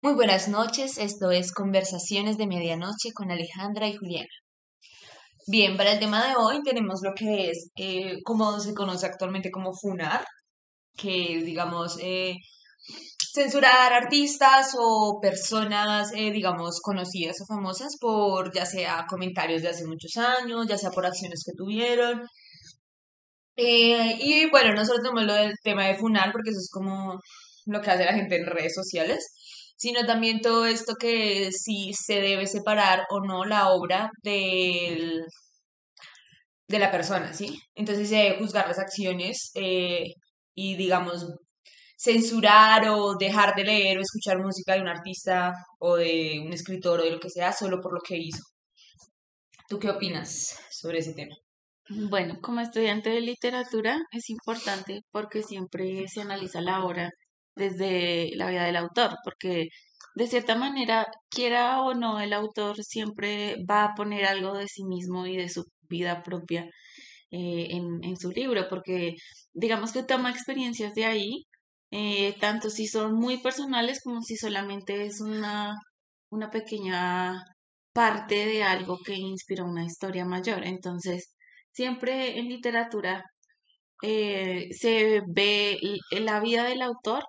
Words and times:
Muy 0.00 0.14
buenas 0.14 0.46
noches, 0.48 0.96
esto 0.98 1.32
es 1.32 1.52
Conversaciones 1.52 2.38
de 2.38 2.46
Medianoche 2.46 3.10
con 3.12 3.32
Alejandra 3.32 3.88
y 3.88 3.96
Juliana. 3.96 4.28
Bien, 5.48 5.76
para 5.76 5.92
el 5.92 5.98
tema 5.98 6.24
de 6.28 6.36
hoy 6.36 6.62
tenemos 6.62 7.00
lo 7.02 7.14
que 7.14 7.50
es, 7.50 7.70
eh, 7.76 8.22
como 8.24 8.60
se 8.60 8.74
conoce 8.74 9.06
actualmente 9.06 9.50
como 9.50 9.72
FUNAR, 9.74 10.24
que 10.96 11.42
digamos, 11.44 11.98
eh, 12.00 12.36
censurar 13.34 13.92
artistas 13.92 14.74
o 14.78 15.18
personas, 15.20 16.12
eh, 16.14 16.30
digamos, 16.30 16.80
conocidas 16.80 17.36
o 17.40 17.46
famosas 17.46 17.96
por 18.00 18.54
ya 18.54 18.66
sea 18.66 19.04
comentarios 19.08 19.62
de 19.62 19.68
hace 19.70 19.84
muchos 19.84 20.16
años, 20.16 20.66
ya 20.68 20.78
sea 20.78 20.90
por 20.90 21.06
acciones 21.06 21.42
que 21.44 21.52
tuvieron. 21.56 22.22
Y 23.56 24.48
bueno, 24.50 24.72
nosotros 24.74 25.02
tenemos 25.02 25.24
lo 25.24 25.34
del 25.34 25.54
tema 25.62 25.86
de 25.86 25.96
FUNAR 25.96 26.30
porque 26.32 26.50
eso 26.50 26.60
es 26.60 26.70
como 26.70 27.20
lo 27.66 27.80
que 27.82 27.90
hace 27.90 28.04
la 28.04 28.14
gente 28.14 28.36
en 28.36 28.46
redes 28.46 28.74
sociales 28.74 29.26
sino 29.78 30.04
también 30.04 30.40
todo 30.40 30.66
esto 30.66 30.94
que 31.00 31.50
si 31.52 31.92
se 31.94 32.20
debe 32.20 32.46
separar 32.46 33.06
o 33.10 33.20
no 33.20 33.44
la 33.44 33.70
obra 33.70 34.10
del, 34.22 35.24
de 36.68 36.78
la 36.78 36.90
persona, 36.90 37.32
¿sí? 37.32 37.60
Entonces 37.76 38.08
se 38.08 38.36
juzgar 38.38 38.66
las 38.66 38.80
acciones 38.80 39.52
eh, 39.54 40.04
y, 40.54 40.76
digamos, 40.76 41.26
censurar 41.96 42.88
o 42.90 43.14
dejar 43.16 43.54
de 43.54 43.64
leer 43.64 43.98
o 43.98 44.02
escuchar 44.02 44.38
música 44.38 44.74
de 44.74 44.80
un 44.80 44.88
artista 44.88 45.52
o 45.78 45.96
de 45.96 46.42
un 46.44 46.52
escritor 46.52 47.00
o 47.00 47.04
de 47.04 47.12
lo 47.12 47.20
que 47.20 47.30
sea 47.30 47.52
solo 47.52 47.80
por 47.80 47.94
lo 47.94 48.00
que 48.00 48.16
hizo. 48.16 48.42
¿Tú 49.68 49.78
qué 49.78 49.90
opinas 49.90 50.58
sobre 50.72 50.98
ese 50.98 51.14
tema? 51.14 51.36
Bueno, 52.10 52.38
como 52.42 52.60
estudiante 52.60 53.10
de 53.10 53.20
literatura 53.20 53.98
es 54.10 54.28
importante 54.28 55.02
porque 55.12 55.42
siempre 55.42 56.06
se 56.08 56.22
analiza 56.22 56.60
la 56.60 56.84
obra 56.84 57.10
desde 57.58 58.30
la 58.36 58.48
vida 58.50 58.64
del 58.64 58.76
autor, 58.76 59.16
porque 59.24 59.68
de 60.18 60.26
cierta 60.26 60.56
manera, 60.56 61.06
quiera 61.30 61.80
o 61.82 61.94
no, 61.94 62.20
el 62.20 62.32
autor 62.32 62.82
siempre 62.82 63.56
va 63.70 63.84
a 63.84 63.94
poner 63.94 64.24
algo 64.26 64.54
de 64.54 64.66
sí 64.68 64.84
mismo 64.84 65.26
y 65.26 65.36
de 65.36 65.48
su 65.48 65.64
vida 65.88 66.22
propia 66.24 66.64
eh, 67.30 67.68
en, 67.70 68.16
su 68.16 68.30
libro, 68.30 68.68
porque 68.68 69.14
digamos 69.52 69.92
que 69.92 70.02
toma 70.02 70.30
experiencias 70.30 70.94
de 70.94 71.04
ahí, 71.06 71.44
eh, 71.92 72.34
tanto 72.40 72.70
si 72.70 72.86
son 72.88 73.14
muy 73.14 73.38
personales 73.42 74.00
como 74.02 74.22
si 74.22 74.36
solamente 74.36 75.06
es 75.06 75.20
una, 75.20 75.76
una 76.30 76.50
pequeña 76.50 77.44
parte 77.92 78.46
de 78.46 78.62
algo 78.64 78.98
que 79.04 79.14
inspira 79.14 79.64
una 79.64 79.84
historia 79.84 80.24
mayor. 80.24 80.64
Entonces, 80.66 81.34
siempre 81.72 82.38
en 82.38 82.48
literatura 82.48 83.24
eh, 84.02 84.68
se 84.72 85.22
ve 85.28 85.78
la 86.10 86.40
vida 86.40 86.64
del 86.64 86.82
autor 86.82 87.24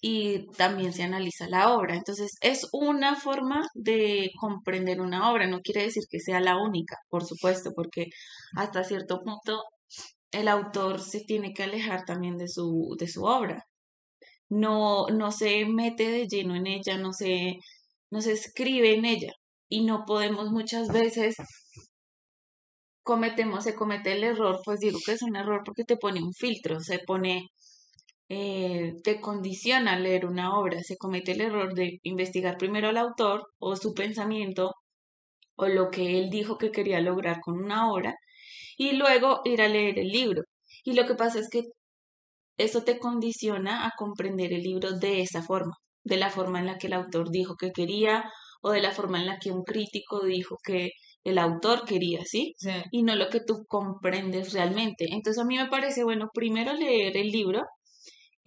y 0.00 0.46
también 0.52 0.92
se 0.92 1.02
analiza 1.02 1.48
la 1.48 1.74
obra. 1.74 1.96
Entonces, 1.96 2.36
es 2.40 2.68
una 2.72 3.16
forma 3.16 3.66
de 3.74 4.30
comprender 4.40 5.00
una 5.00 5.30
obra, 5.30 5.46
no 5.46 5.60
quiere 5.60 5.82
decir 5.82 6.04
que 6.10 6.20
sea 6.20 6.40
la 6.40 6.56
única, 6.56 6.96
por 7.08 7.24
supuesto, 7.24 7.72
porque 7.74 8.06
hasta 8.56 8.84
cierto 8.84 9.20
punto 9.22 9.62
el 10.32 10.48
autor 10.48 11.00
se 11.00 11.20
tiene 11.20 11.52
que 11.54 11.64
alejar 11.64 12.04
también 12.04 12.36
de 12.36 12.48
su, 12.48 12.96
de 12.98 13.08
su 13.08 13.24
obra. 13.24 13.64
No, 14.50 15.08
no 15.08 15.32
se 15.32 15.66
mete 15.66 16.10
de 16.10 16.26
lleno 16.26 16.54
en 16.56 16.66
ella, 16.66 16.98
no 16.98 17.12
se, 17.12 17.58
no 18.10 18.20
se 18.22 18.32
escribe 18.32 18.94
en 18.94 19.04
ella. 19.04 19.32
Y 19.68 19.84
no 19.84 20.04
podemos 20.06 20.50
muchas 20.50 20.88
veces 20.88 21.36
cometemos, 23.02 23.64
se 23.64 23.74
comete 23.74 24.12
el 24.12 24.24
error, 24.24 24.60
pues 24.64 24.80
digo 24.80 24.98
que 25.04 25.12
es 25.12 25.22
un 25.22 25.36
error 25.36 25.62
porque 25.64 25.84
te 25.84 25.96
pone 25.96 26.22
un 26.22 26.34
filtro, 26.34 26.80
se 26.80 26.98
pone 26.98 27.48
eh, 28.28 28.94
te 29.02 29.20
condiciona 29.20 29.94
a 29.94 29.98
leer 29.98 30.26
una 30.26 30.58
obra. 30.58 30.82
Se 30.82 30.96
comete 30.96 31.32
el 31.32 31.40
error 31.40 31.74
de 31.74 31.98
investigar 32.02 32.56
primero 32.58 32.88
al 32.88 32.98
autor 32.98 33.48
o 33.58 33.76
su 33.76 33.94
pensamiento 33.94 34.72
o 35.56 35.66
lo 35.68 35.90
que 35.90 36.18
él 36.18 36.30
dijo 36.30 36.58
que 36.58 36.70
quería 36.70 37.00
lograr 37.00 37.40
con 37.40 37.58
una 37.58 37.90
obra 37.92 38.14
y 38.76 38.92
luego 38.92 39.40
ir 39.44 39.62
a 39.62 39.68
leer 39.68 39.98
el 39.98 40.08
libro. 40.08 40.42
Y 40.84 40.94
lo 40.94 41.06
que 41.06 41.14
pasa 41.14 41.40
es 41.40 41.48
que 41.50 41.62
eso 42.58 42.82
te 42.84 42.98
condiciona 42.98 43.86
a 43.86 43.92
comprender 43.96 44.52
el 44.52 44.62
libro 44.62 44.92
de 44.98 45.22
esa 45.22 45.42
forma, 45.42 45.76
de 46.04 46.16
la 46.16 46.30
forma 46.30 46.60
en 46.60 46.66
la 46.66 46.78
que 46.78 46.88
el 46.88 46.94
autor 46.94 47.30
dijo 47.30 47.56
que 47.56 47.72
quería 47.72 48.24
o 48.62 48.70
de 48.72 48.82
la 48.82 48.92
forma 48.92 49.20
en 49.20 49.26
la 49.26 49.38
que 49.38 49.52
un 49.52 49.62
crítico 49.62 50.24
dijo 50.24 50.56
que 50.64 50.90
el 51.24 51.38
autor 51.38 51.84
quería, 51.84 52.24
¿sí? 52.24 52.54
Sí. 52.58 52.70
Y 52.90 53.02
no 53.02 53.14
lo 53.16 53.28
que 53.28 53.40
tú 53.40 53.64
comprendes 53.68 54.52
realmente. 54.52 55.06
Entonces 55.10 55.42
a 55.42 55.46
mí 55.46 55.56
me 55.56 55.68
parece 55.68 56.04
bueno 56.04 56.28
primero 56.32 56.72
leer 56.72 57.16
el 57.16 57.28
libro 57.30 57.62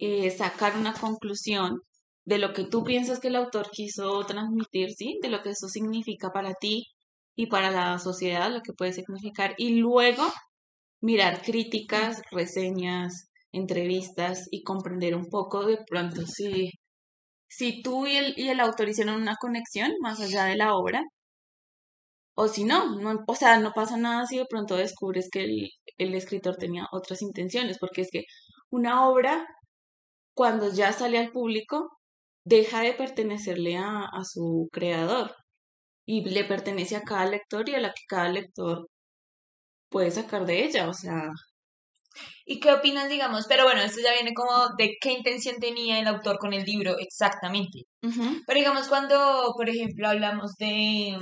eh, 0.04 0.32
sacar 0.32 0.76
una 0.76 0.94
conclusión 0.94 1.80
de 2.24 2.38
lo 2.38 2.52
que 2.52 2.64
tú 2.64 2.82
piensas 2.82 3.20
que 3.20 3.28
el 3.28 3.36
autor 3.36 3.70
quiso 3.70 4.24
transmitir, 4.26 4.90
¿sí? 4.90 5.18
De 5.22 5.28
lo 5.30 5.42
que 5.42 5.50
eso 5.50 5.68
significa 5.68 6.32
para 6.32 6.54
ti 6.54 6.88
y 7.36 7.46
para 7.46 7.70
la 7.70 7.98
sociedad, 8.00 8.50
lo 8.52 8.62
que 8.62 8.72
puede 8.72 8.92
significar. 8.92 9.54
Y 9.58 9.76
luego 9.76 10.24
mirar 11.00 11.42
críticas, 11.42 12.20
reseñas, 12.32 13.28
entrevistas 13.52 14.48
y 14.50 14.64
comprender 14.64 15.14
un 15.14 15.28
poco 15.30 15.66
de 15.66 15.78
pronto 15.86 16.26
si, 16.26 16.70
si 17.48 17.82
tú 17.82 18.06
y 18.08 18.16
el, 18.16 18.34
y 18.36 18.48
el 18.48 18.60
autor 18.60 18.88
hicieron 18.88 19.22
una 19.22 19.36
conexión 19.40 19.92
más 20.00 20.20
allá 20.20 20.44
de 20.46 20.56
la 20.56 20.74
obra. 20.74 21.02
O 22.34 22.48
si 22.48 22.64
no, 22.64 22.98
no, 22.98 23.22
o 23.28 23.34
sea, 23.36 23.58
no 23.58 23.72
pasa 23.72 23.96
nada 23.96 24.26
si 24.26 24.38
de 24.38 24.46
pronto 24.46 24.76
descubres 24.76 25.28
que 25.30 25.44
el, 25.44 25.70
el 25.98 26.14
escritor 26.14 26.56
tenía 26.56 26.88
otras 26.90 27.22
intenciones, 27.22 27.78
porque 27.78 28.00
es 28.02 28.08
que 28.10 28.24
una 28.70 29.06
obra 29.08 29.46
cuando 30.34 30.72
ya 30.72 30.92
sale 30.92 31.18
al 31.18 31.30
público, 31.30 31.90
deja 32.44 32.80
de 32.80 32.94
pertenecerle 32.94 33.76
a, 33.76 34.04
a 34.04 34.24
su 34.24 34.68
creador 34.72 35.34
y 36.06 36.28
le 36.28 36.44
pertenece 36.44 36.96
a 36.96 37.02
cada 37.02 37.26
lector 37.26 37.68
y 37.68 37.74
a 37.74 37.80
la 37.80 37.88
que 37.88 38.02
cada 38.08 38.28
lector 38.28 38.88
puede 39.90 40.10
sacar 40.10 40.44
de 40.46 40.64
ella, 40.64 40.88
o 40.88 40.94
sea. 40.94 41.28
¿Y 42.44 42.60
qué 42.60 42.72
opinas, 42.72 43.08
digamos? 43.08 43.46
Pero 43.48 43.64
bueno, 43.64 43.80
esto 43.80 44.00
ya 44.02 44.12
viene 44.12 44.34
como 44.34 44.50
de 44.76 44.96
qué 45.00 45.12
intención 45.12 45.56
tenía 45.60 46.00
el 46.00 46.08
autor 46.08 46.38
con 46.38 46.52
el 46.52 46.64
libro 46.64 46.96
exactamente. 46.98 47.84
Pero 48.00 48.58
digamos, 48.58 48.88
cuando, 48.88 49.52
por 49.56 49.68
ejemplo, 49.68 50.08
hablamos 50.08 50.56
de... 50.56 51.16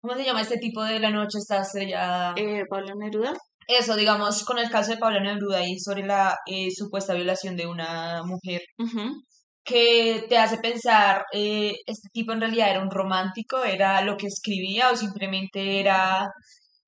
¿Cómo 0.00 0.14
se 0.14 0.24
llama 0.24 0.40
este 0.40 0.58
tipo 0.58 0.82
de 0.82 1.00
La 1.00 1.10
noche 1.10 1.38
está 1.38 1.62
estrellada? 1.62 2.34
Eh, 2.36 2.64
Pablo 2.68 2.94
Neruda. 2.96 3.34
Eso, 3.66 3.96
digamos, 3.96 4.44
con 4.44 4.58
el 4.58 4.70
caso 4.70 4.92
de 4.92 4.98
Pablo 4.98 5.20
Neruda 5.20 5.66
y 5.66 5.78
sobre 5.78 6.04
la 6.04 6.38
eh, 6.46 6.70
supuesta 6.70 7.14
violación 7.14 7.56
de 7.56 7.66
una 7.66 8.22
mujer, 8.24 8.62
que 9.64 10.24
te 10.28 10.38
hace 10.38 10.58
pensar, 10.58 11.24
eh, 11.32 11.74
este 11.86 12.08
tipo 12.12 12.32
en 12.32 12.40
realidad 12.40 12.70
era 12.70 12.82
un 12.82 12.90
romántico, 12.90 13.64
era 13.64 14.02
lo 14.02 14.16
que 14.16 14.26
escribía 14.26 14.90
o 14.90 14.96
simplemente 14.96 15.80
era... 15.80 16.28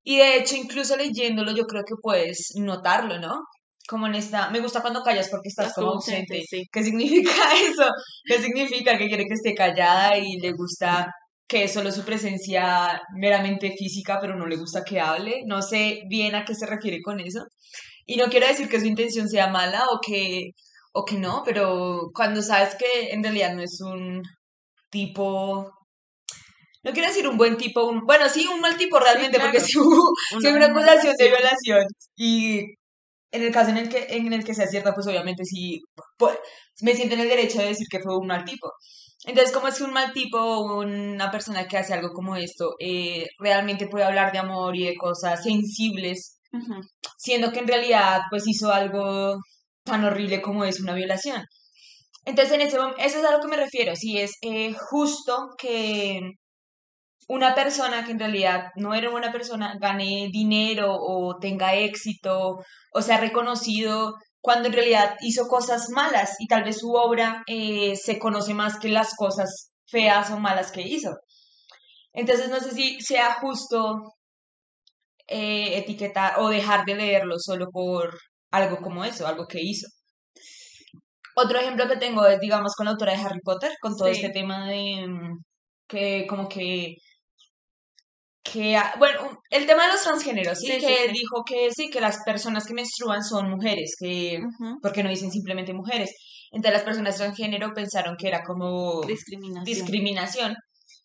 Y 0.02 0.18
de 0.18 0.36
hecho, 0.36 0.56
incluso 0.56 0.96
leyéndolo, 0.96 1.52
yo 1.52 1.64
creo 1.64 1.82
que 1.84 1.94
puedes 2.00 2.52
notarlo, 2.56 3.18
¿no? 3.18 3.40
Como 3.88 4.06
en 4.06 4.16
esta, 4.16 4.50
me 4.50 4.60
gusta 4.60 4.82
cuando 4.82 5.02
callas 5.02 5.28
porque 5.30 5.48
estás 5.48 5.72
como 5.74 5.92
ausente. 5.92 6.42
sí. 6.48 6.64
¿Qué 6.70 6.82
significa 6.82 7.32
eso? 7.70 7.88
¿Qué 8.24 8.38
significa 8.38 8.98
que 8.98 9.06
quiere 9.06 9.24
que 9.24 9.34
esté 9.34 9.54
callada 9.54 10.18
y 10.18 10.38
le 10.40 10.52
gusta 10.52 11.06
que 11.46 11.64
es 11.64 11.72
solo 11.72 11.92
su 11.92 12.04
presencia 12.04 13.00
meramente 13.16 13.74
física, 13.76 14.18
pero 14.20 14.36
no 14.36 14.46
le 14.46 14.56
gusta 14.56 14.84
que 14.84 15.00
hable. 15.00 15.42
No 15.46 15.62
sé 15.62 16.02
bien 16.08 16.34
a 16.34 16.44
qué 16.44 16.54
se 16.54 16.66
refiere 16.66 17.02
con 17.02 17.20
eso. 17.20 17.40
Y 18.06 18.16
no 18.16 18.26
quiero 18.26 18.46
decir 18.46 18.68
que 18.68 18.80
su 18.80 18.86
intención 18.86 19.28
sea 19.28 19.48
mala 19.48 19.86
o 19.92 20.00
que, 20.04 20.50
o 20.92 21.04
que 21.04 21.16
no, 21.16 21.42
pero 21.44 22.10
cuando 22.14 22.42
sabes 22.42 22.74
que 22.76 23.10
en 23.12 23.22
realidad 23.22 23.54
no 23.54 23.62
es 23.62 23.80
un 23.80 24.22
tipo... 24.90 25.70
No 26.82 26.92
quiero 26.92 27.08
decir 27.08 27.26
un 27.26 27.38
buen 27.38 27.56
tipo, 27.56 27.84
un, 27.84 28.00
bueno, 28.06 28.28
sí, 28.28 28.46
un 28.46 28.60
mal 28.60 28.76
tipo 28.76 28.98
realmente, 28.98 29.40
porque 29.40 29.58
si 29.58 29.78
hubo, 29.78 30.12
si 30.38 30.46
hubo 30.46 30.56
una 30.56 30.66
acusación 30.66 31.14
de 31.18 31.28
violación 31.28 31.86
y 32.14 32.58
en 33.32 33.42
el 33.42 33.50
caso 33.50 33.70
en 33.70 33.78
el 33.78 33.88
que, 33.88 34.06
en 34.10 34.32
el 34.32 34.44
que 34.44 34.54
sea 34.54 34.66
cierta, 34.66 34.92
pues 34.94 35.06
obviamente 35.06 35.44
sí, 35.44 35.80
pues, 36.18 36.36
me 36.82 36.94
siento 36.94 37.14
en 37.14 37.22
el 37.22 37.28
derecho 37.28 37.58
de 37.58 37.68
decir 37.68 37.86
que 37.90 38.00
fue 38.00 38.16
un 38.18 38.26
mal 38.26 38.44
tipo. 38.44 38.70
Entonces, 39.26 39.52
¿cómo 39.54 39.68
es 39.68 39.78
que 39.78 39.84
un 39.84 39.92
mal 39.92 40.12
tipo 40.12 40.38
o 40.38 40.80
una 40.80 41.30
persona 41.30 41.66
que 41.66 41.78
hace 41.78 41.94
algo 41.94 42.12
como 42.12 42.36
esto 42.36 42.74
eh, 42.78 43.26
realmente 43.38 43.86
puede 43.86 44.04
hablar 44.04 44.32
de 44.32 44.38
amor 44.38 44.76
y 44.76 44.84
de 44.84 44.96
cosas 44.96 45.42
sensibles, 45.42 46.38
siendo 47.16 47.50
que 47.50 47.60
en 47.60 47.68
realidad 47.68 48.20
pues 48.30 48.46
hizo 48.46 48.72
algo 48.72 49.38
tan 49.84 50.04
horrible 50.04 50.42
como 50.42 50.64
es 50.64 50.80
una 50.80 50.94
violación? 50.94 51.42
Entonces, 52.26 52.54
en 52.54 52.60
ese 52.62 52.78
momento, 52.78 53.00
eso 53.00 53.18
es 53.18 53.24
a 53.24 53.32
lo 53.32 53.40
que 53.40 53.48
me 53.48 53.56
refiero, 53.56 53.96
si 53.96 54.18
es 54.18 54.32
eh, 54.42 54.74
justo 54.90 55.50
que 55.58 56.20
una 57.28 57.54
persona 57.54 58.04
que 58.04 58.12
en 58.12 58.18
realidad 58.18 58.66
no 58.76 58.94
era 58.94 59.10
una 59.10 59.32
persona 59.32 59.76
gane 59.80 60.28
dinero 60.30 60.94
o 60.94 61.38
tenga 61.38 61.74
éxito 61.74 62.58
o 62.92 63.02
sea 63.02 63.18
reconocido 63.18 64.14
cuando 64.44 64.68
en 64.68 64.74
realidad 64.74 65.16
hizo 65.22 65.48
cosas 65.48 65.88
malas 65.88 66.36
y 66.38 66.46
tal 66.46 66.64
vez 66.64 66.76
su 66.80 66.92
obra 66.92 67.42
eh, 67.46 67.96
se 67.96 68.18
conoce 68.18 68.52
más 68.52 68.78
que 68.78 68.90
las 68.90 69.14
cosas 69.16 69.70
feas 69.86 70.30
o 70.30 70.38
malas 70.38 70.70
que 70.70 70.82
hizo. 70.82 71.12
Entonces 72.12 72.50
no 72.50 72.60
sé 72.60 72.72
si 72.72 73.00
sea 73.00 73.32
justo 73.40 74.12
eh, 75.28 75.78
etiquetar 75.78 76.38
o 76.40 76.50
dejar 76.50 76.84
de 76.84 76.94
leerlo 76.94 77.36
solo 77.38 77.68
por 77.72 78.18
algo 78.50 78.76
como 78.82 79.02
eso, 79.06 79.26
algo 79.26 79.46
que 79.46 79.62
hizo. 79.62 79.86
Otro 81.36 81.58
ejemplo 81.58 81.88
que 81.88 81.96
tengo 81.96 82.26
es, 82.26 82.38
digamos, 82.38 82.74
con 82.76 82.84
la 82.84 82.92
autora 82.92 83.12
de 83.14 83.22
Harry 83.22 83.40
Potter, 83.42 83.72
con 83.80 83.96
todo 83.96 84.08
Sí. 84.12 84.20
este 84.20 84.28
tema 84.28 84.68
de 84.68 85.06
mm, 85.08 85.38
que 85.88 86.26
como 86.28 86.50
que 86.50 86.96
que 88.44 88.78
bueno, 88.98 89.40
el 89.50 89.66
tema 89.66 89.86
de 89.86 89.94
los 89.94 90.02
transgéneros, 90.02 90.58
sí, 90.58 90.68
que 90.68 90.80
sí. 90.80 91.12
dijo 91.12 91.42
que 91.44 91.70
sí, 91.74 91.88
que 91.90 92.00
las 92.00 92.18
personas 92.24 92.66
que 92.66 92.74
menstruan 92.74 93.24
son 93.24 93.50
mujeres, 93.50 93.96
que 93.98 94.38
porque 94.82 95.02
no 95.02 95.08
dicen 95.08 95.30
simplemente 95.32 95.72
mujeres. 95.72 96.10
Entonces 96.52 96.74
las 96.74 96.84
personas 96.84 97.16
transgénero 97.16 97.72
pensaron 97.74 98.16
que 98.16 98.28
era 98.28 98.44
como 98.44 99.02
Discriminación. 99.02 99.64
discriminación 99.64 100.54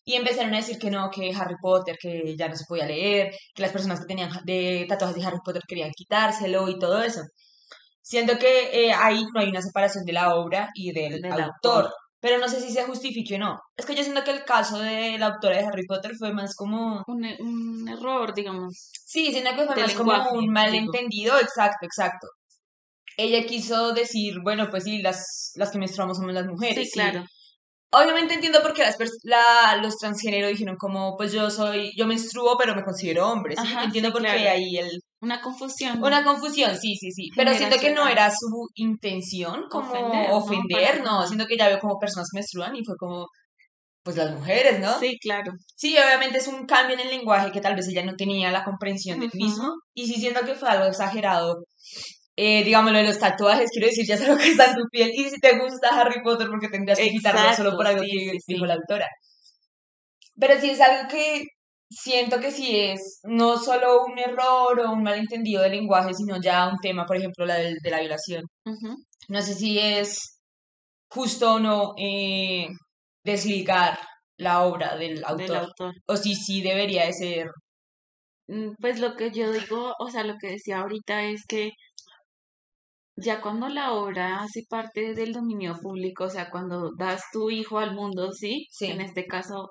y 0.04 0.14
empezaron 0.14 0.52
a 0.54 0.58
decir 0.58 0.78
que 0.78 0.90
no, 0.90 1.10
que 1.10 1.32
Harry 1.34 1.56
Potter, 1.60 1.96
que 2.00 2.36
ya 2.36 2.48
no 2.48 2.56
se 2.56 2.64
podía 2.68 2.86
leer, 2.86 3.34
que 3.54 3.62
las 3.62 3.72
personas 3.72 4.00
que 4.00 4.06
tenían 4.06 4.30
de 4.44 4.86
tatuajes 4.88 5.16
de 5.16 5.24
Harry 5.24 5.38
Potter 5.44 5.62
querían 5.66 5.90
quitárselo 5.90 6.68
y 6.68 6.78
todo 6.78 7.02
eso. 7.02 7.22
Siento 8.02 8.38
que 8.38 8.86
eh, 8.86 8.92
ahí 8.92 9.22
no 9.34 9.40
hay 9.40 9.48
una 9.48 9.62
separación 9.62 10.04
de 10.04 10.12
la 10.12 10.34
obra 10.34 10.68
y 10.74 10.92
del, 10.92 11.20
Del 11.20 11.32
autor, 11.32 11.84
autor. 11.84 11.90
Pero 12.20 12.38
no 12.38 12.48
sé 12.48 12.60
si 12.60 12.70
se 12.70 12.84
justifique 12.84 13.36
o 13.36 13.38
no. 13.38 13.58
Es 13.76 13.86
que 13.86 13.94
yo 13.94 14.02
siento 14.02 14.22
que 14.22 14.30
el 14.30 14.44
caso 14.44 14.78
de 14.78 15.18
la 15.18 15.26
autora 15.26 15.56
de 15.56 15.64
Harry 15.64 15.86
Potter 15.86 16.12
fue 16.18 16.32
más 16.32 16.54
como... 16.54 17.02
un, 17.06 17.24
e- 17.24 17.38
un 17.40 17.88
error, 17.88 18.34
digamos. 18.34 18.90
Sí, 19.04 19.32
siento 19.32 19.50
que 19.56 19.66
fue 19.66 19.76
más 19.76 19.94
como 19.94 20.38
un 20.38 20.48
malentendido, 20.52 21.38
exacto, 21.40 21.86
exacto. 21.86 22.28
Ella 23.16 23.44
quiso 23.46 23.92
decir, 23.92 24.36
bueno, 24.42 24.68
pues 24.70 24.84
sí, 24.84 25.02
las, 25.02 25.52
las 25.56 25.70
que 25.70 25.78
menstruamos 25.78 26.18
somos 26.18 26.32
las 26.32 26.46
mujeres. 26.46 26.90
Sí, 26.90 26.92
claro. 26.92 27.24
Obviamente 27.92 28.34
entiendo 28.34 28.62
por 28.62 28.72
qué 28.72 28.82
las 28.82 28.96
la, 29.24 29.76
los 29.82 29.96
transgénero 29.96 30.46
dijeron 30.46 30.76
como, 30.76 31.16
pues 31.16 31.32
yo 31.32 31.50
soy, 31.50 31.90
yo 31.96 32.06
menstruo, 32.06 32.56
pero 32.56 32.74
me 32.76 32.84
considero 32.84 33.28
hombre, 33.28 33.56
¿sí? 33.56 33.62
Ajá, 33.66 33.84
entiendo 33.84 34.10
sí, 34.10 34.12
por 34.12 34.22
qué 34.22 34.28
claro. 34.28 34.50
ahí 34.50 34.76
el, 34.76 35.00
Una 35.22 35.40
confusión. 35.40 36.02
una 36.02 36.24
confusión, 36.24 36.76
sí, 36.78 36.96
sí, 36.96 37.10
sí. 37.12 37.28
Pero 37.36 37.54
siento 37.54 37.78
que 37.78 37.92
no 37.92 38.08
era 38.08 38.30
su 38.30 38.68
intención 38.74 39.64
como 39.68 39.90
Ofender, 39.90 40.30
ofender, 40.32 41.02
¿no? 41.04 41.20
no, 41.20 41.26
siento 41.26 41.46
que 41.46 41.58
ya 41.58 41.68
veo 41.68 41.78
como 41.78 41.98
personas 41.98 42.28
menstruan 42.32 42.74
y 42.74 42.84
fue 42.84 42.96
como, 42.96 43.26
pues 44.02 44.16
las 44.16 44.32
mujeres, 44.32 44.80
¿no? 44.80 44.98
Sí, 44.98 45.18
claro. 45.20 45.52
Sí, 45.76 45.96
obviamente 45.98 46.38
es 46.38 46.48
un 46.48 46.64
cambio 46.64 46.94
en 46.94 47.00
el 47.00 47.10
lenguaje 47.10 47.52
que 47.52 47.60
tal 47.60 47.76
vez 47.76 47.86
ella 47.88 48.04
no 48.04 48.16
tenía 48.16 48.50
la 48.50 48.64
comprensión 48.64 49.20
del 49.20 49.28
Ujú. 49.28 49.36
mismo. 49.36 49.74
Y 49.94 50.06
sí 50.06 50.14
siento 50.14 50.40
que 50.40 50.54
fue 50.54 50.70
algo 50.70 50.86
exagerado. 50.86 51.64
Eh, 52.36 52.64
digamos, 52.64 52.92
lo 52.92 52.98
de 52.98 53.04
los 53.04 53.18
tatuajes, 53.18 53.70
quiero 53.70 53.88
decir, 53.88 54.06
ya 54.06 54.16
sé 54.16 54.26
lo 54.26 54.38
que 54.38 54.52
está 54.52 54.70
en 54.70 54.76
tu 54.76 54.88
piel. 54.90 55.10
Y 55.14 55.28
si 55.28 55.38
te 55.38 55.58
gusta 55.58 55.88
Harry 56.00 56.22
Potter, 56.22 56.48
porque 56.48 56.68
tendrías 56.68 56.98
que 56.98 57.10
quitarlo 57.10 57.54
solo 57.54 57.76
por 57.76 57.86
algo 57.86 58.02
sí, 58.02 58.10
que 58.10 58.18
sí, 58.18 58.38
sí. 58.40 58.54
dijo 58.54 58.64
la 58.64 58.74
autora. 58.74 59.06
Pero 60.38 60.58
sí 60.58 60.70
es 60.70 60.80
algo 60.80 61.06
que 61.08 61.44
siento 61.90 62.38
que 62.40 62.50
sí 62.52 62.78
es 62.78 63.20
no 63.24 63.56
solo 63.58 64.04
un 64.04 64.18
error 64.18 64.78
o 64.80 64.92
un 64.92 65.02
malentendido 65.02 65.62
del 65.62 65.72
lenguaje, 65.72 66.14
sino 66.14 66.40
ya 66.40 66.68
un 66.68 66.78
tema, 66.80 67.04
por 67.06 67.16
ejemplo, 67.16 67.44
la 67.46 67.56
del- 67.56 67.78
de, 67.82 67.90
la 67.90 68.00
violación. 68.00 68.44
No 69.28 69.42
sé 69.42 69.54
si 69.54 69.78
es 69.78 70.40
justo 71.10 71.54
o 71.54 71.58
no 71.60 71.94
eh, 71.98 72.68
desligar 73.24 73.98
la 74.38 74.62
obra 74.62 74.96
del 74.96 75.22
autor. 75.24 75.36
Del 75.46 75.56
autor. 75.56 75.94
O 76.06 76.16
si 76.16 76.34
sí 76.34 76.62
debería 76.62 77.06
de 77.06 77.12
ser 77.12 77.46
Mm, 78.48 78.72
Pues 78.80 78.98
lo 78.98 79.14
que 79.14 79.30
yo 79.30 79.52
digo, 79.52 79.94
o 80.00 80.10
sea, 80.10 80.24
lo 80.24 80.34
que 80.40 80.48
decía 80.50 80.80
ahorita 80.80 81.22
es 81.24 81.44
que 81.46 81.70
ya 83.16 83.40
cuando 83.40 83.68
la 83.68 83.92
obra 83.92 84.40
hace 84.42 84.62
parte 84.68 85.14
del 85.14 85.32
dominio 85.32 85.76
público, 85.80 86.24
o 86.24 86.30
sea, 86.30 86.50
cuando 86.50 86.90
das 86.98 87.22
tu 87.32 87.50
hijo 87.50 87.78
al 87.78 87.94
mundo, 87.94 88.32
¿sí? 88.32 88.66
Sí. 88.70 88.86
En 88.86 89.00
este 89.00 89.26
caso, 89.26 89.68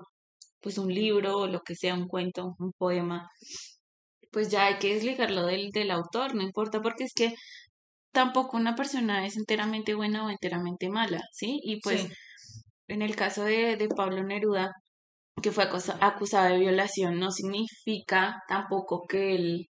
pues 0.62 0.78
un 0.78 0.94
libro 0.94 1.38
o 1.40 1.48
lo 1.48 1.62
que 1.62 1.76
sea, 1.76 1.94
un 1.96 2.08
cuento, 2.08 2.56
un 2.60 2.72
poema, 2.74 3.30
pues 4.32 4.50
ya 4.50 4.66
hay 4.68 4.78
que 4.80 4.94
desligarlo 4.94 5.46
del, 5.46 5.70
del 5.72 5.92
autor, 5.92 6.36
no 6.36 6.44
importa, 6.44 6.82
porque 6.82 7.04
es 7.06 7.14
que 7.14 7.34
tampoco 8.14 8.58
una 8.58 8.76
persona 8.76 9.26
es 9.26 9.38
enteramente 9.38 9.96
buena 9.96 10.26
o 10.26 10.30
enteramente 10.32 10.90
mala, 10.90 11.22
¿sí? 11.34 11.60
Y 11.64 11.80
pues 11.82 12.04
Sí. 12.04 12.10
en 12.90 13.02
el 13.04 13.16
caso 13.16 13.44
de, 13.46 13.78
de 13.78 13.90
Pablo 13.90 14.24
Neruda, 14.24 14.74
que 15.44 15.52
fue 15.52 15.66
acosa- 15.66 15.98
acusado 16.02 16.54
de 16.54 16.60
violación, 16.60 17.20
no 17.20 17.32
significa 17.32 18.44
tampoco 18.50 19.06
que 19.08 19.36
él 19.36 19.68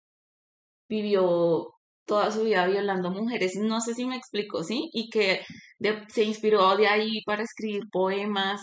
vivió 0.88 1.68
toda 2.06 2.30
su 2.30 2.44
vida 2.44 2.66
violando 2.66 3.10
mujeres. 3.10 3.56
No 3.56 3.80
sé 3.80 3.94
si 3.94 4.04
me 4.06 4.16
explico, 4.16 4.62
¿sí? 4.64 4.88
Y 4.92 5.10
que 5.10 5.42
de- 5.78 6.04
se 6.08 6.24
inspiró 6.24 6.76
de 6.76 6.86
ahí 6.88 7.22
para 7.26 7.42
escribir 7.42 7.82
poemas. 7.92 8.62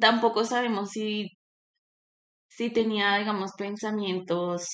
Tampoco 0.00 0.44
sabemos 0.44 0.90
si, 0.90 1.28
si 2.58 2.70
tenía, 2.70 3.16
digamos, 3.18 3.52
pensamientos 3.56 4.66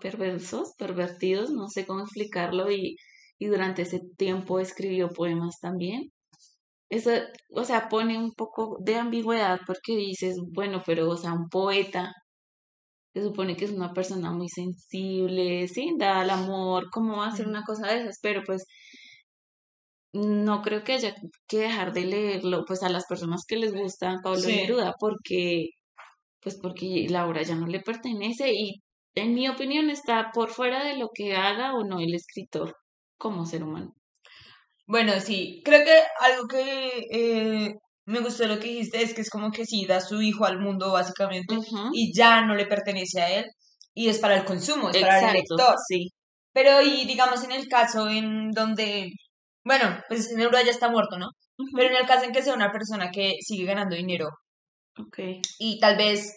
perversos, 0.00 0.74
pervertidos, 0.76 1.50
no 1.50 1.68
sé 1.68 1.86
cómo 1.86 2.02
explicarlo, 2.02 2.70
y, 2.72 2.96
y 3.38 3.46
durante 3.46 3.82
ese 3.82 4.00
tiempo 4.16 4.58
escribió 4.60 5.08
poemas 5.10 5.60
también. 5.60 6.10
Eso, 6.90 7.10
o 7.54 7.64
sea, 7.64 7.88
pone 7.88 8.18
un 8.18 8.32
poco 8.32 8.78
de 8.80 8.96
ambigüedad 8.96 9.60
porque 9.66 9.96
dices, 9.96 10.36
bueno, 10.52 10.82
pero, 10.86 11.08
o 11.10 11.16
sea, 11.16 11.32
un 11.34 11.48
poeta 11.48 12.12
se 13.14 13.22
supone 13.22 13.56
que 13.56 13.64
es 13.66 13.72
una 13.72 13.92
persona 13.92 14.32
muy 14.32 14.48
sensible, 14.48 15.68
sí, 15.68 15.94
da 15.98 16.20
al 16.20 16.30
amor, 16.30 16.88
¿cómo 16.90 17.18
va 17.18 17.26
a 17.26 17.28
hacer 17.30 17.46
una 17.48 17.62
cosa 17.64 17.88
de 17.88 18.00
esas? 18.00 18.18
Pero 18.22 18.42
pues 18.46 18.64
no 20.14 20.62
creo 20.62 20.84
que 20.84 20.94
haya 20.94 21.14
que 21.48 21.58
dejar 21.58 21.92
de 21.92 22.04
leerlo, 22.06 22.64
pues 22.66 22.82
a 22.82 22.88
las 22.88 23.06
personas 23.06 23.42
que 23.46 23.56
les 23.56 23.72
gusta 23.74 24.16
Pablo 24.22 24.40
Sí. 24.40 24.56
Neruda, 24.56 24.94
porque, 24.98 25.68
pues 26.48 26.60
porque 26.62 27.06
la 27.10 27.26
obra 27.26 27.42
ya 27.42 27.54
no 27.54 27.66
le 27.66 27.80
pertenece 27.80 28.50
y 28.54 28.80
en 29.14 29.34
mi 29.34 29.48
opinión 29.48 29.90
está 29.90 30.30
por 30.32 30.50
fuera 30.50 30.82
de 30.84 30.96
lo 30.96 31.10
que 31.12 31.34
haga 31.34 31.74
o 31.74 31.84
no 31.84 32.00
el 32.00 32.14
escritor 32.14 32.74
como 33.18 33.44
ser 33.44 33.64
humano. 33.64 33.94
Bueno, 34.86 35.12
sí, 35.20 35.60
creo 35.62 35.84
que 35.84 35.92
algo 36.20 36.48
que 36.48 37.02
eh, 37.12 37.74
me 38.06 38.20
gustó 38.20 38.46
lo 38.46 38.58
que 38.58 38.68
dijiste 38.68 39.02
es 39.02 39.12
que 39.12 39.20
es 39.20 39.28
como 39.28 39.50
que 39.50 39.66
sí, 39.66 39.84
da 39.86 40.00
su 40.00 40.22
hijo 40.22 40.46
al 40.46 40.58
mundo 40.58 40.92
básicamente 40.92 41.58
y 41.92 42.16
ya 42.16 42.40
no 42.46 42.54
le 42.54 42.66
pertenece 42.66 43.20
a 43.20 43.38
él 43.40 43.44
y 43.92 44.08
es 44.08 44.18
para 44.18 44.36
el 44.36 44.44
consumo, 44.46 44.88
es 44.88 45.02
para 45.02 45.30
el 45.30 45.34
lector. 45.34 45.74
sí. 45.86 46.08
Pero 46.54 46.80
y 46.80 47.04
digamos 47.04 47.44
en 47.44 47.52
el 47.52 47.68
caso 47.68 48.08
en 48.08 48.50
donde, 48.52 49.10
bueno, 49.64 50.00
pues 50.08 50.32
Neruda 50.34 50.62
ya 50.64 50.70
está 50.70 50.88
muerto, 50.88 51.18
¿no? 51.18 51.28
Pero 51.76 51.90
en 51.90 51.96
el 51.96 52.06
caso 52.06 52.24
en 52.24 52.32
que 52.32 52.42
sea 52.42 52.54
una 52.54 52.72
persona 52.72 53.10
que 53.10 53.34
sigue 53.40 53.66
ganando 53.66 53.94
dinero 53.96 54.28
Ok. 54.98 55.18
y 55.58 55.78
tal 55.80 55.96
vez, 55.96 56.32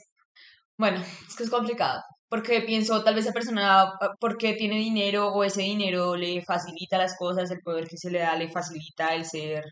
bueno, 0.77 1.01
es 1.29 1.35
que 1.35 1.43
es 1.43 1.49
complicado, 1.49 2.01
porque 2.29 2.61
pienso, 2.61 3.03
tal 3.03 3.15
vez 3.15 3.25
esa 3.25 3.33
persona, 3.33 3.81
ah, 3.83 4.09
porque 4.19 4.53
tiene 4.53 4.75
dinero 4.77 5.29
o 5.33 5.43
ese 5.43 5.61
dinero 5.61 6.15
le 6.15 6.43
facilita 6.45 6.97
las 6.97 7.17
cosas, 7.17 7.51
el 7.51 7.59
poder 7.61 7.87
que 7.87 7.97
se 7.97 8.09
le 8.11 8.19
da 8.19 8.35
le 8.35 8.49
facilita 8.49 9.13
el 9.15 9.25
ser, 9.25 9.63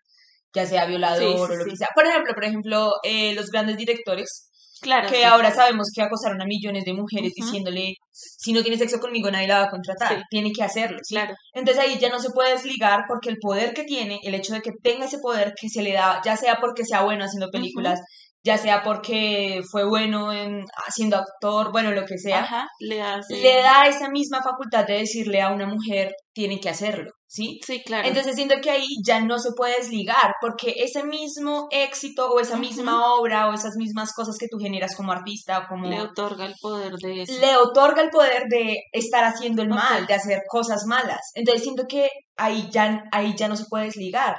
ya 0.53 0.65
sea 0.65 0.86
violador 0.86 1.47
Sí, 1.47 1.53
sí, 1.53 1.53
o 1.53 1.56
lo 1.57 1.63
sí. 1.63 1.69
que 1.71 1.77
sea. 1.77 1.88
Por 1.95 2.06
ejemplo, 2.06 2.33
por 2.33 2.44
ejemplo, 2.44 2.91
eh, 3.03 3.33
los 3.33 3.50
grandes 3.50 3.77
directores, 3.77 4.50
Claro, 4.81 5.10
que 5.10 5.25
ahora 5.25 5.51
sabemos 5.53 5.89
que 5.93 6.01
acosaron 6.01 6.41
a 6.41 6.46
millones 6.46 6.86
de 6.86 6.93
mujeres 6.93 7.34
Ujú. 7.38 7.46
diciéndole, 7.46 7.96
si 8.12 8.53
no 8.53 8.62
tienes 8.62 8.79
sexo 8.79 9.00
conmigo 9.00 9.29
nadie 9.29 9.48
la 9.48 9.60
va 9.60 9.65
a 9.65 9.69
contratar, 9.69 10.24
tiene 10.29 10.51
que 10.53 10.63
hacerlo. 10.63 11.00
Claro. 11.08 11.36
Entonces 11.53 11.84
ahí 11.84 12.00
ya 12.00 12.10
no 12.10 12.19
se 12.19 12.29
puede 12.29 12.53
desligar 12.53 13.01
porque 13.08 13.29
el 13.29 13.38
poder 13.41 13.74
que 13.74 13.84
tiene, 13.84 14.19
el 14.24 14.36
hecho 14.36 14.53
de 14.53 14.62
que 14.62 14.72
tenga 14.81 15.05
ese 15.05 15.19
poder 15.19 15.53
que 15.60 15.67
se 15.67 15.81
le 15.81 15.91
da, 15.93 16.22
ya 16.24 16.38
sea 16.38 16.60
porque 16.62 16.86
sea 16.86 17.03
bueno 17.03 17.25
haciendo 17.25 17.50
películas, 17.51 18.00
ya 18.43 18.58
sea 18.58 18.84
porque 18.84 19.62
fue 19.69 19.84
bueno 19.84 20.31
en 20.31 20.65
siendo 20.93 21.17
actor, 21.17 21.72
bueno, 21.72 21.91
lo 21.91 22.05
que 22.05 22.17
sea, 22.17 22.41
Ajá, 22.41 22.67
le 22.79 23.01
hace... 23.01 23.36
le 23.36 23.55
da 23.62 23.88
esa 23.88 24.10
misma 24.10 24.41
facultad 24.41 24.86
de 24.86 25.00
decirle 25.00 25.41
a 25.41 25.51
una 25.51 25.67
mujer, 25.67 26.13
tiene 26.34 26.60
que 26.62 26.69
hacerlo, 26.69 27.12
¿sí? 27.27 27.60
Sí, 27.65 27.84
claro. 27.84 28.08
Entonces 28.08 28.36
siento 28.36 28.55
que 28.62 28.72
ahí 28.72 28.88
ya 29.05 29.19
no 29.19 29.39
se 29.39 29.51
puede 29.51 29.77
desligar, 29.77 30.36
porque 30.39 30.74
ese 30.77 31.03
mismo 31.03 31.67
éxito 31.69 32.29
o 32.31 32.39
esa 32.39 32.55
misma 32.55 33.13
obra 33.13 33.50
o 33.50 33.53
esas 33.53 33.75
mismas 33.75 34.13
cosas 34.13 34.38
que 34.39 34.48
tú 34.50 34.58
generas 34.58 34.96
como 34.96 35.12
artista, 35.12 35.67
como 35.67 35.89
le 35.89 36.00
otorga 36.00 36.46
el 36.46 36.55
poder 36.62 36.93
de 36.93 37.24
eso. 37.24 37.41
le 37.41 37.58
otorga 37.58 38.01
el 38.01 38.10
poder 38.10 38.43
de 38.50 38.77
estar 38.93 39.25
haciendo 39.25 39.63
el 39.63 39.69
mal, 39.69 40.08
de 40.08 40.13
hacer 40.13 40.43
cosas 40.48 40.86
malas. 40.86 41.31
Entonces 41.36 41.63
siento 41.63 41.84
que 41.89 42.08
ahí 42.38 42.69
ya, 42.72 43.03
ahí 43.12 43.36
ya 43.36 43.50
no 43.50 43.58
se 43.58 43.65
puede 43.69 43.86
desligar, 43.86 44.38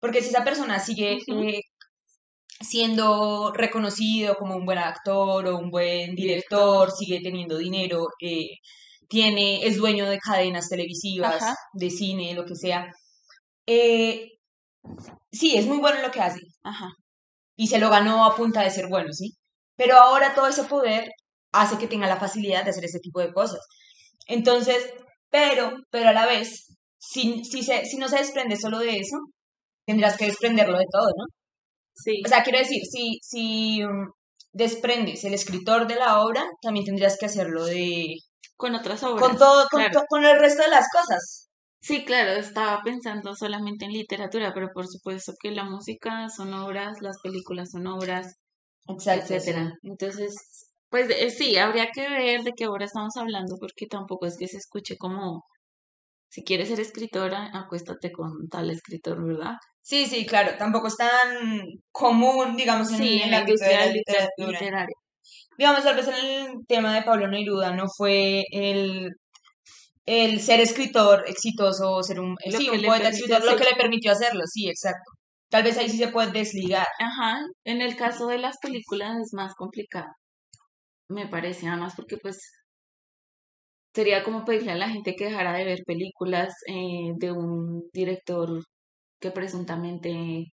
porque 0.00 0.22
si 0.22 0.30
esa 0.30 0.42
persona 0.42 0.80
sigue 0.80 1.18
eh, 1.28 1.60
siendo 2.62 3.52
reconocido 3.54 4.36
como 4.36 4.56
un 4.56 4.64
buen 4.66 4.78
actor 4.78 5.46
o 5.48 5.58
un 5.58 5.70
buen 5.70 6.14
director, 6.14 6.90
sigue 6.92 7.20
teniendo 7.22 7.58
dinero, 7.58 8.06
eh, 8.20 8.48
tiene, 9.08 9.66
es 9.66 9.76
dueño 9.76 10.08
de 10.08 10.18
cadenas 10.18 10.68
televisivas, 10.68 11.42
Ajá. 11.42 11.54
de 11.74 11.90
cine, 11.90 12.34
lo 12.34 12.44
que 12.44 12.56
sea. 12.56 12.86
eh, 13.66 14.28
sí, 15.30 15.56
es 15.56 15.66
muy 15.66 15.78
bueno 15.78 15.98
en 15.98 16.02
lo 16.04 16.10
que 16.10 16.20
hace 16.20 16.40
Ajá. 16.64 16.88
y 17.56 17.68
se 17.68 17.78
lo 17.78 17.90
ganó 17.90 18.24
a 18.24 18.36
punta 18.36 18.62
de 18.62 18.70
ser 18.70 18.88
bueno, 18.88 19.12
¿sí? 19.12 19.32
Pero 19.76 19.96
ahora 19.98 20.34
todo 20.34 20.48
ese 20.48 20.64
poder 20.64 21.10
hace 21.52 21.78
que 21.78 21.88
tenga 21.88 22.06
la 22.08 22.18
facilidad 22.18 22.64
de 22.64 22.70
hacer 22.70 22.84
ese 22.84 23.00
tipo 23.00 23.20
de 23.20 23.32
cosas. 23.32 23.60
Entonces, 24.26 24.92
pero, 25.30 25.72
pero 25.90 26.10
a 26.10 26.12
la 26.12 26.26
vez, 26.26 26.66
si, 26.98 27.44
si, 27.44 27.62
se, 27.62 27.84
si 27.86 27.96
no 27.98 28.08
se 28.08 28.18
desprende 28.18 28.56
solo 28.56 28.78
de 28.78 28.98
eso, 28.98 29.16
tendrás 29.86 30.16
que 30.16 30.26
desprenderlo 30.26 30.78
de 30.78 30.86
todo, 30.90 31.08
¿no? 31.16 31.24
Sí. 31.94 32.22
O 32.24 32.28
sea, 32.28 32.42
quiero 32.42 32.58
decir, 32.58 32.82
si, 32.90 33.18
si 33.22 33.84
um, 33.84 34.10
desprendes 34.52 35.24
el 35.24 35.34
escritor 35.34 35.86
de 35.86 35.96
la 35.96 36.20
obra, 36.20 36.42
también 36.62 36.84
tendrías 36.86 37.16
que 37.18 37.26
hacerlo 37.26 37.64
de... 37.64 38.14
con 38.56 38.74
otras 38.74 39.02
obras. 39.02 39.22
Con 39.28 39.36
todo, 39.38 39.66
con, 39.70 39.80
claro. 39.80 40.00
to- 40.00 40.06
con 40.08 40.24
el 40.24 40.38
resto 40.38 40.62
de 40.62 40.70
las 40.70 40.86
cosas. 40.92 41.48
Sí, 41.80 42.04
claro, 42.04 42.30
estaba 42.32 42.80
pensando 42.84 43.34
solamente 43.34 43.84
en 43.86 43.92
literatura, 43.92 44.52
pero 44.54 44.68
por 44.72 44.86
supuesto 44.86 45.32
que 45.40 45.50
la 45.50 45.64
música 45.64 46.28
son 46.28 46.54
obras, 46.54 46.98
las 47.00 47.18
películas 47.20 47.70
son 47.72 47.88
obras, 47.88 48.36
Exacto. 48.88 49.34
etcétera. 49.34 49.72
Entonces, 49.82 50.32
pues 50.90 51.10
eh, 51.10 51.30
sí, 51.30 51.56
habría 51.56 51.88
que 51.92 52.08
ver 52.08 52.42
de 52.42 52.52
qué 52.56 52.68
obra 52.68 52.84
estamos 52.84 53.16
hablando, 53.16 53.56
porque 53.58 53.86
tampoco 53.86 54.26
es 54.26 54.36
que 54.38 54.46
se 54.46 54.58
escuche 54.58 54.96
como, 54.96 55.42
si 56.32 56.42
quieres 56.44 56.68
ser 56.70 56.80
escritora, 56.80 57.50
acuéstate 57.52 58.10
con 58.10 58.48
tal 58.48 58.70
escritor, 58.70 59.22
¿verdad? 59.22 59.52
Sí, 59.82 60.06
sí, 60.06 60.24
claro, 60.24 60.52
tampoco 60.58 60.86
es 60.86 60.96
tan 60.96 61.10
común, 61.90 62.56
digamos, 62.56 62.90
en, 62.92 62.96
Sí, 62.96 63.20
en 63.22 63.30
la 63.30 63.36
de 63.38 63.42
industria 63.42 63.80
la 63.80 63.86
liter- 63.86 63.94
literatura. 63.94 64.58
literaria. 64.60 64.96
Digamos, 65.58 65.82
tal 65.84 65.96
vez 65.96 66.08
en 66.08 66.14
el 66.14 66.66
tema 66.66 66.94
de 66.94 67.02
Pablo 67.02 67.28
Neruda 67.28 67.76
no 67.76 67.84
fue 67.94 68.44
el, 68.50 69.10
el 70.06 70.40
ser 70.40 70.60
escritor 70.60 71.24
exitoso 71.26 71.90
o 71.92 72.02
ser 72.02 72.18
un, 72.18 72.34
Lo 72.50 72.58
sí, 72.58 72.70
un 72.70 72.82
poeta 72.82 73.08
exitoso, 73.10 73.44
lo 73.50 73.56
que 73.56 73.64
le 73.64 73.76
permitió 73.76 74.12
hacerlo, 74.12 74.42
sí, 74.46 74.68
exacto. 74.70 75.10
Tal 75.50 75.64
vez 75.64 75.76
ahí 75.76 75.90
sí 75.90 75.98
se 75.98 76.08
puede 76.08 76.32
desligar. 76.32 76.86
Ajá, 76.98 77.40
en 77.64 77.82
el 77.82 77.94
caso 77.96 78.26
de 78.28 78.38
las 78.38 78.56
películas 78.62 79.18
es 79.20 79.34
más 79.34 79.52
complicado, 79.54 80.08
me 81.08 81.26
parece, 81.28 81.68
además 81.68 81.92
porque 81.94 82.16
pues 82.16 82.38
sería 83.94 84.24
como 84.24 84.44
pedirle 84.44 84.72
a 84.72 84.76
la 84.76 84.88
gente 84.90 85.14
que 85.16 85.26
dejara 85.26 85.52
de 85.54 85.64
ver 85.64 85.80
películas 85.86 86.54
eh, 86.68 87.12
de 87.16 87.32
un 87.32 87.88
director 87.92 88.64
que 89.20 89.30
presuntamente 89.32 90.46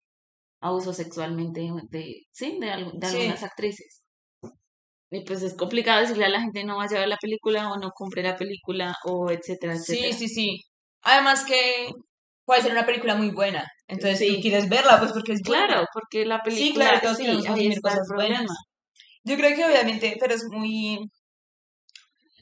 abusó 0.61 0.92
sexualmente 0.95 1.62
de, 1.90 2.23
sí, 2.33 2.59
de, 2.61 2.92
de 2.95 3.07
Sí, 3.07 3.18
algunas 3.18 3.42
actrices. 3.45 4.04
Y 5.11 5.23
pues 5.25 5.42
es 5.42 5.54
complicado 5.54 6.00
decirle 6.00 6.25
a 6.25 6.28
la 6.30 6.40
gente 6.40 6.64
no 6.64 6.78
vaya 6.78 6.97
a 6.97 7.00
ver 7.00 7.09
la 7.11 7.18
película 7.18 7.71
o 7.71 7.76
no 7.78 7.90
compre 7.90 8.23
la 8.23 8.37
película 8.37 8.95
o 9.04 9.30
etcétera, 9.30 9.75
sí, 9.76 9.97
etcétera. 10.00 10.12
sí, 10.12 10.28
sí. 10.28 10.61
Además 11.02 11.45
que 11.45 11.90
puede 12.45 12.62
ser 12.62 12.73
una 12.73 12.87
película 12.87 13.14
muy 13.16 13.30
buena, 13.30 13.66
entonces 13.87 14.18
Sí, 14.18 14.40
quieres 14.42 14.68
verla 14.68 14.99
pues 14.99 15.12
porque 15.12 15.33
es 15.33 15.42
claro, 15.42 15.76
buena. 15.76 15.87
porque 15.92 16.25
la 16.25 16.42
Sí, 16.47 16.73
claro, 16.75 16.99
película, 16.99 17.00
todos 17.02 17.18
sí, 17.18 17.26
cosas 17.83 18.09
buenas. 18.14 18.50
Yo 19.25 19.37
creo 19.37 19.57
que 19.57 19.64
obviamente, 19.64 20.16
pero 20.21 20.35
es 20.35 20.45
muy, 20.50 20.99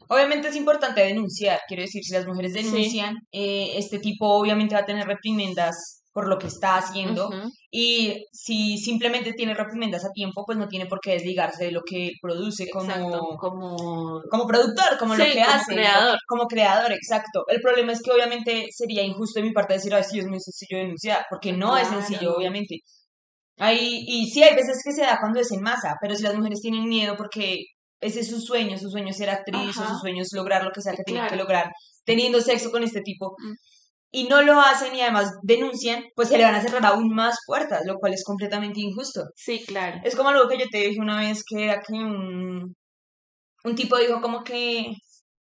Obviamente 0.08 0.48
es 0.48 0.56
importante 0.56 1.02
denunciar, 1.02 1.60
quiero 1.66 1.82
decir, 1.82 2.02
si 2.04 2.12
las 2.12 2.26
mujeres 2.26 2.52
Sí, 2.52 2.62
denuncian, 2.62 3.16
eh, 3.32 3.72
este 3.76 3.98
tipo 3.98 4.28
obviamente 4.28 4.74
va 4.74 4.82
a 4.82 4.86
tener 4.86 5.06
reprimendas 5.06 6.02
por 6.16 6.28
lo 6.28 6.38
que 6.38 6.46
está 6.46 6.78
haciendo 6.78 7.28
y 7.70 8.24
si 8.32 8.78
simplemente 8.78 9.34
tiene 9.34 9.52
reprimendas 9.52 10.02
a 10.06 10.12
tiempo, 10.14 10.44
pues 10.46 10.56
no 10.56 10.66
tiene 10.66 10.86
por 10.86 10.98
qué 10.98 11.10
desligarse 11.10 11.66
de 11.66 11.72
lo 11.72 11.82
que 11.82 12.12
produce 12.22 12.62
exacto, 12.62 13.02
como, 13.02 13.36
como, 13.36 14.22
como 14.30 14.46
productor, 14.46 14.96
como 14.98 15.14
lo 15.14 15.22
que 15.22 15.32
como 15.34 15.44
hace, 15.44 15.74
creador. 15.74 16.18
como 16.26 16.46
creador, 16.46 16.92
exacto. 16.92 17.44
El 17.48 17.60
problema 17.60 17.92
es 17.92 18.00
que 18.00 18.12
obviamente 18.12 18.64
sería 18.70 19.02
injusto 19.02 19.40
de 19.40 19.46
mi 19.46 19.52
parte 19.52 19.74
decir, 19.74 19.94
ay, 19.94 20.04
sí, 20.04 20.18
es 20.18 20.26
muy 20.26 20.40
sencillo 20.40 20.78
denunciar, 20.78 21.26
porque 21.28 21.52
no 21.52 21.76
es 21.76 21.88
sencillo, 21.88 22.34
obviamente. 22.34 22.78
Hay, 23.58 24.04
y 24.06 24.30
sí, 24.30 24.42
hay 24.42 24.54
veces 24.54 24.80
que 24.82 24.92
se 24.92 25.02
da 25.02 25.18
cuando 25.20 25.40
es 25.40 25.52
en 25.52 25.60
masa, 25.60 25.96
pero 26.00 26.14
si 26.14 26.22
las 26.22 26.34
mujeres 26.34 26.62
tienen 26.62 26.88
miedo 26.88 27.14
porque 27.14 27.56
ese 28.00 28.20
es 28.20 28.28
su 28.28 28.40
sueño, 28.40 28.78
su 28.78 28.90
sueño 28.90 29.08
es 29.10 29.16
ser 29.16 29.30
actriz 29.30 29.76
o 29.76 29.86
su 29.86 29.98
sueño 29.98 30.22
es 30.22 30.32
lograr 30.32 30.64
lo 30.64 30.70
que 30.70 30.82
sea 30.82 30.94
que 30.94 31.02
tienen 31.02 31.24
que 31.24 31.28
claro. 31.28 31.42
lograr 31.42 31.70
teniendo 32.04 32.40
sexo 32.40 32.70
con 32.70 32.82
este 32.82 33.00
tipo 33.00 33.34
mm, 33.38 33.54
y 34.12 34.24
no 34.24 34.42
lo 34.42 34.60
hacen 34.60 34.94
y 34.94 35.00
además 35.00 35.30
denuncian, 35.42 36.04
pues 36.14 36.28
se 36.28 36.38
le 36.38 36.44
van 36.44 36.54
a 36.54 36.60
cerrar 36.60 36.86
aún 36.86 37.08
más 37.14 37.36
puertas, 37.46 37.82
lo 37.86 37.96
cual 37.98 38.14
es 38.14 38.24
completamente 38.24 38.80
injusto. 38.80 39.24
Sí, 39.34 39.62
claro. 39.66 40.00
Es 40.04 40.16
como 40.16 40.30
algo 40.30 40.48
que 40.48 40.58
yo 40.58 40.66
te 40.70 40.78
dije 40.78 41.00
una 41.00 41.20
vez 41.20 41.42
que 41.46 41.64
era 41.64 41.80
que 41.80 41.92
un, 41.94 42.74
un 43.64 43.74
tipo 43.74 43.98
dijo 43.98 44.20
como 44.20 44.42
que, 44.42 44.86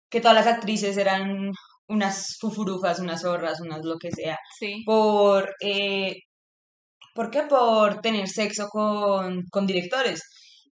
que 0.10 0.22
todas 0.22 0.36
las 0.36 0.48
actrices 0.48 0.98
eran 0.98 1.52
unas 1.88 2.38
fufurufas, 2.40 3.00
unas 3.00 3.22
zorras, 3.22 3.60
unas 3.62 3.82
lo 3.84 3.98
que 3.98 4.10
sea, 4.12 4.38
Sí, 4.58 4.84
por, 4.86 5.54
eh, 5.60 6.16
¿por 7.14 7.30
qué? 7.30 7.44
Por 7.44 8.02
tener 8.02 8.28
sexo 8.28 8.68
con, 8.70 9.44
con 9.52 9.68
directores. 9.68 10.22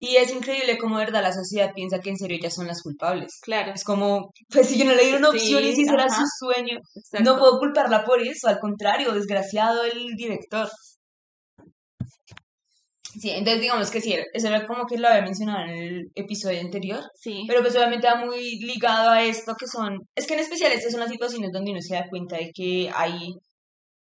Y 0.00 0.16
es 0.16 0.32
increíble 0.32 0.78
cómo 0.78 0.98
de 0.98 1.06
verdad 1.06 1.22
la 1.22 1.32
sociedad 1.32 1.72
piensa 1.74 1.98
que 1.98 2.10
en 2.10 2.16
serio 2.18 2.36
ellas 2.38 2.54
son 2.54 2.68
las 2.68 2.82
culpables. 2.82 3.38
claro. 3.42 3.72
Es 3.74 3.82
como, 3.82 4.30
pues 4.48 4.68
si 4.68 4.78
yo 4.78 4.84
no 4.84 4.94
le 4.94 5.02
dieron 5.04 5.24
opción 5.24 5.64
y 5.64 5.74
Sí, 5.74 5.82
era 5.82 6.04
ajá, 6.04 6.22
su 6.22 6.46
sueño, 6.46 6.78
no 7.24 7.36
puedo 7.38 7.58
culparla 7.58 8.04
por 8.04 8.20
eso, 8.22 8.46
al 8.48 8.58
contrario, 8.60 9.12
desgraciado 9.12 9.82
el 9.84 10.14
director. 10.16 10.68
Sí, 13.20 13.30
entonces 13.30 13.60
digamos 13.62 13.90
que 13.90 14.00
sí, 14.00 14.14
eso 14.32 14.46
era 14.48 14.66
como 14.66 14.86
que 14.86 14.98
lo 14.98 15.08
había 15.08 15.22
mencionado 15.22 15.64
en 15.64 15.70
el 15.70 16.02
episodio 16.14 16.60
anterior, 16.60 17.02
Sí, 17.14 17.44
pero 17.48 17.62
pues 17.62 17.74
obviamente 17.74 18.06
va 18.06 18.24
muy 18.24 18.58
ligado 18.60 19.10
a 19.10 19.24
esto 19.24 19.54
que 19.58 19.66
son, 19.66 19.98
es 20.14 20.26
que 20.26 20.34
en 20.34 20.40
especial 20.40 20.70
estas 20.72 20.92
son 20.92 21.00
las 21.00 21.10
situaciones 21.10 21.50
donde 21.52 21.72
uno 21.72 21.80
se 21.80 21.94
da 21.94 22.06
cuenta 22.08 22.36
de 22.36 22.50
que 22.54 22.90
hay 22.94 23.32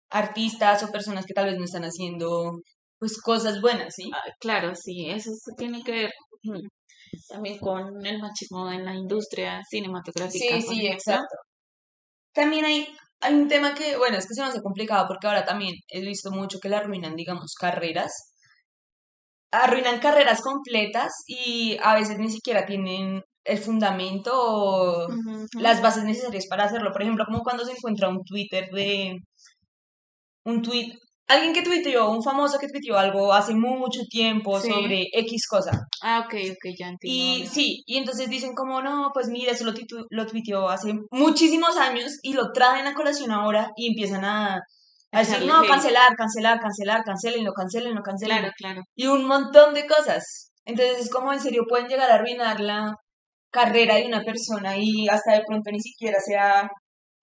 artistas 0.09 0.83
o 0.83 0.91
personas 0.91 1.25
que 1.25 1.33
tal 1.33 1.45
vez 1.45 1.57
no 1.57 1.65
están 1.65 1.83
haciendo 1.83 2.59
pues 3.05 3.21
cosas 3.21 3.61
buenas, 3.61 3.93
¿sí? 3.93 4.09
ah, 4.11 4.23
claro, 4.39 4.73
sí, 4.73 5.07
eso 5.11 5.29
tiene 5.55 5.83
que 5.83 5.91
ver 5.91 6.11
también 7.29 7.59
con 7.59 8.03
el 8.03 8.19
machismo 8.19 8.71
en 8.71 8.83
la 8.83 8.95
industria 8.95 9.61
cinematográfica, 9.69 10.55
Sí, 10.55 10.61
sí, 10.61 10.87
exacto. 10.87 11.35
También 12.33 12.65
hay, 12.65 12.87
hay 13.21 13.35
un 13.35 13.47
tema 13.47 13.75
que, 13.75 13.95
bueno, 13.97 14.17
es 14.17 14.27
que 14.27 14.33
se 14.33 14.41
me 14.41 14.47
hace 14.47 14.61
complicado 14.61 15.05
porque 15.07 15.27
ahora 15.27 15.45
también 15.45 15.75
he 15.87 16.01
visto 16.01 16.31
mucho 16.31 16.59
que 16.59 16.67
le 16.67 16.77
arruinan, 16.77 17.15
digamos, 17.15 17.53
carreras. 17.53 18.33
Arruinan 19.51 19.99
carreras 19.99 20.41
completas 20.41 21.11
y 21.27 21.77
a 21.83 21.93
veces 21.93 22.17
ni 22.17 22.31
siquiera 22.31 22.65
tienen 22.65 23.21
el 23.43 23.57
fundamento 23.59 24.31
o 24.33 25.07
las 25.59 25.79
bases 25.83 26.05
necesarias 26.05 26.47
para 26.49 26.63
hacerlo. 26.63 26.91
Por 26.91 27.03
ejemplo, 27.03 27.25
como 27.25 27.43
cuando 27.43 27.63
se 27.65 27.73
encuentra 27.73 28.09
un 28.09 28.23
Twitter 28.23 28.67
de 28.71 29.19
un 30.45 30.61
tweet, 30.63 30.97
alguien 31.27 31.53
que 31.53 31.61
tuiteó, 31.63 32.09
un 32.09 32.23
famoso 32.23 32.57
que 32.59 32.67
tuiteó 32.67 32.97
algo 32.97 33.33
hace 33.33 33.53
mucho 33.55 34.01
tiempo 34.09 34.59
Sí. 34.59 34.71
sobre 34.71 35.07
X 35.11 35.47
cosa. 35.47 35.71
Ah, 36.01 36.23
ok, 36.25 36.33
ok, 36.51 36.73
ya 36.77 36.87
entiendo. 36.89 36.99
Y 37.01 37.47
sí, 37.47 37.83
y 37.85 37.97
entonces 37.97 38.29
dicen 38.29 38.53
como, 38.53 38.81
no, 38.81 39.09
pues 39.13 39.27
mira, 39.29 39.51
eso 39.51 39.65
lo, 39.65 39.73
lo 40.09 40.25
tuiteó 40.27 40.69
hace 40.69 40.93
muchísimos 41.11 41.77
años 41.77 42.19
y 42.21 42.33
lo 42.33 42.51
traen 42.51 42.85
a 42.87 42.93
colación 42.93 43.31
ahora 43.31 43.71
y 43.75 43.87
empiezan 43.89 44.23
a, 44.23 44.59
a 45.11 45.19
decir, 45.19 45.45
no, 45.45 45.61
hate. 45.61 45.69
cancelar, 45.69 46.15
cancelar, 46.15 46.59
cancelar, 46.59 47.03
cancelenlo, 47.03 47.51
cancelenlo, 47.53 48.01
cancelenlo. 48.03 48.41
Claro, 48.41 48.53
claro. 48.57 48.81
Y 48.95 49.07
un 49.07 49.25
montón 49.25 49.73
de 49.73 49.87
cosas. 49.87 50.51
Entonces 50.65 50.99
es 50.99 51.09
como, 51.09 51.31
en 51.33 51.39
serio, 51.39 51.63
pueden 51.67 51.87
llegar 51.87 52.09
a 52.11 52.15
arruinar 52.15 52.59
la 52.59 52.93
carrera 53.51 53.95
de 53.95 54.05
una 54.05 54.21
persona 54.23 54.75
y 54.77 55.07
hasta 55.07 55.33
de 55.33 55.43
pronto 55.47 55.71
ni 55.71 55.79
siquiera 55.79 56.19
sea 56.19 56.69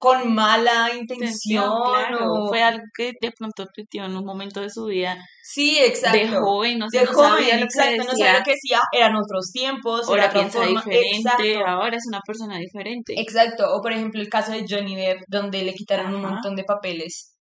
con 0.02 0.34
mala 0.34 0.90
Intención, 0.94 1.70
claro. 1.84 2.18
o... 2.28 2.48
Fue 2.48 2.60
algo 2.60 2.82
que 2.96 3.12
de 3.20 3.30
pronto 3.38 3.66
tuiteó 3.72 4.04
en 4.04 4.16
un 4.16 4.24
momento 4.24 4.60
de 4.60 4.68
su 4.68 4.86
vida 4.86 5.16
Sí, 5.44 5.76
de 5.76 5.86
exacto. 5.86 6.40
joven, 6.40 6.78
no 6.80 6.88
sé, 6.90 6.98
De 6.98 7.04
no 7.04 7.12
joven, 7.12 7.30
sabía 7.30 7.54
lo 7.54 7.60
que 7.60 7.64
exacto, 7.64 7.96
no 7.98 8.04
sabía 8.04 8.24
decía, 8.26 8.38
lo 8.38 8.44
que 8.44 8.50
decía, 8.50 8.80
eran 8.92 9.14
otros 9.14 9.50
tiempos, 9.52 10.08
ahora 10.08 10.30
piensa 10.32 10.58
forma, 10.60 10.82
diferente, 10.82 11.16
exacto. 11.18 11.66
ahora 11.68 11.96
es 11.96 12.04
una 12.08 12.20
persona 12.26 12.58
diferente. 12.58 13.14
Exacto, 13.20 13.64
o 13.76 13.80
por 13.80 13.92
ejemplo 13.92 14.20
el 14.20 14.28
caso 14.28 14.50
de 14.50 14.64
Johnny 14.68 14.96
Depp, 14.96 15.20
donde 15.28 15.62
le 15.62 15.72
quitaron 15.74 16.12
un 16.14 16.22
montón 16.22 16.56
de 16.56 16.64
papeles. 16.64 17.36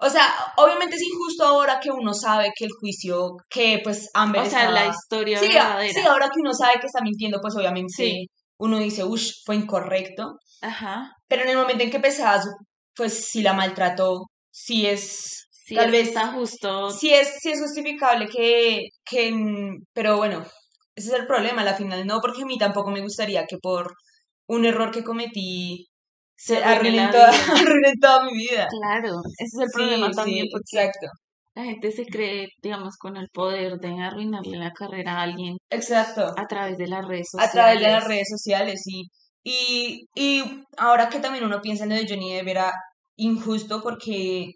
O 0.00 0.08
sea, 0.08 0.24
obviamente 0.56 0.96
es 0.96 1.02
injusto 1.02 1.44
ahora 1.44 1.78
que 1.78 1.90
uno 1.90 2.14
sabe 2.14 2.52
que 2.56 2.64
el 2.64 2.70
juicio, 2.80 3.32
que 3.50 3.80
pues 3.84 4.08
Amber 4.14 4.42
O 4.42 4.46
sea, 4.48 4.70
la 4.70 4.86
historia 4.86 5.40
Sí, 5.40 5.46
a- 5.46 5.50
sí, 5.50 5.56
verdadera. 5.58 6.12
ahora 6.12 6.26
que 6.32 6.40
uno 6.40 6.54
sabe 6.54 6.80
que 6.80 6.86
está 6.86 7.00
mintiendo, 7.02 7.38
pues 7.42 7.54
obviamente 7.56 7.92
Sí, 7.94 8.26
uno 8.58 8.78
dice, 8.78 9.04
uff, 9.04 9.22
fue 9.44 9.56
incorrecto. 9.56 10.36
Ajá. 10.60 11.12
Pero 11.28 11.42
en 11.42 11.50
el 11.50 11.56
momento 11.56 11.84
en 11.84 11.90
que 11.90 11.96
empezaba, 11.96 12.40
su- 12.42 12.50
pues 12.94 13.26
si 13.30 13.42
la 13.42 13.52
maltrató, 13.52 14.26
sí 14.50 14.86
es, 14.86 15.46
Sí, 15.50 15.74
tal 15.74 15.86
es- 15.86 15.92
vez, 15.92 16.08
está 16.08 16.32
justo. 16.32 16.90
sí 16.90 17.12
es, 17.12 17.38
sí 17.40 17.50
es 17.50 17.60
justificable 17.60 18.28
que, 18.28 18.88
que, 19.04 19.32
pero 19.92 20.16
bueno, 20.16 20.44
ese 20.94 21.08
es 21.08 21.14
el 21.14 21.26
problema, 21.26 21.62
a 21.62 21.64
la 21.64 21.74
final 21.74 22.06
no, 22.06 22.20
porque 22.20 22.42
a 22.42 22.46
mí 22.46 22.58
tampoco 22.58 22.90
me 22.90 23.02
gustaría 23.02 23.46
que 23.46 23.58
por 23.58 23.94
un 24.48 24.64
error 24.64 24.90
que 24.90 25.04
cometí 25.04 25.86
Se 26.36 26.56
se 26.56 26.64
arruine 26.64 27.02
arruinen 27.02 27.10
toda, 27.10 27.28
arruinen 27.72 28.00
toda 28.00 28.24
mi 28.24 28.32
vida. 28.34 28.66
Claro, 28.68 29.20
ese 29.38 29.44
es 29.56 29.62
el 29.62 29.68
Sí, 29.68 29.72
problema 29.74 30.08
sí, 30.10 30.16
también 30.16 30.46
porque 30.50 30.76
exacto, 30.78 31.06
la 31.54 31.64
gente 31.64 31.90
se 31.92 32.06
cree, 32.06 32.48
digamos, 32.62 32.96
con 32.98 33.16
el 33.16 33.28
poder 33.30 33.78
de 33.78 33.88
arruinarle 34.02 34.58
la 34.58 34.72
carrera 34.72 35.18
a 35.18 35.22
alguien 35.22 35.56
exacto. 35.70 36.32
a 36.36 36.46
través 36.46 36.78
de 36.78 36.86
las 36.88 37.06
redes 37.06 37.28
A 37.36 37.50
través 37.50 37.80
de 37.80 37.88
las 37.88 38.04
sociales. 38.04 38.08
redes 38.08 38.28
sociales, 38.30 38.82
sí. 38.84 39.02
Y, 39.44 40.06
y 40.14 40.42
ahora 40.76 41.08
que 41.08 41.20
también 41.20 41.44
uno 41.44 41.60
piensa 41.60 41.84
en 41.84 41.90
lo 41.90 41.96
de 41.96 42.06
Johnny 42.08 42.34
Depp 42.34 42.48
era 42.48 42.72
injusto 43.16 43.80
porque 43.82 44.52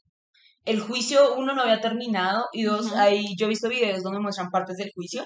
el 0.64 0.80
juicio, 0.80 1.34
uno, 1.36 1.54
no 1.54 1.62
había 1.62 1.80
terminado 1.80 2.44
y 2.52 2.62
dos, 2.64 2.86
Ujú. 2.86 2.96
ahí 2.96 3.24
yo 3.38 3.46
he 3.46 3.50
visto 3.50 3.68
videos 3.68 4.02
donde 4.02 4.20
muestran 4.20 4.50
partes 4.50 4.76
del 4.76 4.92
juicio 4.94 5.24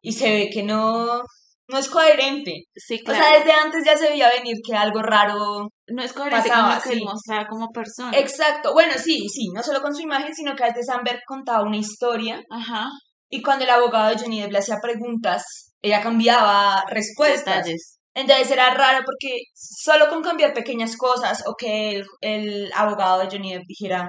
y 0.00 0.12
se 0.12 0.30
ve 0.30 0.50
que 0.52 0.62
no, 0.62 1.20
no 1.68 1.78
es 1.78 1.88
coherente. 1.88 2.62
Sí, 2.74 3.02
O 3.06 3.10
sea, 3.10 3.18
claro. 3.20 3.38
desde 3.38 3.52
antes 3.52 3.84
ya 3.84 3.96
se 3.98 4.08
veía 4.08 4.30
venir 4.30 4.56
que 4.66 4.74
algo 4.74 5.02
raro 5.02 5.68
No 5.88 6.02
es 6.02 6.12
coherente 6.14 6.48
con 6.48 6.56
pasaba, 6.58 6.74
lo 6.76 6.80
que 6.82 6.88
él 6.90 6.98
sí. 7.00 7.04
mostraba 7.04 7.46
como 7.48 7.68
persona. 7.70 8.16
Exacto. 8.16 8.72
Bueno, 8.72 8.94
sí, 8.96 9.26
sí, 9.28 9.48
no 9.54 9.62
solo 9.62 9.82
con 9.82 9.94
su 9.94 10.00
imagen, 10.02 10.34
sino 10.34 10.54
que 10.56 10.64
a 10.64 10.68
veces 10.68 10.88
Amber 10.88 11.20
contaba 11.26 11.62
una 11.64 11.76
historia 11.76 12.40
Ajá, 12.50 12.88
y 13.28 13.42
cuando 13.42 13.64
el 13.64 13.70
abogado 13.70 14.10
de 14.10 14.18
Johnny 14.18 14.40
Depp 14.40 14.52
le 14.52 14.58
hacía 14.58 14.76
preguntas, 14.80 15.74
ella 15.82 16.00
cambiaba 16.00 16.82
respuestas. 16.88 17.56
detalles. 17.56 17.97
Entonces 18.20 18.50
era 18.50 18.74
raro 18.74 19.04
porque 19.04 19.30
solo 19.54 20.08
con 20.08 20.22
cambiar 20.22 20.52
pequeñas 20.54 20.96
cosas 20.96 21.42
o 21.46 21.54
que 21.60 21.90
el, 21.96 22.06
el 22.20 22.72
abogado 22.74 23.20
de 23.20 23.28
Johnny 23.30 23.52
Depp 23.54 23.64
dijera, 23.66 24.08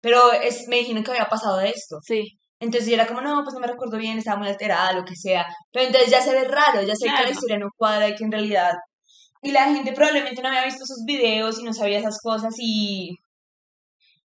pero 0.00 0.32
es, 0.32 0.66
me 0.68 0.76
dijeron 0.76 1.02
que 1.04 1.10
había 1.12 1.26
pasado 1.28 1.58
de 1.58 1.68
esto. 1.70 1.96
Sí. 2.02 2.22
Entonces 2.60 2.88
yo 2.88 2.94
era 2.94 3.06
como, 3.06 3.20
no, 3.20 3.42
pues 3.44 3.54
no 3.54 3.60
me 3.60 3.66
recuerdo 3.68 3.98
bien, 3.98 4.18
estaba 4.18 4.38
muy 4.38 4.48
alterada, 4.48 4.92
lo 4.92 5.04
que 5.04 5.14
sea. 5.16 5.44
Pero 5.72 5.86
entonces 5.86 6.10
ya 6.10 6.20
se 6.22 6.32
ve 6.34 6.44
raro, 6.44 6.82
ya 6.82 6.94
sé 6.96 7.06
que 7.06 7.22
la 7.24 7.30
historia 7.30 7.58
no 7.58 7.68
cuadra 7.76 8.08
y 8.08 8.14
que 8.14 8.24
en 8.24 8.32
realidad... 8.32 8.72
Y 9.42 9.52
la 9.52 9.66
gente 9.66 9.92
probablemente 9.92 10.42
no 10.42 10.48
había 10.48 10.64
visto 10.64 10.82
esos 10.84 11.04
videos 11.06 11.60
y 11.60 11.64
no 11.64 11.72
sabía 11.72 11.98
esas 12.00 12.18
cosas 12.22 12.54
y... 12.58 13.10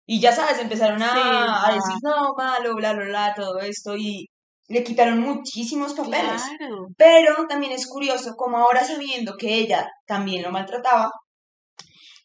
Y 0.06 0.20
ya 0.22 0.32
sabes, 0.32 0.60
empezaron 0.60 1.02
a, 1.04 1.12
Sí, 1.14 1.20
a 1.20 1.68
a- 1.68 1.74
decir, 1.74 1.96
no, 2.02 2.34
malo, 2.38 2.76
bla, 2.76 2.94
bla, 2.94 3.06
bla, 3.06 3.34
todo 3.36 3.60
esto. 3.60 3.96
Y 3.98 4.26
le 4.68 4.84
quitaron 4.84 5.20
muchísimos 5.20 5.94
papeles. 5.94 6.44
Claro. 6.58 6.88
Pero 6.98 7.46
también 7.48 7.72
es 7.74 7.88
curioso 7.88 8.34
como 8.36 8.58
ahora 8.58 8.84
sabiendo 8.84 9.36
que 9.38 9.56
ella 9.56 9.88
también 10.06 10.44
lo 10.44 10.52
maltrataba, 10.52 11.10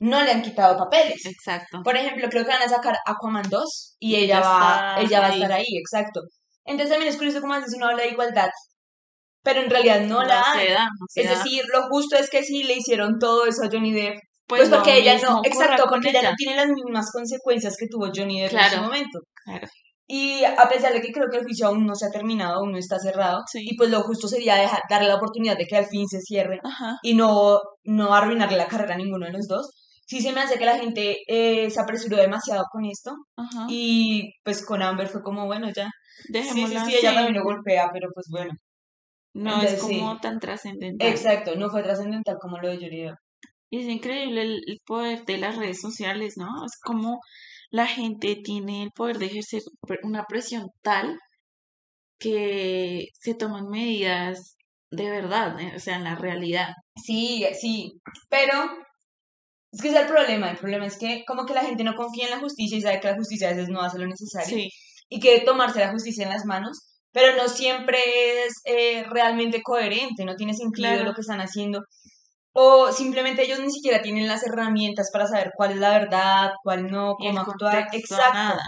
no 0.01 0.23
le 0.23 0.33
han 0.33 0.43
quitado 0.43 0.77
papeles. 0.77 1.25
Exacto. 1.27 1.81
Por 1.85 1.97
ejemplo, 1.97 2.29
creo 2.29 2.45
que 2.45 2.51
van 2.51 2.63
a 2.63 2.69
sacar 2.69 2.97
Aquaman 3.07 3.49
2 3.49 3.97
y 4.01 4.17
ella 4.17 4.41
va, 4.41 4.97
ella 5.01 5.21
va 5.21 5.27
a 5.27 5.35
estar 5.35 5.53
ahí, 5.53 5.67
exacto. 5.79 6.21
Entonces 6.65 6.91
también 6.91 7.11
es 7.13 7.17
curioso 7.19 7.41
como 7.41 7.55
antes 7.55 7.75
uno 7.77 7.87
habla 7.89 8.03
de 8.05 8.11
igualdad, 8.11 8.49
pero 9.43 9.61
en 9.61 9.71
realidad 9.71 10.01
no 10.03 10.23
la 10.23 10.53
hay. 10.53 10.67
se 10.69 10.73
da, 10.73 10.85
no 10.85 11.07
se 11.09 11.21
Es 11.23 11.31
da. 11.31 11.37
decir, 11.37 11.63
lo 11.73 11.83
justo 11.89 12.17
es 12.17 12.31
que 12.31 12.43
sí 12.45 12.65
le 12.65 12.75
hicieron 12.75 13.19
todo 13.19 13.47
eso 13.47 13.63
a 13.65 13.69
Johnny 13.73 13.93
Depp, 13.93 14.17
Pues, 14.47 14.69
pues, 14.69 14.71
porque 14.71 14.99
ella 14.99 15.19
no, 15.21 15.41
exacto, 15.45 15.85
con 15.85 16.01
porque 16.01 16.11
ella 16.11 16.21
ella. 16.21 16.31
no 16.31 16.37
tiene 16.37 16.57
las 16.57 16.69
mismas 16.69 17.11
consecuencias 17.13 17.77
que 17.79 17.87
tuvo 17.89 18.09
Johnny 18.15 18.41
Depp 18.41 18.53
en 18.55 18.71
su 18.71 18.81
momento. 18.83 19.19
Claro. 19.45 19.69
Y 20.15 20.45
a 20.45 20.69
pesar 20.69 20.93
de 20.93 21.01
que 21.01 21.11
creo 21.11 21.29
que 21.31 21.39
el 21.39 21.45
juicio 21.45 21.67
aún 21.69 21.87
no 21.87 21.95
se 21.95 22.05
ha 22.05 22.11
terminado, 22.11 22.57
aún 22.57 22.73
no 22.73 22.77
está 22.79 22.99
cerrado, 22.99 23.39
Sí. 23.51 23.61
y 23.71 23.77
pues 23.79 23.89
lo 23.89 24.03
justo 24.03 24.29
sería 24.29 24.57
dejar, 24.57 24.81
darle 24.91 25.09
la 25.09 25.15
oportunidad 25.17 25.57
de 25.57 25.65
que 25.65 25.75
al 25.77 25.87
fin 25.87 26.07
se 26.07 26.21
cierre 26.21 26.61
Ajá. 26.63 26.99
y 27.03 27.15
no, 27.15 27.59
no 27.85 28.15
arruinarle 28.15 28.59
la 28.59 28.67
carrera 28.67 28.95
a 28.95 28.99
ninguno 28.99 29.25
de 29.25 29.33
los 29.33 29.47
dos. 29.49 29.71
Sí 30.07 30.21
se 30.21 30.33
me 30.35 30.43
hace 30.43 30.59
que 30.59 30.67
la 30.67 30.79
gente 30.79 31.17
eh, 31.27 31.71
se 31.71 31.81
apresuró 31.81 32.19
demasiado 32.19 32.65
con 32.71 32.85
esto 32.85 33.13
Ajá. 33.39 33.67
y 33.71 34.33
pues 34.45 34.67
con 34.67 34.83
Amber 34.83 35.09
fue 35.09 35.23
como, 35.23 35.47
bueno, 35.47 35.69
ya. 35.75 35.87
Sí, 35.87 36.25
sí, 36.27 36.33
Dejémosla 36.35 36.85
sí, 36.85 36.95
ella 36.97 37.15
también 37.15 37.35
lo 37.35 37.45
golpea, 37.45 37.89
pero 37.91 38.09
pues 38.13 38.27
bueno. 38.31 38.53
No 39.35 39.63
es 39.63 39.71
Entonces, 39.73 39.87
sí. 39.89 39.99
como 39.99 40.21
tan 40.21 40.39
trascendental. 40.41 41.09
Exacto, 41.09 41.57
no 41.57 41.71
fue 41.71 41.83
trascendental 41.83 42.37
como 42.39 42.59
lo 42.59 42.69
de 42.69 42.77
Depp. 42.77 43.17
Y 43.71 43.79
es 43.81 43.87
increíble 43.89 44.43
el, 44.43 44.61
el 44.67 44.79
poder 44.85 45.25
de 45.25 45.39
las 45.39 45.57
redes 45.57 45.81
sociales, 45.81 46.35
¿no? 46.37 46.49
Es 46.67 46.73
como 46.85 47.19
la 47.73 47.87
gente 47.87 48.37
tiene 48.37 48.83
el 48.85 48.91
poder 48.93 49.19
de 49.19 49.27
ejercer 49.27 49.63
una 50.05 50.25
presión 50.27 50.69
tal 50.83 51.19
que 52.21 53.07
se 53.19 53.35
toman 53.35 53.69
medidas 53.69 54.57
de 54.91 55.11
verdad, 55.11 55.59
¿eh? 55.59 55.73
o 55.75 55.81
sea, 55.81 55.97
en 55.97 56.05
la 56.05 56.15
realidad. 56.15 56.69
Sí, 57.03 57.45
sí, 57.59 57.95
pero 58.29 58.53
es 59.73 59.81
que 59.81 59.89
es 59.89 59.97
el 59.97 60.07
problema. 60.07 60.51
El 60.51 60.59
problema 60.59 60.85
es 60.87 60.99
que 60.99 61.25
como 61.27 61.47
que 61.47 61.55
la 61.55 61.63
gente 61.65 61.83
no 61.83 61.95
confía 61.95 62.27
en 62.27 62.33
la 62.33 62.41
justicia 62.41 62.77
y 62.77 62.83
sabe 62.83 63.01
que 63.01 63.09
la 63.09 63.17
justicia 63.17 63.49
a 63.49 63.53
veces 63.55 63.71
no 63.71 63.81
hace 63.81 63.99
lo 63.99 64.07
necesario. 64.07 64.55
Sí, 64.55 64.69
y 65.09 65.19
quiere 65.19 65.45
tomarse 65.45 65.81
la 65.81 65.91
justicia 65.91 66.25
en 66.25 66.31
las 66.31 66.45
manos, 66.45 66.79
pero 67.11 67.35
no 67.37 67.49
siempre 67.49 67.99
es 68.45 68.53
eh, 68.67 69.05
realmente 69.05 69.63
coherente, 69.63 70.27
no 70.27 70.37
tiene 70.37 70.53
sentido 70.53 70.91
Claro. 70.91 71.05
lo 71.05 71.15
que 71.15 71.23
están 71.23 71.41
haciendo. 71.41 71.81
O 72.55 72.93
simplemente 72.93 73.43
ellos 73.45 73.61
ni 73.61 73.71
siquiera 73.71 74.03
tienen 74.03 74.29
las 74.29 74.47
herramientas 74.47 75.09
para 75.13 75.27
saber 75.27 75.53
cuál 75.57 75.73
es 75.73 75.79
la 75.79 75.91
verdad, 75.91 76.51
cuál 76.63 76.91
no, 76.91 77.15
cómo 77.15 77.41
actuar. 77.41 77.89
Exacto. 77.93 78.35
nada. 78.35 78.63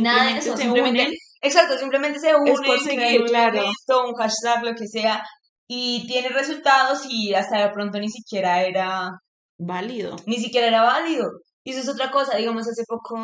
Nada 0.00 0.24
de 0.24 0.40
Simplemente 0.40 0.48
eso, 0.48 0.56
simplemente, 0.56 1.02
unen. 1.02 1.14
exacto, 1.42 1.76
simplemente 1.78 2.18
se 2.18 2.34
unen, 2.34 2.54
conseguir, 2.56 3.20
un 3.20 3.26
claro. 3.28 3.58
evento, 3.58 4.08
un 4.08 4.14
hashtag, 4.14 4.64
lo 4.64 4.74
que 4.74 4.86
sea, 4.88 5.22
y 5.68 6.06
tiene 6.06 6.30
resultados 6.30 7.02
y 7.08 7.34
hasta 7.34 7.60
de 7.66 7.70
pronto 7.70 7.98
ni 7.98 8.08
siquiera 8.08 8.62
era, 8.62 9.10
Válido. 9.58 10.16
ni 10.26 10.36
siquiera 10.36 10.66
era 10.68 10.82
válido. 10.82 11.26
Y 11.62 11.72
eso 11.72 11.80
es 11.80 11.88
otra 11.88 12.10
cosa, 12.10 12.36
digamos, 12.38 12.66
hace 12.66 12.82
poco 12.88 13.18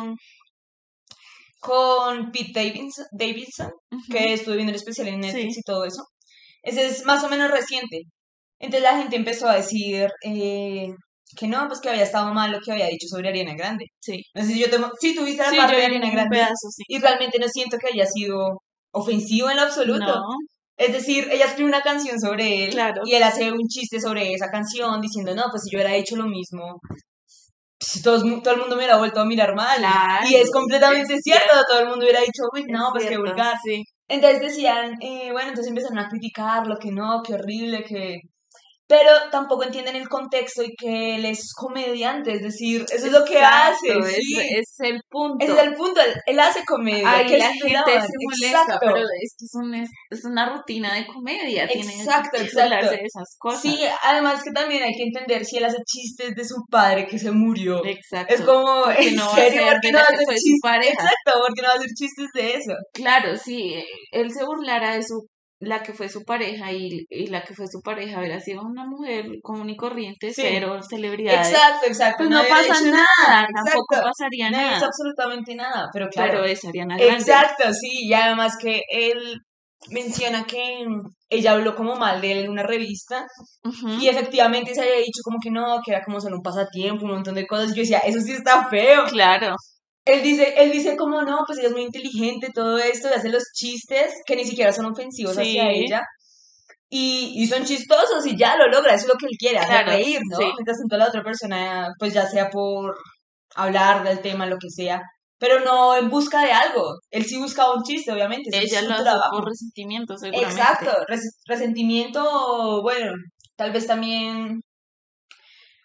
con 1.59 2.31
Pete 2.31 2.73
Davidson, 3.11 3.71
que 4.11 4.33
estuve 4.33 4.55
viendo 4.55 4.71
el 4.71 4.77
especial 4.77 5.07
en 5.09 5.19
Netflix 5.21 5.53
Sí. 5.55 5.59
y 5.59 5.63
todo 5.63 5.85
eso. 5.85 6.03
Ese 6.63 6.87
es 6.87 7.05
más 7.05 7.23
o 7.23 7.29
menos 7.29 7.51
reciente. 7.51 8.01
Entonces 8.61 8.83
la 8.83 8.97
gente 8.97 9.15
empezó 9.15 9.49
a 9.49 9.55
decir 9.55 10.07
eh, 10.23 10.87
que 11.37 11.47
no, 11.47 11.67
pues 11.67 11.79
que 11.81 11.89
había 11.89 12.03
estado 12.03 12.33
mal 12.33 12.51
lo 12.51 12.59
que 12.59 12.71
había 12.71 12.87
dicho 12.87 13.07
sobre 13.09 13.29
Ariana 13.29 13.55
Grande. 13.55 13.85
Sí. 13.99 14.21
No 14.35 14.41
sé 14.43 14.49
si 14.53 14.59
yo 14.59 14.69
tengo, 14.69 14.89
sí, 14.99 15.15
tuviste 15.15 15.41
la 15.43 15.49
Sí, 15.49 15.57
parte 15.57 15.75
de 15.77 15.85
Ariana 15.85 16.11
Grande 16.11 16.29
pedazo, 16.37 16.69
sí. 16.69 16.83
y 16.87 16.99
realmente 16.99 17.39
no 17.39 17.47
siento 17.47 17.77
que 17.77 17.87
haya 17.93 18.05
sido 18.05 18.61
ofensivo 18.93 19.49
en 19.49 19.57
lo 19.57 19.63
absoluto. 19.63 20.05
No, 20.05 20.21
Es 20.77 20.93
decir, 20.93 21.27
ella 21.31 21.45
escribe 21.45 21.69
una 21.69 21.81
canción 21.81 22.19
sobre 22.19 22.65
él 22.65 22.71
Claro. 22.71 23.01
y 23.05 23.13
él 23.15 23.23
hace 23.23 23.51
un 23.51 23.67
chiste 23.67 23.99
sobre 23.99 24.31
esa 24.33 24.47
canción 24.49 24.99
diciendo, 25.01 25.33
no, 25.35 25.43
pues 25.51 25.63
si 25.63 25.71
yo 25.71 25.77
hubiera 25.77 25.95
hecho 25.95 26.15
lo 26.15 26.25
mismo, 26.27 26.79
pues, 27.79 28.01
todos, 28.03 28.21
todo 28.43 28.53
el 28.53 28.59
mundo 28.61 28.75
me 28.75 28.81
hubiera 28.81 28.97
vuelto 28.97 29.21
a 29.21 29.25
mirar 29.25 29.55
mal. 29.55 29.77
Claro, 29.79 30.27
y 30.29 30.35
es 30.35 30.51
completamente 30.51 31.15
es 31.15 31.21
cierto, 31.23 31.53
todo 31.69 31.79
el 31.79 31.87
mundo 31.87 32.03
hubiera 32.05 32.19
dicho, 32.21 32.43
uy, 32.53 32.65
no, 32.69 32.87
es 32.87 32.91
pues 32.93 33.05
qué 33.07 33.17
vulgar. 33.17 33.55
Sí. 33.63 33.83
Entonces 34.07 34.41
decían, 34.41 34.93
eh, 35.01 35.29
bueno, 35.31 35.49
entonces 35.49 35.69
empezaron 35.69 35.99
a 35.99 36.09
criticarlo, 36.09 36.77
que 36.77 36.91
no, 36.91 37.21
que 37.25 37.33
horrible, 37.33 37.83
que... 37.83 38.17
Pero 38.91 39.09
tampoco 39.31 39.63
entienden 39.63 39.95
el 39.95 40.09
contexto 40.09 40.63
y 40.63 40.75
que 40.75 41.15
él 41.15 41.23
es 41.23 41.53
comediante, 41.55 42.33
es 42.33 42.41
decir, 42.41 42.83
eso 42.91 43.05
es 43.05 43.11
lo 43.13 43.23
que 43.23 43.39
hace, 43.39 43.87
sí. 44.03 44.37
Es, 44.37 44.67
es 44.77 44.79
el 44.81 45.01
punto. 45.09 45.45
Ese 45.45 45.53
es 45.53 45.59
el 45.65 45.73
punto, 45.75 46.01
él, 46.01 46.13
él 46.25 46.39
hace 46.41 46.59
comedia. 46.65 47.09
Ahí 47.09 47.25
que 47.25 47.37
la 47.37 47.53
se 47.53 47.63
molesta, 47.63 48.61
Exacto. 48.63 48.79
pero 48.81 48.97
es 48.97 49.35
que 49.39 49.45
es, 49.45 49.51
un- 49.53 49.75
es, 49.75 50.25
una 50.25 50.49
rutina 50.53 50.93
de 50.93 51.07
comedia. 51.07 51.69
Tienen 51.69 52.01
Exacto, 52.01 52.31
que 52.37 52.43
exacto. 52.43 52.63
burlarse 52.75 52.97
de 52.97 53.05
esas 53.05 53.35
cosas. 53.39 53.61
Sí, 53.61 53.79
además 54.03 54.43
que 54.43 54.51
también 54.51 54.83
hay 54.83 54.91
que 54.93 55.03
entender 55.03 55.45
si 55.45 55.55
él 55.57 55.63
hace 55.63 55.77
chistes 55.85 56.35
de 56.35 56.43
su 56.43 56.55
padre 56.69 57.07
que 57.07 57.17
se 57.17 57.31
murió. 57.31 57.85
Exacto. 57.85 58.33
Es 58.33 58.41
como, 58.41 58.83
Porque 58.83 59.07
¿en 59.07 59.15
no 59.15 59.33
serio? 59.33 59.61
ser 59.61 59.71
¿Por 59.71 59.79
qué 59.79 59.87
de 59.87 59.91
no 59.93 59.97
va 59.99 60.03
a 60.03 60.07
que 60.07 60.13
hacer 60.15 60.35
chistes? 60.35 60.59
pareja. 60.61 60.91
Exacto, 60.91 61.31
porque 61.47 61.61
no 61.61 61.67
va 61.69 61.73
a 61.73 61.77
hacer 61.77 61.89
chistes 61.97 62.27
de 62.33 62.53
eso. 62.55 62.73
Claro, 62.93 63.37
sí, 63.37 63.81
él 64.11 64.31
se 64.33 64.43
burlara 64.43 64.95
de 64.95 65.03
su 65.03 65.25
la 65.61 65.83
que 65.83 65.93
fue 65.93 66.09
su 66.09 66.23
pareja 66.25 66.71
y, 66.71 67.05
y 67.09 67.27
la 67.27 67.43
que 67.43 67.53
fue 67.53 67.67
su 67.67 67.81
pareja 67.81 68.19
hubiera 68.19 68.39
sido 68.39 68.63
una 68.63 68.83
mujer 68.85 69.25
común 69.43 69.69
y 69.69 69.77
corriente, 69.77 70.33
Sí. 70.33 70.41
cero 70.43 70.79
celebridades. 70.89 71.51
Exacto, 71.51 71.85
exacto. 71.87 72.17
Pues 72.17 72.29
no 72.31 72.41
pasa 72.49 72.81
nada, 72.83 73.47
tampoco 73.53 73.95
pasaría 74.03 74.49
No 74.49 74.57
nada. 74.57 74.81
absolutamente 74.85 75.55
nada, 75.55 75.87
pero 75.93 76.09
claro. 76.09 76.31
Pero 76.31 76.45
es 76.45 76.65
Ariana 76.65 76.97
Grande. 76.97 77.13
Exacto, 77.15 77.71
sí, 77.73 78.07
y 78.07 78.13
además 78.13 78.57
que 78.59 78.81
él 78.89 79.37
menciona 79.89 80.43
que 80.45 80.85
ella 81.29 81.53
habló 81.53 81.75
como 81.75 81.95
mal 81.95 82.21
de 82.21 82.31
él 82.33 82.37
en 82.45 82.51
una 82.51 82.61
revista 82.63 83.25
y 83.99 84.07
efectivamente 84.07 84.75
se 84.75 84.81
había 84.81 84.97
dicho 84.97 85.21
como 85.23 85.37
que 85.41 85.49
no, 85.49 85.79
que 85.83 85.91
era 85.91 86.03
como 86.03 86.19
solo 86.21 86.35
un 86.35 86.43
pasatiempo, 86.43 87.05
un 87.05 87.11
montón 87.13 87.33
de 87.35 87.47
cosas. 87.47 87.69
Yo 87.75 87.81
decía, 87.81 87.99
eso 87.99 88.19
sí 88.19 88.31
está 88.33 88.67
feo. 88.69 89.05
Claro, 89.05 89.55
Él 90.05 90.23
dice, 90.23 90.53
él 90.57 90.71
dice 90.71 90.97
como 90.97 91.21
no, 91.21 91.39
pues 91.45 91.59
ella 91.59 91.67
es 91.67 91.73
muy 91.73 91.83
inteligente, 91.83 92.49
todo 92.53 92.77
esto, 92.79 93.09
y 93.09 93.13
hace 93.13 93.29
los 93.29 93.43
chistes 93.53 94.13
que 94.25 94.35
ni 94.35 94.45
siquiera 94.45 94.73
son 94.73 94.85
ofensivos 94.87 95.35
Sí. 95.35 95.41
hacia 95.41 95.69
ella. 95.71 96.01
Y, 96.89 97.33
y 97.41 97.47
son 97.47 97.63
chistosos 97.63 98.25
y 98.25 98.35
ya 98.35 98.57
lo 98.57 98.67
logra, 98.67 98.93
eso 98.95 99.05
es 99.05 99.13
lo 99.13 99.17
que 99.17 99.27
él 99.27 99.37
quiere, 99.39 99.59
hacer 99.59 99.83
Claro, 99.85 99.91
reír, 99.91 100.19
¿no? 100.29 100.37
sí. 100.37 100.43
Mientras 100.55 100.77
tanto 100.79 100.97
la 100.97 101.07
otra 101.07 101.23
persona, 101.23 101.87
pues 101.97 102.13
ya 102.13 102.27
sea 102.27 102.49
por 102.49 102.97
hablar 103.55 104.03
del 104.03 104.19
tema, 104.21 104.45
lo 104.45 104.57
que 104.57 104.69
sea, 104.69 105.01
pero 105.37 105.61
no 105.61 105.95
en 105.95 106.09
busca 106.09 106.41
de 106.45 106.51
algo. 106.51 106.83
Él 107.09 107.23
sí 107.25 107.37
buscaba 107.37 107.73
un 107.75 107.83
chiste, 107.83 108.11
obviamente. 108.11 108.49
ella 108.57 108.81
lo 108.81 108.93
hace 108.93 109.09
por 109.31 109.45
resentimiento, 109.47 110.17
seguramente. 110.17 110.61
Exacto, 110.61 110.91
res- 111.07 111.37
resentimiento, 111.45 112.81
bueno, 112.81 113.13
tal 113.55 113.71
vez 113.71 113.87
también 113.87 114.59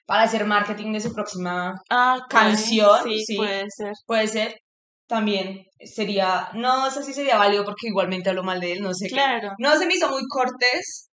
para 0.06 0.22
hacer 0.22 0.44
marketing 0.46 0.92
de 0.92 1.00
su 1.00 1.12
próxima 1.12 1.74
Ah, 1.90 2.24
Canción, 2.28 3.00
sí, 3.04 3.24
sí. 3.24 3.36
puede 3.36 3.64
ser. 3.68 3.92
Puede 4.06 4.28
ser. 4.28 4.56
También 5.08 5.64
sería, 5.84 6.48
no 6.54 6.90
sé 6.90 7.02
si 7.02 7.12
sería 7.12 7.36
válido 7.38 7.64
porque 7.64 7.88
igualmente 7.88 8.28
hablo 8.30 8.42
mal 8.42 8.60
de 8.60 8.72
él, 8.72 8.82
no 8.82 8.92
sé 8.94 9.06
qué. 9.08 9.14
Claro. 9.14 9.52
No 9.58 9.76
se 9.78 9.86
me 9.86 9.94
hizo 9.94 10.08
muy 10.08 10.22
cortés, 10.28 11.10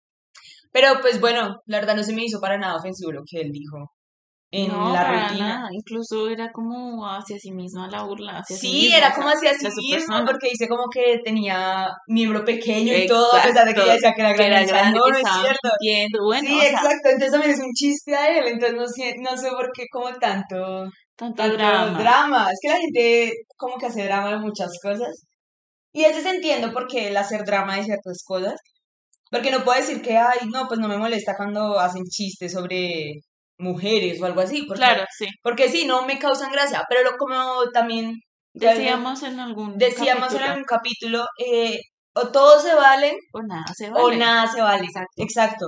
pero 0.72 1.00
pues 1.02 1.20
bueno, 1.20 1.58
la 1.68 1.80
verdad 1.80 1.96
no 1.96 2.04
se 2.04 2.14
me 2.14 2.24
hizo 2.24 2.40
para 2.40 2.58
nada 2.58 2.78
ofensivo 2.78 3.12
lo 3.12 3.22
que 3.30 3.42
él 3.42 3.52
dijo 3.52 3.92
en 4.56 4.68
no, 4.68 4.94
la 4.94 5.02
para 5.02 5.28
rutina. 5.30 5.48
nada. 5.48 5.70
Incluso 5.72 6.30
era 6.30 6.52
como 6.52 7.06
hacia 7.08 7.40
sí 7.40 7.52
misma 7.52 7.90
la 7.90 8.04
burla, 8.04 8.38
hacia 8.40 8.56
sí, 8.56 8.68
Sí, 8.68 8.82
misma, 8.84 8.98
era 8.98 9.14
como 9.16 9.28
hacia 9.30 9.54
sí 9.56 9.92
persona. 9.92 10.26
porque 10.26 10.50
dice 10.52 10.68
como 10.68 10.84
que 10.94 11.20
tenía 11.26 11.88
miembro 12.08 12.46
pequeño 12.46 12.94
y 12.96 13.08
todo, 13.08 13.34
a 13.36 13.42
pesar 13.42 13.66
de 13.68 13.74
que 13.74 13.82
Exacto, 13.82 13.84
ella 13.84 13.94
decía 13.94 14.14
que 14.16 14.22
era 14.22 14.34
que 14.36 14.44
era 14.46 14.56
grande. 14.64 14.72
grande, 14.72 15.00
no, 15.00 15.08
es 15.08 15.18
estaba 15.18 15.42
cierto. 15.42 15.70
mintiendo, 15.82 16.20
bueno, 16.24 16.48
sí, 16.50 16.60
sea, 16.60 16.70
exacto, 16.70 17.10
entonces 17.10 17.32
también 17.32 17.52
es 17.54 17.60
un 17.60 17.72
chiste 17.74 18.16
a 18.16 18.38
él, 18.38 18.48
entonces 18.48 18.78
no 18.78 18.88
sé, 18.88 19.16
no 19.20 19.38
sé 19.38 19.50
por 19.50 19.72
qué 19.74 19.84
como 19.92 20.10
tanto 20.20 20.86
tanto 21.16 21.36
tanto 21.42 21.58
drama. 21.58 21.98
drama. 22.00 22.48
Es 22.52 22.60
que 22.62 22.70
la 22.70 22.78
gente 22.78 23.32
como 23.58 23.78
que 23.78 23.86
hace 23.88 24.04
drama 24.04 24.30
de 24.32 24.38
muchas 24.40 24.72
cosas. 24.82 25.26
Y 25.94 26.06
a 26.06 26.10
veces 26.10 26.26
entiendo 26.26 26.72
por 26.74 26.88
qué 26.88 27.08
el 27.10 27.18
hacer 27.18 27.44
drama 27.46 27.76
de 27.78 27.84
ciertas 27.86 28.24
cosas. 28.26 28.56
Porque 29.32 29.52
no 29.52 29.64
puedo 29.64 29.80
decir 29.80 30.02
que, 30.04 30.18
ay, 30.18 30.40
no, 30.52 30.68
pues 30.68 30.80
no 30.80 30.88
me 30.88 30.98
molesta 30.98 31.36
cuando 31.36 31.80
hacen 31.80 32.04
chistes 32.06 32.52
sobre 32.54 33.14
mujeres 33.58 34.22
o 34.22 34.26
algo 34.26 34.42
así. 34.42 34.64
Porque, 34.64 34.80
Claro, 34.80 35.06
sí. 35.18 35.28
Porque 35.42 35.70
sí, 35.70 35.86
no 35.86 36.06
me 36.06 36.20
causan 36.20 36.52
gracia. 36.52 36.84
Pero 36.90 37.04
lo, 37.04 37.18
como 37.18 37.70
también 37.74 38.20
Decíamos 38.54 39.24
en 39.24 39.40
algún 39.40 39.78
decíamos 39.78 40.26
capítulo, 40.26 40.46
en 40.46 40.52
algún 40.52 40.66
capítulo, 40.66 41.26
eh, 41.40 41.80
o 42.14 42.28
todos 42.28 42.62
se 42.62 42.76
valen 42.76 43.16
o 43.34 43.42
nada 43.42 43.66
se 43.76 43.90
o 43.90 43.94
vale. 43.94 44.18
nada 44.18 44.48
se 44.48 44.62
vale. 44.62 44.86
Exacto. 44.86 45.24
Exacto. 45.24 45.68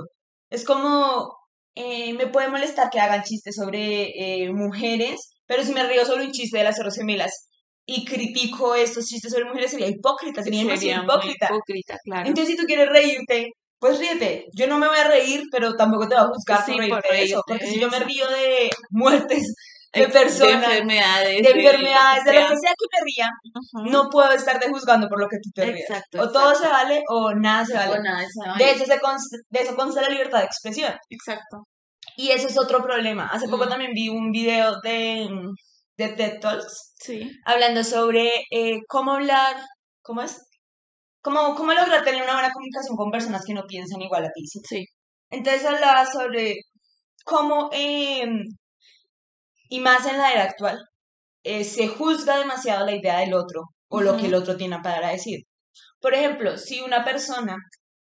Es 0.50 0.64
como, 0.64 1.36
eh, 1.74 2.12
me 2.14 2.28
puede 2.28 2.48
molestar 2.48 2.90
que 2.90 3.00
hagan 3.00 3.24
chistes 3.24 3.56
sobre 3.56 4.10
eh, 4.14 4.52
mujeres, 4.52 5.34
pero 5.46 5.64
si 5.64 5.72
me 5.72 5.82
río 5.84 6.04
sobre 6.04 6.24
un 6.24 6.30
chiste 6.30 6.58
de 6.58 6.64
las 6.64 6.76
Torres 6.76 6.94
Gemelas 6.94 7.48
y 7.84 8.04
critico 8.04 8.76
estos 8.76 9.06
chistes 9.06 9.32
sobre 9.32 9.46
mujeres, 9.46 9.72
sería 9.72 9.88
hipócrita, 9.88 10.42
sería, 10.44 10.62
hipócrita. 10.62 11.46
hipócrita, 11.46 11.98
claro. 12.04 12.28
Entonces, 12.28 12.54
si 12.54 12.60
tú 12.60 12.66
quieres 12.66 12.88
reírte, 12.88 13.50
pues 13.86 13.98
ríete. 13.98 14.46
Yo 14.52 14.66
no 14.66 14.78
me 14.78 14.88
voy 14.88 14.98
a 14.98 15.08
reír, 15.08 15.42
pero 15.50 15.74
tampoco 15.76 16.08
te 16.08 16.14
voy 16.14 16.24
a 16.24 16.28
juzgar 16.28 16.64
Sí, 16.64 16.72
por 16.72 16.88
por 16.88 17.02
reírte 17.02 17.14
de 17.16 17.22
eso. 17.24 17.42
Porque 17.46 17.64
de 17.64 17.70
si 17.70 17.80
yo 17.80 17.88
me 17.88 18.00
río 18.00 18.28
de 18.28 18.70
muertes 18.90 19.54
de 19.92 20.08
personas, 20.08 20.60
de 20.60 20.66
enfermedades, 20.78 21.42
de 21.42 21.50
enfermedades, 21.50 22.24
de 22.24 22.32
lo 22.34 22.40
que 22.48 22.56
sea 22.56 22.72
que 22.78 22.86
me 22.92 23.04
ría, 23.04 23.30
no 23.90 24.10
puedo 24.10 24.30
estarte 24.32 24.68
juzgando 24.68 25.08
por 25.08 25.20
lo 25.20 25.28
que 25.28 25.38
tú 25.42 25.50
te 25.54 25.64
rías. 25.64 25.88
Exacto, 25.88 26.20
O 26.20 26.30
todo 26.30 26.50
exacto. 26.50 26.64
se 26.64 26.68
vale 26.70 27.02
o 27.08 27.32
nada 27.34 27.64
se 27.64 27.74
vale. 27.74 27.98
O 27.98 28.02
nada, 28.02 28.22
esa 28.22 28.54
De 28.58 28.70
eso, 28.72 28.84
se 28.84 28.98
de 29.48 29.60
eso 29.62 29.74
consta 29.74 30.02
la 30.02 30.08
libertad 30.10 30.40
de 30.40 30.44
expresión. 30.46 30.92
Exacto. 31.08 31.64
Y 32.16 32.30
eso 32.30 32.46
es 32.48 32.58
otro 32.58 32.82
problema. 32.82 33.28
Hace 33.32 33.48
poco 33.48 33.64
Mm. 33.66 33.68
también 33.68 33.92
vi 33.94 34.08
un 34.08 34.30
video 34.32 34.74
de, 34.82 35.28
de 35.96 36.08
TED 36.10 36.40
Talks 36.40 36.92
Sí. 36.98 37.30
hablando 37.44 37.82
sobre 37.84 38.30
eh, 38.50 38.80
cómo 38.88 39.12
hablar, 39.12 39.56
¿cómo 40.02 40.22
es? 40.22 40.38
Cómo, 41.26 41.56
cómo 41.56 41.72
lograr 41.72 42.04
tener 42.04 42.22
una 42.22 42.34
buena 42.34 42.52
comunicación 42.52 42.96
con 42.96 43.10
personas 43.10 43.44
que 43.44 43.52
no 43.52 43.64
piensan 43.66 44.00
igual 44.00 44.24
a 44.26 44.30
ti. 44.32 44.46
¿sí? 44.46 44.60
Sí. 44.64 44.84
Entonces 45.30 45.64
hablaba 45.66 46.06
sobre 46.06 46.54
cómo, 47.24 47.68
eh, 47.72 48.24
y 49.68 49.80
más 49.80 50.06
en 50.06 50.18
la 50.18 50.32
era 50.32 50.44
actual, 50.44 50.78
eh, 51.42 51.64
se 51.64 51.88
juzga 51.88 52.38
demasiado 52.38 52.86
la 52.86 52.94
idea 52.94 53.18
del 53.18 53.34
otro 53.34 53.62
o 53.88 54.00
lo 54.02 54.16
que 54.16 54.26
el 54.26 54.34
otro 54.34 54.56
tiene 54.56 54.78
para 54.82 55.10
decir. 55.10 55.40
Por 56.00 56.14
ejemplo, 56.14 56.56
si 56.58 56.80
una 56.82 57.04
persona 57.04 57.56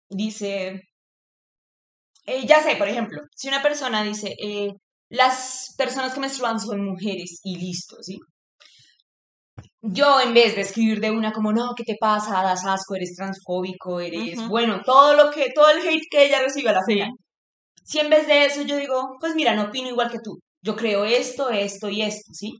dice, 0.09 0.83
eh, 2.27 2.45
ya 2.45 2.61
sé, 2.61 2.75
por 2.75 2.87
ejemplo, 2.87 3.21
si 3.35 3.47
una 3.47 3.63
persona 3.63 4.03
dice, 4.03 4.35
eh, 4.39 4.69
las 5.09 5.73
personas 5.77 6.13
que 6.13 6.19
menstruan 6.19 6.59
son 6.59 6.85
mujeres 6.85 7.39
y 7.43 7.57
listo, 7.57 7.97
¿sí? 8.01 8.19
Yo 9.81 10.19
en 10.19 10.33
vez 10.33 10.55
de 10.55 10.61
escribir 10.61 10.99
de 10.99 11.11
una 11.11 11.31
como, 11.31 11.53
no, 11.53 11.73
¿qué 11.75 11.83
te 11.83 11.95
pasa? 11.99 12.43
Das 12.43 12.65
asco, 12.65 12.95
eres 12.95 13.15
transfóbico, 13.15 14.01
eres, 14.01 14.45
bueno, 14.47 14.81
todo 14.83 15.13
lo 15.13 15.31
que, 15.31 15.51
todo 15.55 15.69
el 15.69 15.79
hate 15.87 16.07
que 16.11 16.25
ella 16.25 16.41
recibe 16.41 16.69
a 16.69 16.73
la 16.73 16.83
final. 16.85 17.11
Si 17.85 17.99
en 17.99 18.09
vez 18.09 18.27
de 18.27 18.45
eso 18.45 18.61
yo 18.63 18.77
digo, 18.77 19.15
pues 19.19 19.35
mira, 19.35 19.55
no 19.55 19.63
opino 19.63 19.89
igual 19.89 20.11
que 20.11 20.19
tú, 20.23 20.39
yo 20.61 20.75
creo 20.75 21.05
esto, 21.05 21.49
esto 21.49 21.89
y 21.89 22.01
esto, 22.01 22.31
¿sí? 22.33 22.53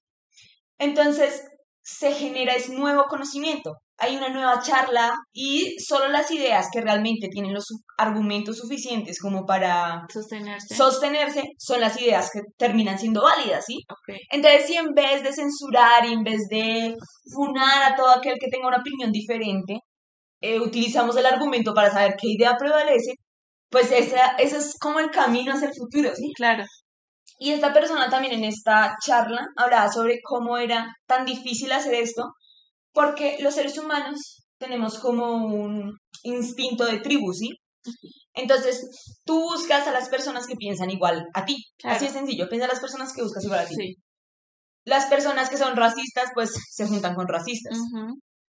Entonces 0.80 1.44
se 1.84 2.14
genera 2.14 2.56
ese 2.56 2.74
nuevo 2.74 3.04
conocimiento, 3.10 3.76
hay 4.00 4.16
una 4.16 4.30
nueva 4.30 4.62
charla 4.62 5.14
y 5.34 5.76
solo 5.80 6.08
las 6.08 6.30
ideas 6.32 6.68
que 6.72 6.82
realmente 6.82 7.28
tienen 7.30 7.54
los 7.54 7.66
argumentos 7.98 8.58
suficientes 8.58 9.20
como 9.20 9.46
para 9.46 10.06
Sostenerse. 10.12 10.76
sostenerse 10.76 11.44
son 11.58 11.82
las 11.82 12.00
ideas 12.02 12.30
que 12.32 12.42
terminan 12.58 12.98
siendo 12.98 13.22
válidas, 13.24 13.66
¿sí? 13.66 13.80
Ok. 13.90 14.18
Entonces, 14.32 14.68
si 14.68 14.76
en 14.76 14.94
vez 14.94 15.24
de 15.24 15.34
censurar 15.34 16.06
y 16.06 16.14
en 16.14 16.24
vez 16.24 16.48
de 16.50 16.96
funar 17.34 17.92
a 17.92 17.96
todo 17.96 18.10
aquel 18.10 18.36
que 18.40 18.50
tenga 18.50 18.68
una 18.68 18.78
opinión 18.78 19.12
diferente, 19.12 19.80
eh, 20.42 20.60
utilizamos 20.60 21.18
el 21.18 21.26
argumento 21.26 21.74
para 21.74 21.92
saber 21.92 22.16
qué 22.20 22.30
idea 22.30 22.56
prevalece, 22.58 23.14
pues 23.70 23.92
esa, 23.92 24.28
ese 24.38 24.58
es 24.58 24.76
como 24.80 25.00
el 25.00 25.12
camino 25.12 25.54
hacia 25.54 25.68
el 25.68 25.76
futuro, 25.76 26.16
¿sí? 26.16 26.32
Claro. 26.36 26.64
Y 27.40 27.52
esta 27.52 27.72
persona 27.74 28.10
también 28.10 28.34
en 28.34 28.44
esta 28.44 28.96
charla 29.06 29.46
hablaba 29.56 29.90
sobre 29.92 30.20
cómo 30.24 30.58
era 30.58 30.88
tan 31.08 31.26
difícil 31.26 31.72
hacer 31.72 31.94
esto, 31.94 32.24
porque 33.00 33.38
los 33.40 33.56
seres 33.56 33.78
humanos 33.78 34.44
tenemos 34.58 35.00
como 35.00 35.46
un 35.46 35.98
instinto 36.24 36.84
de 36.84 37.00
tribu, 37.00 37.32
¿sí? 37.32 37.48
Entonces, 38.34 38.86
tú 39.24 39.40
buscas 39.40 39.88
a 39.88 39.94
las 39.94 40.10
personas 40.10 40.46
que 40.46 40.58
piensan 40.58 40.90
igual 40.90 41.26
a 41.34 41.46
ti. 41.46 41.56
Claro. 41.78 41.96
Así 41.96 42.08
de 42.08 42.12
sencillo, 42.12 42.50
piensa 42.50 42.66
a 42.66 42.74
las 42.74 42.82
personas 42.82 43.14
que 43.14 43.22
buscas 43.22 43.46
igual 43.46 43.62
a 43.62 43.66
ti. 43.66 43.76
Sí. 43.76 43.96
Las 44.84 45.06
personas 45.06 45.50
que 45.50 45.56
son 45.56 45.78
racistas, 45.78 46.32
pues 46.34 46.52
se 46.72 46.88
juntan 46.88 47.16
con 47.16 47.30
racistas. 47.30 47.78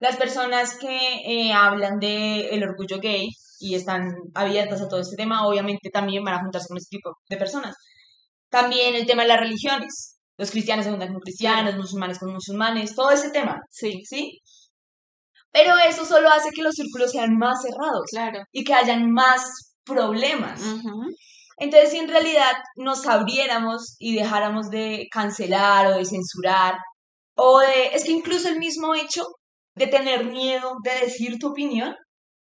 Las 0.01 0.17
personas 0.17 0.77
que 0.79 0.99
eh, 1.25 1.53
hablan 1.53 2.01
de 2.01 2.49
el 2.49 2.65
orgullo 2.65 2.99
gay 2.99 3.29
y 3.61 3.77
están 3.77 4.11
abiertas 4.35 4.81
a 4.81 4.89
todo 4.89 4.99
este 4.99 5.15
tema, 5.15 5.47
obviamente 5.47 5.91
también 5.91 6.25
van 6.25 6.35
a 6.35 6.43
juntarse 6.43 6.67
con 6.67 6.79
este 6.79 6.97
tipo 6.97 7.13
de 7.29 7.37
personas. 7.37 7.77
También 8.49 8.97
el 8.97 9.07
tema 9.07 9.23
de 9.23 9.29
las 9.29 9.39
religiones. 9.39 10.20
Los 10.41 10.51
cristianos 10.51 10.87
se 10.87 10.91
juntan 10.91 11.13
con 11.13 11.21
cristianos, 11.21 11.77
musulmanes 11.77 12.19
con 12.19 12.33
musulmanes, 12.33 12.95
todo 12.95 13.11
ese 13.11 13.29
tema, 13.31 13.61
Sí. 13.71 14.03
¿sí? 14.07 14.39
Pero 15.53 15.75
eso 15.87 16.05
solo 16.07 16.31
hace 16.31 16.49
que 16.55 16.63
los 16.63 16.75
círculos 16.75 17.11
sean 17.13 17.37
más 17.37 17.61
cerrados 17.63 18.07
Claro. 18.11 18.41
y 18.51 18.65
que 18.65 18.73
hayan 18.73 19.11
más 19.11 19.75
problemas. 19.85 20.63
Entonces, 21.59 21.91
si 21.91 21.99
en 21.99 22.09
realidad 22.09 22.53
nos 22.77 23.07
abriéramos 23.07 23.97
y 23.99 24.15
dejáramos 24.15 24.71
de 24.71 25.09
cancelar 25.13 25.89
o 25.89 25.97
de 25.99 26.07
censurar, 26.07 26.77
o 27.37 27.59
de, 27.61 27.89
es 27.95 28.05
que 28.05 28.13
incluso 28.13 28.49
el 28.49 28.59
mismo 28.59 28.95
hecho 28.95 29.23
de 29.77 29.89
tener 29.89 30.25
miedo 30.25 30.73
de 30.83 31.05
decir 31.07 31.39
tu 31.39 31.49
opinión, 31.49 31.95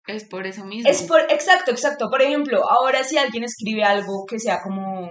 Es 0.08 0.24
por 0.30 0.48
eso 0.48 0.64
mismo. 0.64 0.90
es 0.90 1.04
por, 1.04 1.20
exacto, 1.30 1.72
exacto. 1.72 2.08
Por 2.10 2.22
ejemplo, 2.22 2.62
ahora 2.70 3.04
si 3.04 3.18
alguien 3.18 3.44
escribe 3.44 3.84
algo 3.84 4.26
que 4.30 4.40
sea 4.40 4.62
como 4.64 5.10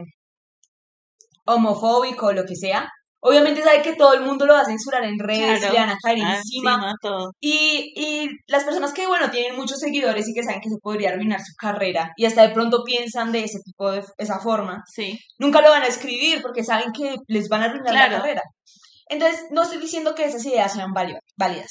homofóbico 1.54 2.26
o 2.26 2.32
lo 2.32 2.44
que 2.44 2.56
sea, 2.56 2.88
obviamente 3.22 3.62
sabe 3.62 3.82
que 3.82 3.94
todo 3.96 4.14
el 4.14 4.22
mundo 4.22 4.46
lo 4.46 4.54
va 4.54 4.60
a 4.60 4.64
censurar 4.64 5.04
en 5.04 5.18
redes, 5.18 5.58
Claro. 5.60 5.74
le 5.74 5.80
van 5.80 5.90
a 5.90 5.96
caer 6.02 6.18
Ah, 6.24 6.36
encima. 6.36 6.94
todo. 7.02 7.32
Y, 7.40 7.92
y 7.94 8.28
las 8.46 8.64
personas 8.64 8.92
que, 8.94 9.06
bueno, 9.06 9.30
tienen 9.30 9.56
muchos 9.56 9.78
seguidores 9.78 10.26
y 10.28 10.32
que 10.32 10.42
saben 10.42 10.60
que 10.60 10.70
se 10.70 10.78
podría 10.80 11.10
arruinar 11.10 11.40
su 11.40 11.52
carrera 11.58 12.12
y 12.16 12.24
hasta 12.24 12.42
de 12.42 12.54
pronto 12.54 12.82
piensan 12.84 13.30
de 13.32 13.44
ese 13.44 13.58
tipo, 13.64 13.90
de 13.90 14.02
esa 14.16 14.38
forma, 14.40 14.82
Sí. 14.86 15.18
nunca 15.38 15.60
lo 15.60 15.68
van 15.70 15.82
a 15.82 15.86
escribir 15.88 16.40
porque 16.40 16.64
saben 16.64 16.92
que 16.92 17.16
les 17.28 17.48
van 17.48 17.62
a 17.62 17.64
arruinar 17.66 17.92
Claro. 17.92 18.12
la 18.12 18.18
carrera. 18.20 18.42
Entonces, 19.08 19.40
no 19.50 19.62
estoy 19.64 19.78
diciendo 19.78 20.14
que 20.14 20.24
esas 20.24 20.44
ideas 20.46 20.72
sean 20.72 20.92
válidas, 20.92 21.20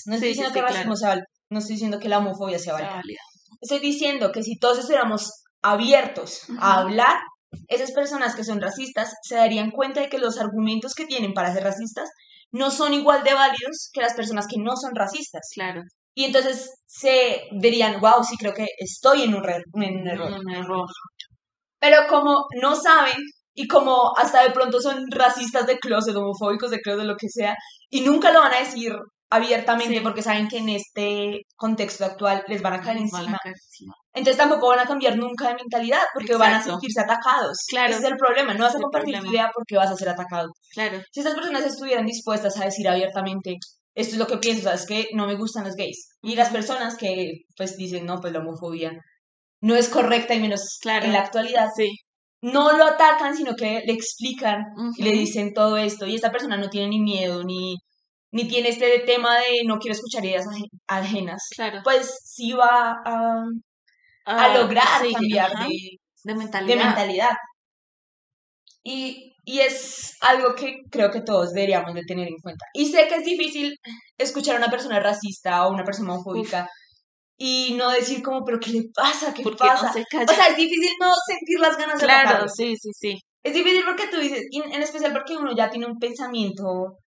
no 0.05 0.13
estoy 0.15 0.27
Sí, 0.27 0.33
diciendo 0.33 0.49
sí, 0.49 0.53
que 0.53 0.59
el 0.59 0.65
racismo 0.65 0.83
claro. 0.93 0.97
sea 0.97 1.09
válido, 1.09 1.25
no 1.49 1.59
estoy 1.59 1.73
diciendo 1.75 1.99
que 1.99 2.09
la 2.09 2.17
homofobia 2.19 2.59
sea 2.59 2.73
válida. 2.73 3.19
Estoy 3.61 3.79
diciendo 3.79 4.31
que 4.31 4.43
si 4.43 4.57
todos 4.59 4.77
estuviéramos 4.79 5.31
abiertos 5.61 6.41
a 6.59 6.79
hablar, 6.81 7.17
esas 7.67 7.91
personas 7.91 8.35
que 8.35 8.43
son 8.43 8.61
racistas 8.61 9.13
se 9.23 9.35
darían 9.35 9.71
cuenta 9.71 10.01
de 10.01 10.09
que 10.09 10.17
los 10.19 10.39
argumentos 10.39 10.93
que 10.93 11.05
tienen 11.05 11.33
para 11.33 11.53
ser 11.53 11.63
racistas 11.63 12.09
no 12.51 12.71
son 12.71 12.93
igual 12.93 13.23
de 13.23 13.33
válidos 13.33 13.89
que 13.93 14.01
las 14.01 14.13
personas 14.13 14.47
que 14.47 14.57
no 14.59 14.75
son 14.75 14.95
racistas. 14.95 15.47
Claro. 15.53 15.81
Y 16.15 16.25
entonces 16.25 16.69
se 16.87 17.43
dirían, 17.51 17.99
wow, 18.01 18.23
sí, 18.23 18.35
creo 18.37 18.53
que 18.53 18.65
estoy 18.79 19.23
en 19.23 19.35
un, 19.35 19.43
re- 19.43 19.61
en 19.75 20.01
un 20.01 20.07
error. 20.07 20.31
Un 20.31 20.49
error. 20.51 20.85
Pero 21.79 21.97
como 22.09 22.45
no 22.61 22.75
saben 22.75 23.17
y 23.53 23.67
como 23.67 24.11
hasta 24.17 24.43
de 24.43 24.51
pronto 24.51 24.81
son 24.81 25.05
racistas 25.11 25.65
de 25.67 25.77
closet, 25.77 26.15
homofóbicos 26.15 26.71
de 26.71 26.79
closet, 26.79 27.05
lo 27.05 27.15
que 27.15 27.29
sea, 27.29 27.55
y 27.89 28.01
nunca 28.01 28.31
lo 28.31 28.41
van 28.41 28.53
a 28.53 28.59
decir 28.59 28.93
abiertamente 29.31 29.95
Sí. 29.95 29.99
porque 30.01 30.23
saben 30.23 30.47
que 30.47 30.57
en 30.57 30.69
este 30.69 31.41
contexto 31.55 32.03
actual 32.05 32.43
les 32.47 32.61
van 32.61 32.73
a 32.73 32.81
caer 32.81 32.97
Van 33.11 33.27
a 33.35 33.37
caer 33.37 33.53
encima. 33.55 33.93
Entonces 34.13 34.37
tampoco 34.37 34.69
van 34.69 34.79
a 34.79 34.85
cambiar 34.85 35.15
nunca 35.17 35.49
de 35.49 35.55
mentalidad 35.55 36.01
porque 36.13 36.35
van 36.35 36.53
a 36.53 36.57
Exacto. 36.57 36.71
sentirse 36.79 36.99
atacados. 37.01 37.57
Claro. 37.69 37.91
Ese 37.93 37.99
es 38.05 38.11
el 38.11 38.17
problema. 38.17 38.53
No 38.53 38.63
vas 38.65 38.75
a 38.75 38.79
compartir 38.79 39.19
tu 39.19 39.25
idea 39.27 39.51
porque 39.53 39.75
vas 39.77 39.91
a 39.91 39.95
ser 39.95 40.09
atacado. 40.09 40.49
Claro. 40.73 40.99
Si 41.11 41.19
estas 41.19 41.35
personas 41.35 41.63
estuvieran 41.65 42.05
dispuestas 42.05 42.57
a 42.59 42.65
decir 42.65 42.87
abiertamente, 42.87 43.55
esto 43.95 44.13
es 44.13 44.19
lo 44.19 44.27
que 44.27 44.37
pienso, 44.37 44.63
sabes 44.63 44.85
que 44.87 45.07
no 45.13 45.27
me 45.27 45.35
gustan 45.35 45.65
los 45.65 45.75
gays. 45.75 46.09
Y 46.23 46.35
las 46.35 46.49
personas 46.49 46.95
que 46.97 47.31
pues 47.55 47.77
dicen, 47.77 48.05
no, 48.05 48.19
pues 48.19 48.33
la 48.33 48.39
homofobia 48.39 48.91
no 49.61 49.75
es 49.75 49.89
correcta 49.89 50.33
y 50.33 50.39
menos 50.39 50.77
Claro. 50.81 51.05
en 51.05 51.13
la 51.13 51.19
actualidad, 51.19 51.67
Sí. 51.75 51.89
no 52.41 52.75
lo 52.77 52.85
atacan, 52.85 53.35
sino 53.35 53.55
que 53.55 53.81
le 53.85 53.93
explican 53.93 54.63
y 54.97 55.03
le 55.03 55.11
dicen 55.11 55.53
todo 55.53 55.77
esto. 55.77 56.07
Y 56.07 56.15
esta 56.15 56.31
persona 56.31 56.57
no 56.57 56.69
tiene 56.69 56.87
ni 56.89 56.99
miedo, 57.01 57.43
ni, 57.43 57.75
ni 58.31 58.47
tiene 58.47 58.69
este 58.69 58.99
tema 59.05 59.37
de 59.37 59.63
no 59.67 59.77
quiero 59.77 59.93
escuchar 59.95 60.23
ideas 60.25 60.45
aje- 60.47 60.69
ajenas. 60.87 61.41
Claro. 61.55 61.81
Pues 61.83 62.09
sí 62.23 62.53
va 62.53 62.95
a, 63.05 63.43
a 64.31 64.45
Ah, 64.45 64.57
lograr 64.57 64.85
sí, 65.01 65.13
cambiar 65.13 65.51
ajá. 65.55 65.63
de, 65.67 65.69
de 65.73 66.33
de 66.33 66.35
mentalidad. 66.35 66.85
mentalidad. 66.85 67.31
Y, 68.83 69.33
y 69.45 69.59
es 69.59 70.15
algo 70.21 70.55
que 70.55 70.77
creo 70.89 71.11
que 71.11 71.21
todos 71.21 71.51
deberíamos 71.53 71.93
de 71.93 72.03
tener 72.03 72.27
en 72.27 72.37
cuenta. 72.41 72.65
Y 72.73 72.85
sé 72.91 73.07
que 73.07 73.15
es 73.15 73.25
difícil 73.25 73.75
escuchar 74.17 74.55
a 74.55 74.59
una 74.59 74.69
persona 74.69 74.99
racista 74.99 75.65
o 75.65 75.73
una 75.73 75.83
persona 75.83 76.13
homofóbica 76.13 76.67
y 77.37 77.73
no 77.77 77.89
decir 77.91 78.21
como, 78.21 78.43
pero 78.45 78.59
¿qué 78.59 78.71
le 78.71 78.83
pasa? 78.93 79.33
¿Qué 79.33 79.43
pasa? 79.57 79.87
no 79.87 79.93
se 79.93 80.01
O 80.01 80.35
sea, 80.35 80.47
es 80.47 80.57
difícil 80.57 80.91
no 80.99 81.09
sentir 81.27 81.59
las 81.59 81.77
ganas 81.77 81.99
de 81.99 82.05
Claro, 82.05 82.47
sí, 82.49 82.75
sí, 82.77 82.89
sí. 82.93 83.17
Es 83.43 83.53
difícil 83.53 83.83
porque 83.85 84.07
tú 84.07 84.17
dices, 84.19 84.41
en 84.51 84.81
especial 84.81 85.13
porque 85.13 85.37
uno 85.37 85.55
ya 85.55 85.69
tiene 85.69 85.85
un 85.87 85.97
pensamiento, 85.97 86.97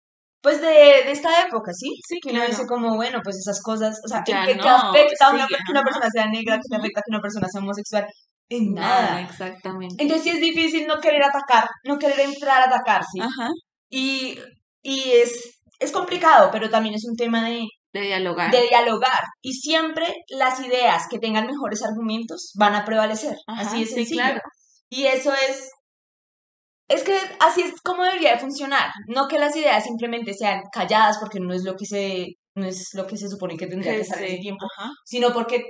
pues 0.43 0.61
de, 0.61 0.67
de 0.67 1.11
esta 1.11 1.29
época, 1.47 1.71
¿sí? 1.73 1.89
Sí, 2.07 2.19
Que 2.21 2.29
uno 2.29 2.39
claro. 2.41 2.51
dice 2.51 2.67
como, 2.67 2.95
bueno, 2.95 3.19
pues 3.23 3.37
esas 3.37 3.61
cosas, 3.63 3.97
o 4.05 4.07
sea, 4.09 4.19
¿en 4.19 4.25
Ya 4.25 4.45
qué 4.45 4.55
te 4.55 4.61
no, 4.61 4.75
afecta 4.75 5.27
a 5.27 5.31
una, 5.33 5.47
sí, 5.47 5.55
que 5.65 5.71
una 5.71 5.83
persona 5.83 6.09
sea 6.13 6.27
negra, 6.27 6.57
que 6.59 6.75
afecta 6.75 7.01
que 7.01 7.11
una 7.11 7.21
persona 7.21 7.47
sea 7.49 7.61
homosexual? 7.61 8.05
En 8.49 8.73
Nada, 8.73 9.01
nada. 9.11 9.21
exactamente. 9.21 9.95
Entonces 10.03 10.23
sí 10.25 10.29
es 10.31 10.41
difícil 10.41 10.85
no 10.85 10.99
querer 10.99 11.23
atacar, 11.23 11.67
no 11.85 11.97
querer 11.97 12.19
entrar 12.19 12.61
a 12.61 12.65
atacar, 12.65 13.01
¿sí? 13.11 13.21
Ajá. 13.21 13.49
Y, 13.89 14.37
y 14.83 15.11
es, 15.11 15.59
es 15.79 15.91
complicado, 15.93 16.49
pero 16.51 16.69
también 16.69 16.93
es 16.95 17.05
un 17.09 17.15
tema 17.15 17.47
de, 17.49 17.65
De 17.93 18.01
dialogar. 18.01 18.51
de 18.51 18.67
dialogar. 18.67 19.21
Y 19.41 19.53
siempre 19.53 20.13
las 20.27 20.59
ideas 20.59 21.03
que 21.09 21.19
tengan 21.19 21.47
mejores 21.47 21.83
argumentos 21.83 22.51
van 22.59 22.75
a 22.75 22.83
prevalecer. 22.83 23.35
Ajá, 23.47 23.61
Así 23.61 23.79
de 23.79 23.85
sí, 23.85 23.93
sencillo. 23.93 24.21
claro. 24.21 24.41
Y 24.89 25.05
eso 25.05 25.31
es 25.33 25.71
Es 26.93 27.03
que 27.03 27.15
así 27.39 27.61
es 27.61 27.73
como 27.81 28.03
debería 28.03 28.33
de 28.33 28.39
funcionar. 28.39 28.89
No 29.07 29.27
que 29.27 29.39
las 29.39 29.55
ideas 29.55 29.83
simplemente 29.83 30.33
sean 30.33 30.61
calladas 30.71 31.17
porque 31.19 31.39
no 31.39 31.53
es 31.53 31.63
lo 31.63 31.75
que 31.75 31.85
se, 31.85 32.27
no 32.55 32.65
es 32.67 32.89
lo 32.93 33.07
que 33.07 33.17
se 33.17 33.27
supone 33.29 33.57
que 33.57 33.67
tendría 33.67 33.93
que 33.95 34.01
estar 34.01 34.21
ese 34.23 34.37
tiempo, 34.37 34.65
Ajá. 34.77 34.89
sino 35.05 35.33
porque 35.33 35.63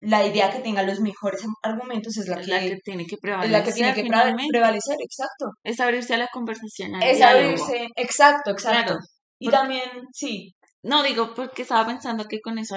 la 0.00 0.26
idea 0.26 0.50
que 0.50 0.58
tenga 0.60 0.82
los 0.82 0.98
mejores 1.00 1.42
argumentos 1.62 2.16
es 2.16 2.26
la, 2.26 2.40
Es 2.40 2.46
que, 2.46 2.52
la 2.52 2.60
que 2.60 2.76
tiene 2.84 3.06
que 3.06 3.14
es 3.14 3.20
prevalecer. 3.20 3.52
la 3.52 3.64
que 3.64 3.72
tiene 3.72 3.94
que 3.94 4.02
prevalecer, 4.04 4.96
exacto. 5.00 5.44
Es 5.62 5.78
abrirse 5.78 6.14
a 6.14 6.18
la 6.18 6.28
conversación, 6.32 6.94
al 6.96 7.02
Es 7.04 7.18
diálogo. 7.18 7.44
abrirse, 7.44 7.86
exacto, 7.96 8.50
exacto. 8.50 8.92
Claro. 8.94 8.98
Y 9.38 9.46
Porque- 9.46 9.56
también, 9.58 9.90
sí, 10.12 10.54
No, 10.84 11.04
digo, 11.04 11.32
porque 11.34 11.62
estaba 11.62 11.86
pensando 11.86 12.24
que 12.24 12.40
con 12.40 12.58
eso 12.58 12.74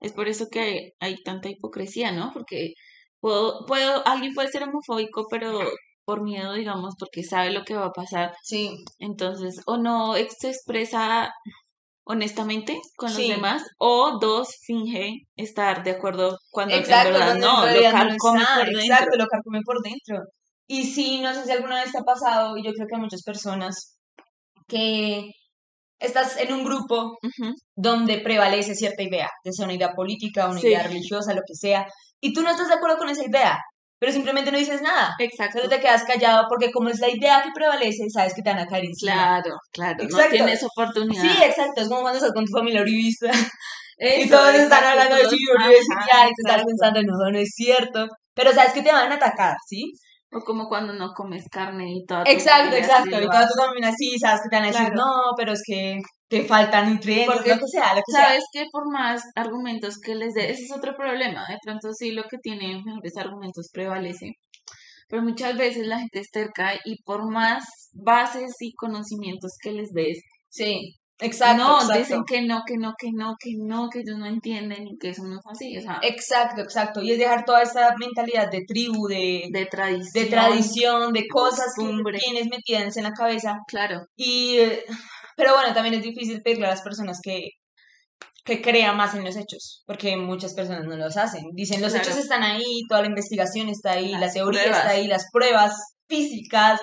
es 0.00 0.12
por 0.14 0.26
eso 0.28 0.46
que 0.50 0.60
hay, 0.60 0.90
hay 1.00 1.16
tanta 1.22 1.50
hipocresía, 1.50 2.10
¿no? 2.10 2.30
Porque 2.32 2.72
puedo, 3.20 3.66
puedo, 3.66 4.02
alguien 4.06 4.32
puede 4.32 4.48
ser 4.48 4.62
homofóbico, 4.62 5.26
pero 5.30 5.60
por 6.04 6.22
miedo, 6.22 6.52
digamos, 6.54 6.94
porque 6.98 7.22
sabe 7.22 7.50
lo 7.52 7.62
que 7.64 7.74
va 7.74 7.86
a 7.86 7.92
pasar. 7.92 8.34
sí, 8.42 8.74
Entonces, 8.98 9.60
o 9.66 9.76
no 9.78 10.14
se 10.38 10.48
expresa 10.50 11.30
honestamente 12.04 12.78
con 12.96 13.08
los 13.10 13.16
Sí. 13.16 13.28
demás, 13.30 13.62
o 13.78 14.18
dos, 14.20 14.48
finge 14.66 15.20
estar 15.36 15.84
de 15.84 15.92
acuerdo 15.92 16.36
cuando 16.50 16.74
en 16.74 16.80
exacto, 16.80 17.12
verdad 17.12 17.34
en 17.34 17.40
no, 17.40 17.64
lo 17.66 17.72
no 17.72 17.90
carcome 17.90 18.44
por 18.54 18.66
dentro. 18.66 18.80
exacto, 18.80 19.16
lo 19.18 19.26
carcome 19.26 19.60
por 19.64 19.80
dentro. 19.82 20.24
Y 20.68 20.84
sí, 20.86 21.20
no 21.20 21.32
sé 21.34 21.44
si 21.44 21.52
alguna 21.52 21.82
vez 21.82 21.92
te 21.92 21.98
ha 21.98 22.02
pasado, 22.02 22.56
y 22.56 22.64
yo 22.64 22.72
creo 22.72 22.86
que 22.88 22.96
a 22.96 22.98
muchas 22.98 23.22
personas, 23.22 23.98
que 24.68 25.30
estás 26.00 26.36
en 26.38 26.52
un 26.52 26.64
grupo 26.64 27.16
donde 27.76 28.18
prevalece 28.18 28.74
cierta 28.74 29.02
idea, 29.02 29.28
ya 29.44 29.52
sea 29.52 29.66
una 29.66 29.74
idea 29.74 29.92
política, 29.94 30.48
una 30.48 30.58
Sí. 30.60 30.68
idea 30.68 30.82
religiosa, 30.82 31.34
lo 31.34 31.42
que 31.46 31.54
sea, 31.54 31.86
y 32.20 32.32
tú 32.32 32.42
no 32.42 32.50
estás 32.50 32.68
de 32.68 32.74
acuerdo 32.74 32.98
con 32.98 33.08
esa 33.10 33.24
idea, 33.24 33.58
pero 34.02 34.10
simplemente 34.10 34.50
no 34.50 34.58
dices 34.58 34.82
nada. 34.82 35.14
Exacto. 35.20 35.58
Solo 35.58 35.70
te 35.70 35.78
quedas 35.78 36.02
callado 36.02 36.46
porque 36.48 36.72
como 36.72 36.88
es 36.88 36.98
la 36.98 37.08
idea 37.08 37.40
que 37.40 37.52
prevalece, 37.54 38.02
sabes 38.12 38.34
que 38.34 38.42
te 38.42 38.50
van 38.50 38.58
a 38.58 38.66
caer 38.66 38.86
encima. 38.86 39.12
Claro, 39.12 39.56
claro, 39.72 39.96
no 40.10 40.18
tienes 40.28 40.64
oportunidad. 40.64 41.22
Sí, 41.22 41.28
exacto, 41.44 41.82
es 41.82 41.88
como 41.88 42.00
cuando 42.00 42.18
estás 42.18 42.32
con 42.32 42.44
tu 42.44 42.50
familia 42.50 42.82
uribista 42.82 43.30
y 43.98 44.22
Eso, 44.22 44.36
todos 44.36 44.56
están 44.56 44.82
hablando 44.82 45.14
de 45.14 45.26
sí, 45.26 45.36
genial, 45.38 45.70
y 45.70 46.34
tú 46.34 46.42
estás 46.44 46.62
exacto. 46.62 46.66
pensando, 46.66 47.00
no, 47.04 47.30
no 47.30 47.38
es 47.38 47.50
cierto, 47.54 48.08
pero 48.34 48.52
sabes 48.52 48.72
que 48.72 48.82
te 48.82 48.90
van 48.90 49.12
a 49.12 49.14
atacar, 49.14 49.54
¿sí? 49.68 49.92
O 50.32 50.40
como 50.40 50.66
cuando 50.66 50.94
no 50.94 51.12
comes 51.14 51.44
carne 51.48 51.92
y 51.92 52.04
toda 52.04 52.24
tu 52.24 52.30
Exacto, 52.32 52.74
exacto, 52.74 53.22
y 53.22 53.26
toda 53.26 53.46
tu 53.46 53.54
familia 53.54 53.90
así, 53.90 54.18
sabes 54.18 54.40
que 54.42 54.48
te 54.48 54.56
van 54.56 54.64
a 54.64 54.66
decir, 54.66 54.86
Claro. 54.86 54.96
no, 54.96 55.12
pero 55.36 55.52
es 55.52 55.62
que 55.64 56.00
te 56.32 56.44
faltan 56.44 56.94
nutrientes, 56.94 57.26
Porque 57.34 57.50
lo 57.50 57.58
que 57.60 57.66
sea, 57.68 57.94
lo 57.94 58.00
que 58.06 58.12
sea. 58.12 58.24
Sabes 58.26 58.44
que 58.52 58.64
por 58.72 58.90
más 58.90 59.22
argumentos 59.34 59.98
que 59.98 60.14
les 60.14 60.32
dé, 60.34 60.50
ese 60.50 60.62
es 60.64 60.72
otro 60.72 60.94
problema. 60.96 61.44
De 61.48 61.58
pronto 61.62 61.92
sí 61.92 62.12
lo 62.12 62.22
que 62.24 62.38
tiene 62.38 62.82
mejores 62.84 63.16
argumentos 63.18 63.68
prevalece. 63.72 64.32
Pero 65.08 65.22
muchas 65.22 65.56
veces 65.58 65.86
la 65.86 65.98
gente 65.98 66.20
es 66.20 66.30
terca 66.30 66.72
y 66.86 67.02
por 67.04 67.30
más 67.30 67.64
bases 67.92 68.52
y 68.60 68.72
conocimientos 68.74 69.52
que 69.62 69.72
les 69.72 69.92
des, 69.92 70.18
Sí, 70.48 70.96
exacto, 71.18 71.62
no, 71.62 71.76
exacto. 71.82 71.98
dicen 71.98 72.22
que 72.26 72.40
no, 72.42 72.62
que 72.66 72.76
no, 72.78 72.94
que 72.98 73.08
no, 73.12 73.34
que 73.38 73.50
no, 73.58 73.88
que 73.90 73.98
ellos 74.00 74.18
no 74.18 74.26
entienden 74.26 74.86
y 74.88 74.96
que 74.98 75.10
eso 75.10 75.22
no 75.24 75.34
es 75.38 75.42
así. 75.50 75.76
O 75.76 75.82
sea, 75.82 75.98
Exacto, 76.02 76.62
exacto. 76.62 77.02
Y 77.02 77.12
es 77.12 77.18
dejar 77.18 77.44
toda 77.44 77.62
esta 77.62 77.94
mentalidad 77.98 78.50
de 78.50 78.62
tribu, 78.66 79.06
de, 79.06 79.48
de 79.52 79.66
tradición. 79.66 80.24
de 80.24 80.30
tradición, 80.30 81.12
de 81.12 81.26
cosas 81.28 81.74
que 81.76 81.82
costumbre. 81.84 82.18
tienes 82.18 82.48
metidas 82.48 82.96
en 82.96 83.04
la 83.04 83.12
cabeza. 83.12 83.58
Claro, 83.68 84.00
Y, 84.16 84.58
pero 85.42 85.54
bueno, 85.54 85.74
también 85.74 85.94
es 85.96 86.02
difícil 86.02 86.40
pedirle 86.42 86.66
a 86.66 86.70
las 86.70 86.82
personas 86.82 87.18
que, 87.22 87.40
que 88.44 88.60
crean 88.62 88.96
más 88.96 89.14
en 89.14 89.24
los 89.24 89.36
hechos, 89.36 89.82
porque 89.86 90.16
muchas 90.16 90.54
personas 90.54 90.84
no 90.84 90.96
los 90.96 91.16
hacen. 91.16 91.44
Dicen, 91.52 91.80
los 91.80 91.92
Claro. 91.92 92.06
hechos 92.08 92.18
están 92.18 92.42
ahí, 92.42 92.82
toda 92.88 93.02
la 93.02 93.08
investigación 93.08 93.68
está 93.68 93.92
ahí, 93.92 94.08
la 94.10 94.20
Las 94.20 94.34
teoría 94.34 94.62
pruebas. 94.62 94.78
está 94.80 94.90
ahí, 94.92 95.06
las 95.06 95.24
pruebas 95.32 95.72
físicas, 96.08 96.80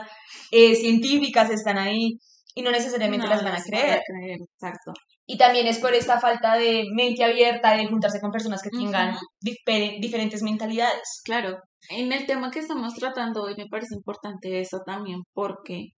eh, 0.51 0.75
científicas 0.75 1.49
están 1.49 1.77
ahí, 1.77 2.17
y 2.55 2.61
no 2.61 2.71
necesariamente 2.71 3.25
no, 3.27 3.33
las 3.33 3.43
van 3.43 3.55
a 3.55 3.63
creer. 3.63 4.01
creer, 4.05 4.39
Exacto. 4.41 4.93
Y 5.31 5.37
también 5.37 5.67
es 5.67 5.77
por 5.77 5.93
esta 5.93 6.19
falta 6.19 6.55
de 6.55 6.85
mente 6.95 7.23
abierta, 7.23 7.75
de 7.77 7.85
juntarse 7.85 8.19
con 8.19 8.31
personas 8.31 8.61
que 8.63 8.71
tengan 8.71 9.09
Ujú. 9.09 9.19
difer- 9.41 9.99
diferentes 10.01 10.41
mentalidades. 10.41 11.21
Claro, 11.23 11.59
en 11.89 12.11
el 12.11 12.25
tema 12.25 12.49
que 12.49 12.59
estamos 12.59 12.95
tratando 12.95 13.43
hoy 13.43 13.53
me 13.55 13.67
parece 13.69 13.93
importante 13.95 14.59
eso 14.59 14.79
también, 14.85 15.19
porque, 15.33 15.89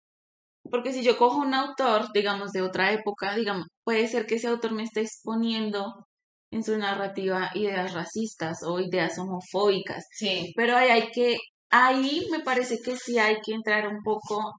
porque 0.70 0.92
si 0.92 1.02
yo 1.02 1.16
cojo 1.16 1.38
un 1.38 1.54
autor, 1.54 2.12
digamos, 2.12 2.52
de 2.52 2.62
otra 2.62 2.92
época, 2.92 3.34
digamos, 3.34 3.66
puede 3.84 4.06
ser 4.08 4.26
que 4.26 4.36
ese 4.36 4.48
autor 4.48 4.72
me 4.72 4.82
esté 4.84 5.00
exponiendo 5.02 6.06
en 6.52 6.64
su 6.64 6.76
narrativa 6.78 7.50
ideas 7.54 7.94
racistas 7.94 8.58
o 8.64 8.80
ideas 8.80 9.18
homofóbicas, 9.18 10.04
Sí. 10.12 10.52
pero 10.56 10.76
ahí 10.76 10.90
hay 10.90 11.10
que, 11.12 11.38
ahí 11.70 12.26
me 12.30 12.40
parece 12.40 12.78
que 12.84 12.96
sí 12.96 13.18
hay 13.18 13.36
que 13.44 13.52
entrar 13.54 13.86
un 13.88 14.02
poco 14.02 14.52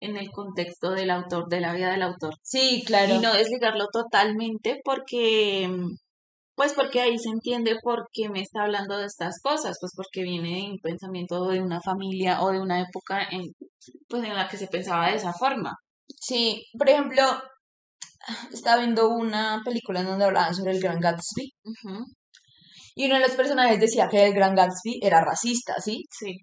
en 0.00 0.16
el 0.16 0.30
contexto 0.30 0.92
del 0.92 1.10
autor, 1.10 1.48
de 1.48 1.60
la 1.60 1.72
vida 1.74 1.90
del 1.90 2.02
autor 2.02 2.34
Sí, 2.42 2.84
claro. 2.86 3.14
y 3.16 3.18
no 3.18 3.32
desligarlo 3.34 3.86
totalmente 3.92 4.80
porque 4.84 5.68
pues 6.58 6.74
porque 6.74 7.00
ahí 7.00 7.18
se 7.18 7.30
entiende 7.30 7.76
por 7.82 8.08
qué 8.12 8.28
me 8.28 8.42
está 8.42 8.62
hablando 8.64 8.98
de 8.98 9.06
estas 9.06 9.40
cosas, 9.42 9.78
pues 9.80 9.92
porque 9.96 10.22
viene 10.22 10.56
de 10.56 10.72
un 10.72 10.78
pensamiento 10.82 11.46
de 11.48 11.60
una 11.62 11.80
familia 11.80 12.42
o 12.42 12.52
de 12.52 12.60
una 12.60 12.80
época 12.82 13.22
en 13.30 13.42
pues 14.08 14.24
en 14.24 14.34
la 14.34 14.48
que 14.48 14.58
se 14.58 14.68
pensaba 14.68 15.08
de 15.10 15.16
esa 15.16 15.32
forma. 15.32 15.76
Sí, 16.20 16.64
por 16.78 16.88
ejemplo, 16.90 17.22
estaba 18.52 18.78
viendo 18.82 19.08
una 19.08 19.62
película 19.64 20.00
en 20.00 20.06
donde 20.06 20.24
hablaban 20.24 20.54
sobre 20.54 20.72
el 20.72 20.80
Gran 20.80 21.00
Gatsby 21.00 21.52
y 22.94 23.06
uno 23.06 23.14
de 23.14 23.20
los 23.22 23.32
personajes 23.36 23.80
decía 23.80 24.08
que 24.10 24.26
el 24.26 24.34
Gran 24.34 24.54
Gatsby 24.54 25.00
era 25.02 25.24
racista, 25.24 25.74
¿sí? 25.80 26.04
Sí, 26.10 26.36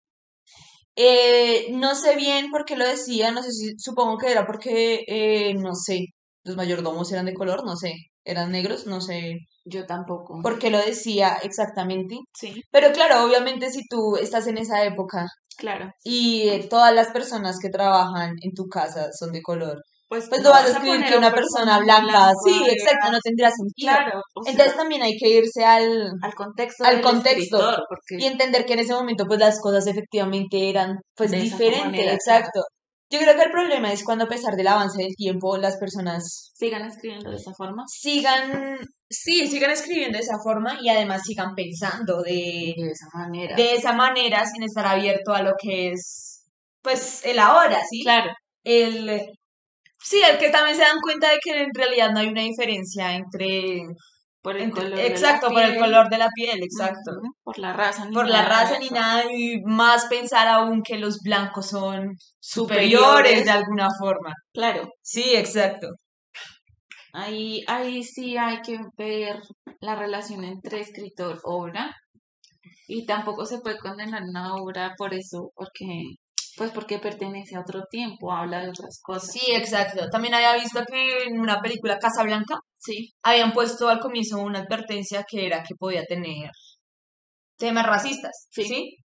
Eh, 0.96 1.68
no 1.74 1.94
sé 1.96 2.16
bien 2.16 2.50
por 2.52 2.64
qué 2.66 2.76
lo 2.78 2.86
decía, 2.88 3.32
no 3.32 3.44
sé 3.44 3.52
si, 3.52 3.74
supongo 3.78 4.18
que 4.18 4.32
era 4.32 4.46
porque, 4.46 5.04
eh, 5.08 5.54
no 5.56 5.76
sé, 5.76 6.06
los 6.44 6.56
mayordomos 6.56 7.12
eran 7.12 7.26
de 7.26 7.34
color, 7.34 7.66
no 7.66 7.76
sé, 7.76 7.94
eran 8.26 8.52
negros, 8.52 8.86
no 8.88 9.00
sé 9.02 9.38
yo 9.66 9.86
tampoco. 9.86 10.42
por 10.44 10.60
qué 10.60 10.70
lo 10.70 10.78
decía 10.80 11.38
exactamente. 11.44 12.18
Sí, 12.38 12.62
Pero 12.72 12.92
claro, 12.92 13.24
obviamente 13.26 13.70
si 13.72 13.82
tú 13.90 14.16
estás 14.18 14.48
en 14.48 14.58
esa 14.58 14.84
época 14.84 15.26
claro. 15.58 15.90
y 16.04 16.50
eh, 16.50 16.68
todas 16.70 16.94
las 16.94 17.08
personas 17.10 17.58
que 17.62 17.70
trabajan 17.70 18.32
en 18.42 18.52
tu 18.54 18.66
casa 18.68 19.10
son 19.18 19.32
de 19.32 19.42
color, 19.42 19.78
Pues, 20.08 20.28
pues 20.30 20.42
no 20.44 20.52
vas 20.52 20.66
a 20.66 20.70
escribir 20.74 21.04
que 21.06 21.18
una 21.18 21.32
persona 21.34 21.80
blanca, 21.80 22.32
sí, 22.46 22.64
exacto, 22.70 23.12
no 23.12 23.20
tendría 23.24 23.50
sentido. 23.50 23.92
Claro, 23.92 24.22
o 24.36 24.44
sea, 24.44 24.52
Entonces 24.52 24.76
también 24.78 25.02
hay 25.02 25.18
que 25.18 25.30
irse 25.30 25.64
al, 25.66 26.12
al 26.22 26.34
contexto 26.36 26.84
al 26.86 27.02
contexto. 27.02 27.58
escritor, 27.58 27.84
porque 27.90 28.24
y 28.24 28.26
entender 28.26 28.66
que 28.66 28.74
en 28.74 28.80
ese 28.80 28.94
momento 28.94 29.26
pues 29.28 29.40
las 29.40 29.60
cosas 29.60 29.88
efectivamente 29.88 30.70
eran 30.70 30.98
pues 31.16 31.32
diferentes, 31.32 32.14
exacto. 32.14 32.62
Yo 33.12 33.20
creo 33.20 33.36
que 33.36 33.44
el 33.44 33.52
problema 33.52 33.92
es 33.92 34.04
cuando 34.04 34.26
a 34.26 34.28
pesar 34.28 34.56
del 34.56 34.68
avance 34.68 35.02
del 35.02 35.16
tiempo 35.16 35.58
las 35.58 35.78
personas 35.78 36.52
sigan 36.56 36.86
escribiendo 36.86 37.30
de 37.30 37.38
esa 37.38 37.54
forma 37.56 37.84
sigan, 37.88 38.78
sí, 39.10 39.48
sigan 39.48 39.72
escribiendo 39.72 40.18
de 40.18 40.24
esa 40.24 40.38
forma 40.44 40.78
y 40.82 40.90
además 40.90 41.22
sigan 41.24 41.54
pensando 41.56 42.22
de, 42.24 42.74
de 42.76 42.92
esa 42.92 43.08
manera. 43.14 43.56
de 43.56 43.76
esa 43.76 43.94
manera 43.94 44.46
sin 44.46 44.64
estar 44.64 44.88
abierto 44.88 45.34
a 45.34 45.44
lo 45.44 45.54
que 45.62 45.92
es 45.92 46.44
pues 46.82 47.26
el 47.26 47.40
ahora, 47.40 47.80
¿sí? 47.90 48.04
Claro, 48.04 48.32
El, 48.64 49.22
sí, 50.00 50.22
el 50.30 50.38
que 50.38 50.50
también 50.50 50.78
se 50.78 50.84
dan 50.84 51.00
cuenta 51.02 51.32
de 51.32 51.40
que 51.44 51.64
en 51.64 51.74
realidad 51.74 52.12
no 52.12 52.20
hay 52.20 52.28
una 52.28 52.42
diferencia 52.42 53.16
entre, 53.16 53.82
por 54.46 54.58
el 54.58 54.70
color 54.70 54.92
de 54.92 54.96
la 54.98 55.06
exacto, 55.08 55.48
por 55.48 55.60
el 55.64 55.72
piel, 55.72 55.80
color 55.80 56.08
de 56.08 56.18
la 56.20 56.30
piel, 56.30 56.62
exacto. 56.62 57.14
por 57.44 57.58
la 57.58 57.74
raza, 57.74 58.06
ni 58.06 58.14
por 58.14 58.28
la 58.30 58.44
nada 58.44 58.50
raza 58.50 58.78
ni 58.78 58.90
nada, 58.90 59.24
y 59.34 59.60
más 59.64 60.06
pensar 60.06 60.48
aún 60.48 60.84
que 60.84 61.00
los 61.00 61.18
blancos 61.24 61.70
son 61.70 62.16
superiores, 62.40 63.00
Superiores. 63.00 63.46
de 63.46 63.50
alguna 63.52 63.88
forma. 64.00 64.34
Claro, 64.54 64.88
Sí, 65.02 65.34
exacto. 65.36 65.88
ahí, 67.12 67.64
ahí 67.66 68.04
sí 68.04 68.38
hay 68.38 68.62
que 68.62 68.78
ver 69.00 69.40
la 69.82 69.96
relación 69.96 70.44
entre 70.44 70.80
escritor-obra 70.82 71.96
y 72.88 73.08
tampoco 73.08 73.48
se 73.48 73.62
puede 73.62 73.80
condenar 73.80 74.22
una 74.30 74.54
obra 74.58 74.94
por 74.96 75.16
eso, 75.16 75.50
porque 75.56 75.86
pues 76.58 76.72
porque 76.72 77.00
pertenece 77.00 77.56
a 77.56 77.62
otro 77.62 77.84
tiempo, 77.90 78.32
habla 78.32 78.62
de 78.62 78.70
otras 78.70 79.00
cosas. 79.04 79.32
Sí, 79.32 79.52
exacto. 79.54 80.08
También 80.10 80.34
había 80.36 80.54
visto 80.56 80.84
que 80.86 81.24
en 81.26 81.40
una 81.40 81.60
película 81.62 82.00
Casablanca 82.00 82.56
Sí, 82.78 83.10
habían 83.24 83.52
puesto 83.52 83.90
al 83.90 84.00
comienzo 84.00 84.38
una 84.38 84.60
advertencia 84.60 85.26
que 85.28 85.48
era 85.48 85.64
que 85.64 85.74
podía 85.76 86.04
tener 86.06 86.52
temas 87.58 87.86
racistas, 87.86 88.48
Sí. 88.52 88.64
¿sí? 88.66 88.96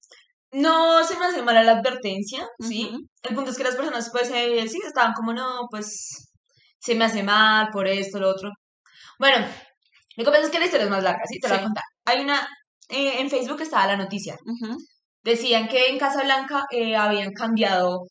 No 0.52 1.04
se 1.04 1.16
me 1.18 1.26
hace 1.26 1.42
mala 1.42 1.62
la 1.62 1.72
advertencia, 1.78 2.46
¿sí? 2.58 2.90
El 3.22 3.34
punto 3.36 3.50
es 3.52 3.56
que 3.56 3.62
las 3.64 3.76
personas, 3.76 4.10
pues, 4.12 4.30
eh, 4.34 4.66
sí, 4.68 4.78
estaban 4.86 5.12
como, 5.14 5.32
no, 5.32 5.66
pues, 5.70 6.32
se 6.80 6.94
me 6.96 7.04
hace 7.04 7.22
mal 7.22 7.68
por 7.72 7.86
esto, 7.88 8.18
lo 8.18 8.30
otro. 8.30 8.50
Bueno, 9.18 9.46
lo 10.16 10.24
que 10.24 10.30
pasa 10.30 10.42
es 10.44 10.50
que 10.50 10.58
la 10.58 10.64
historia 10.66 10.84
es 10.86 10.90
más 10.90 11.02
larga, 11.04 11.22
¿sí? 11.28 11.38
Te 11.40 11.48
la 11.48 11.54
voy 11.54 11.58
a 11.58 11.62
Sí. 11.62 11.66
contar. 11.66 11.84
Hay 12.06 12.20
una, 12.22 12.48
eh, 12.88 13.20
en 13.20 13.30
Facebook 13.30 13.60
estaba 13.62 13.86
la 13.86 13.96
noticia. 13.96 14.36
Decían 15.22 15.68
que 15.68 15.88
en 15.88 15.98
Casablanca 15.98 16.64
eh, 16.70 16.96
habían 16.96 17.32
cambiado 17.32 18.06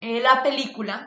eh, 0.00 0.20
la 0.20 0.42
película 0.42 1.06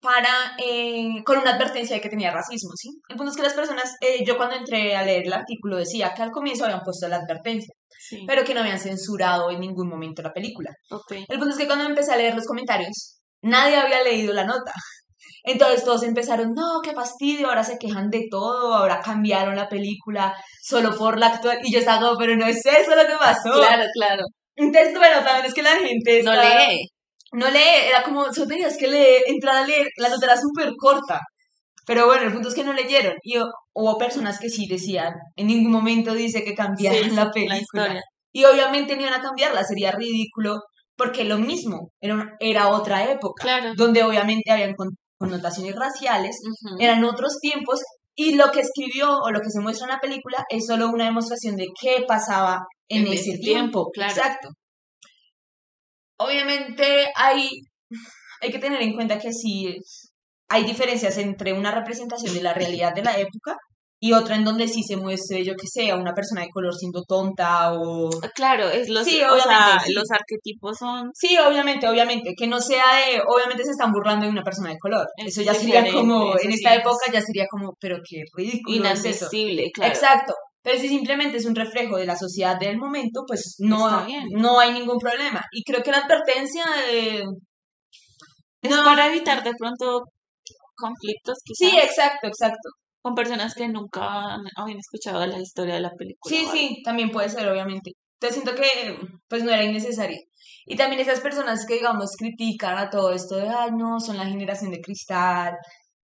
para, 0.00 0.56
eh, 0.58 1.22
con 1.24 1.38
una 1.38 1.52
advertencia 1.54 1.94
de 1.96 2.02
que 2.02 2.08
tenía 2.08 2.32
racismo, 2.32 2.70
¿sí? 2.74 2.88
El 3.08 3.16
punto 3.16 3.30
es 3.30 3.36
que 3.36 3.42
las 3.44 3.54
personas, 3.54 3.94
eh, 4.00 4.24
yo 4.26 4.36
cuando 4.36 4.56
entré 4.56 4.96
a 4.96 5.04
leer 5.04 5.26
el 5.26 5.32
artículo 5.32 5.76
decía 5.76 6.12
que 6.14 6.22
al 6.22 6.32
comienzo 6.32 6.64
habían 6.64 6.80
puesto 6.80 7.06
la 7.08 7.16
advertencia, 7.18 7.72
Sí. 8.00 8.24
pero 8.26 8.42
que 8.44 8.52
no 8.52 8.60
habían 8.60 8.80
censurado 8.80 9.50
en 9.52 9.60
ningún 9.60 9.88
momento 9.88 10.20
la 10.22 10.32
película. 10.32 10.70
El 11.28 11.38
punto 11.38 11.50
es 11.54 11.56
que 11.56 11.66
cuando 11.68 11.84
empecé 11.84 12.12
a 12.12 12.16
leer 12.16 12.34
los 12.34 12.46
comentarios, 12.46 13.20
nadie 13.42 13.76
había 13.76 14.02
leído 14.02 14.32
la 14.34 14.44
nota. 14.44 14.72
Entonces 15.44 15.84
todos 15.84 16.02
empezaron, 16.02 16.52
no, 16.52 16.80
qué 16.82 16.92
fastidio, 16.94 17.48
ahora 17.48 17.62
se 17.62 17.78
quejan 17.78 18.10
de 18.10 18.26
todo, 18.30 18.74
ahora 18.74 19.00
cambiaron 19.00 19.54
la 19.56 19.68
película 19.68 20.34
solo 20.62 20.96
por 20.96 21.18
la 21.18 21.28
actual. 21.28 21.58
Y 21.62 21.72
yo 21.72 21.78
estaba 21.78 22.00
como, 22.00 22.18
pero 22.18 22.36
no 22.36 22.46
es 22.46 22.64
eso 22.66 22.94
lo 22.96 23.06
que 23.06 23.16
pasó. 23.18 23.52
Claro, 23.52 23.84
claro. 23.94 24.24
Entonces, 24.56 24.94
bueno, 24.94 25.24
también 25.24 25.46
es 25.46 25.54
que 25.54 25.62
la 25.62 25.76
gente 25.76 26.22
No 26.22 26.32
lee. 26.34 26.88
no 27.32 27.50
lee, 27.50 27.88
era 27.88 28.02
como, 28.02 28.32
solo 28.32 28.46
tenías 28.48 28.76
que 28.76 28.88
leer, 28.88 29.22
entrar 29.26 29.56
a 29.56 29.66
leer, 29.66 29.86
la 29.96 30.08
nota 30.10 30.26
era 30.26 30.36
súper 30.40 30.72
corta. 30.78 31.20
Pero 31.86 32.06
bueno, 32.06 32.24
el 32.24 32.32
punto 32.32 32.48
es 32.48 32.54
que 32.54 32.64
no 32.64 32.72
leyeron. 32.72 33.14
Y 33.22 33.36
hu- 33.38 33.50
hubo 33.74 33.98
personas 33.98 34.38
que 34.38 34.48
sí 34.50 34.66
decían, 34.68 35.12
en 35.36 35.46
ningún 35.48 35.72
momento 35.72 36.14
dice 36.14 36.44
que 36.44 36.54
cambiaron 36.54 37.10
Sí, 37.10 37.10
la 37.16 37.24
la 37.24 37.30
película. 37.32 38.00
Y 38.32 38.44
obviamente 38.44 38.94
no 38.96 39.02
iban 39.02 39.14
a 39.14 39.22
cambiarla, 39.22 39.64
sería 39.64 39.90
ridículo, 39.92 40.60
porque 40.96 41.24
lo 41.24 41.38
mismo, 41.38 41.90
era, 42.00 42.14
una- 42.14 42.36
era 42.40 42.68
otra 42.68 43.10
época, 43.10 43.42
Claro. 43.42 43.72
donde 43.76 44.02
obviamente 44.04 44.50
habían 44.52 44.74
con- 44.74 44.90
connotaciones 45.18 45.74
raciales, 45.76 46.36
Ujú. 46.44 46.76
eran 46.80 47.04
otros 47.04 47.38
tiempos, 47.40 47.80
y 48.14 48.34
lo 48.34 48.50
que 48.50 48.60
escribió 48.60 49.18
o 49.18 49.30
lo 49.30 49.40
que 49.40 49.50
se 49.50 49.60
muestra 49.60 49.86
en 49.86 49.92
la 49.94 50.00
película 50.00 50.44
es 50.50 50.66
solo 50.66 50.88
una 50.90 51.04
demostración 51.06 51.56
de 51.56 51.68
qué 51.80 52.04
pasaba 52.06 52.60
en, 52.88 53.06
En 53.06 53.12
ese 53.12 53.30
ese 53.30 53.38
tiempo. 53.38 53.44
tiempo, 53.44 53.90
claro. 53.92 54.12
Exacto. 54.12 54.48
Obviamente 56.18 57.10
hay, 57.16 57.48
hay 58.40 58.50
que 58.50 58.58
tener 58.58 58.80
en 58.82 58.94
cuenta 58.94 59.18
que 59.18 59.32
sí 59.32 59.76
hay 60.48 60.64
diferencias 60.64 61.16
entre 61.18 61.52
una 61.52 61.70
representación 61.72 62.34
de 62.34 62.42
la 62.42 62.54
realidad 62.54 62.94
de 62.94 63.02
la 63.02 63.18
época 63.18 63.56
y 64.04 64.12
otra 64.14 64.34
en 64.34 64.44
donde 64.44 64.66
sí 64.66 64.82
se 64.82 64.96
muestre, 64.96 65.44
yo 65.44 65.54
que 65.54 65.68
sé, 65.68 65.92
a 65.92 65.96
una 65.96 66.12
persona 66.12 66.40
de 66.42 66.48
color 66.50 66.74
siendo 66.74 67.04
tonta 67.04 67.72
o... 67.72 68.10
Claro, 68.34 68.68
es 68.68 68.88
los, 68.88 69.04
Sí, 69.06 69.22
o 69.22 69.38
sea, 69.38 69.56
obviamente, 69.56 69.84
sí. 69.86 69.92
los 69.92 70.10
arquetipos 70.10 70.76
son 70.76 71.10
Sí, 71.14 71.38
obviamente, 71.38 71.88
obviamente, 71.88 72.32
que 72.36 72.48
no 72.48 72.60
sea 72.60 72.82
de, 72.96 73.22
obviamente 73.24 73.62
se 73.64 73.70
están 73.70 73.92
burlando 73.92 74.26
de 74.26 74.32
una 74.32 74.42
persona 74.42 74.70
de 74.70 74.78
color. 74.78 75.06
Es 75.18 75.26
Eso 75.38 75.42
ya 75.42 75.54
sería 75.54 75.84
como, 75.92 76.32
en 76.32 76.50
sí 76.50 76.54
esta 76.54 76.74
es. 76.74 76.80
época 76.80 77.12
ya 77.12 77.20
sería 77.20 77.46
como, 77.48 77.74
pero 77.78 77.98
qué 78.04 78.24
ridículo 78.36 78.84
es 78.88 79.04
eso. 79.04 79.26
inadmisible, 79.30 79.70
claro. 79.72 79.92
Exacto. 79.92 80.34
Pero 80.64 80.80
si 80.80 80.88
simplemente 80.88 81.36
es 81.36 81.46
un 81.46 81.54
reflejo 81.54 81.96
de 81.96 82.06
la 82.06 82.16
sociedad 82.16 82.58
del 82.58 82.78
momento, 82.78 83.22
pues 83.26 83.54
no, 83.60 84.04
no 84.32 84.58
hay 84.58 84.72
ningún 84.72 84.98
problema. 84.98 85.42
Y 85.52 85.62
creo 85.62 85.80
que 85.82 85.92
la 85.92 85.98
advertencia 85.98 86.64
de... 86.90 87.22
Es 88.62 88.70
No. 88.70 88.82
para 88.84 89.06
evitar 89.06 89.44
de 89.44 89.52
pronto 89.58 90.02
conflictos 90.76 91.38
Sí, 91.54 91.70
quizás 91.70 91.84
exacto, 91.84 92.26
exacto. 92.28 92.68
Con 93.02 93.14
personas 93.14 93.54
que 93.54 93.68
nunca 93.68 94.36
habían 94.56 94.78
escuchado 94.78 95.26
la 95.26 95.40
historia 95.40 95.74
de 95.74 95.80
la 95.80 95.90
película. 95.90 96.34
Sí, 96.34 96.46
sí, 96.50 96.82
también 96.84 97.10
puede 97.10 97.28
ser, 97.28 97.48
obviamente. 97.48 97.92
Entonces 98.20 98.42
siento 98.42 98.54
que 98.54 98.96
pues 99.28 99.42
no 99.42 99.50
era 99.50 99.64
innecesario. 99.64 100.18
Y 100.64 100.76
también 100.76 101.00
esas 101.00 101.20
personas 101.20 101.66
que, 101.66 101.74
digamos, 101.74 102.14
critican 102.16 102.78
a 102.78 102.88
todo 102.88 103.12
esto 103.12 103.34
de, 103.36 103.48
ay, 103.48 103.70
no, 103.76 103.98
son 103.98 104.16
la 104.16 104.26
generación 104.26 104.70
de 104.70 104.80
cristal, 104.80 105.54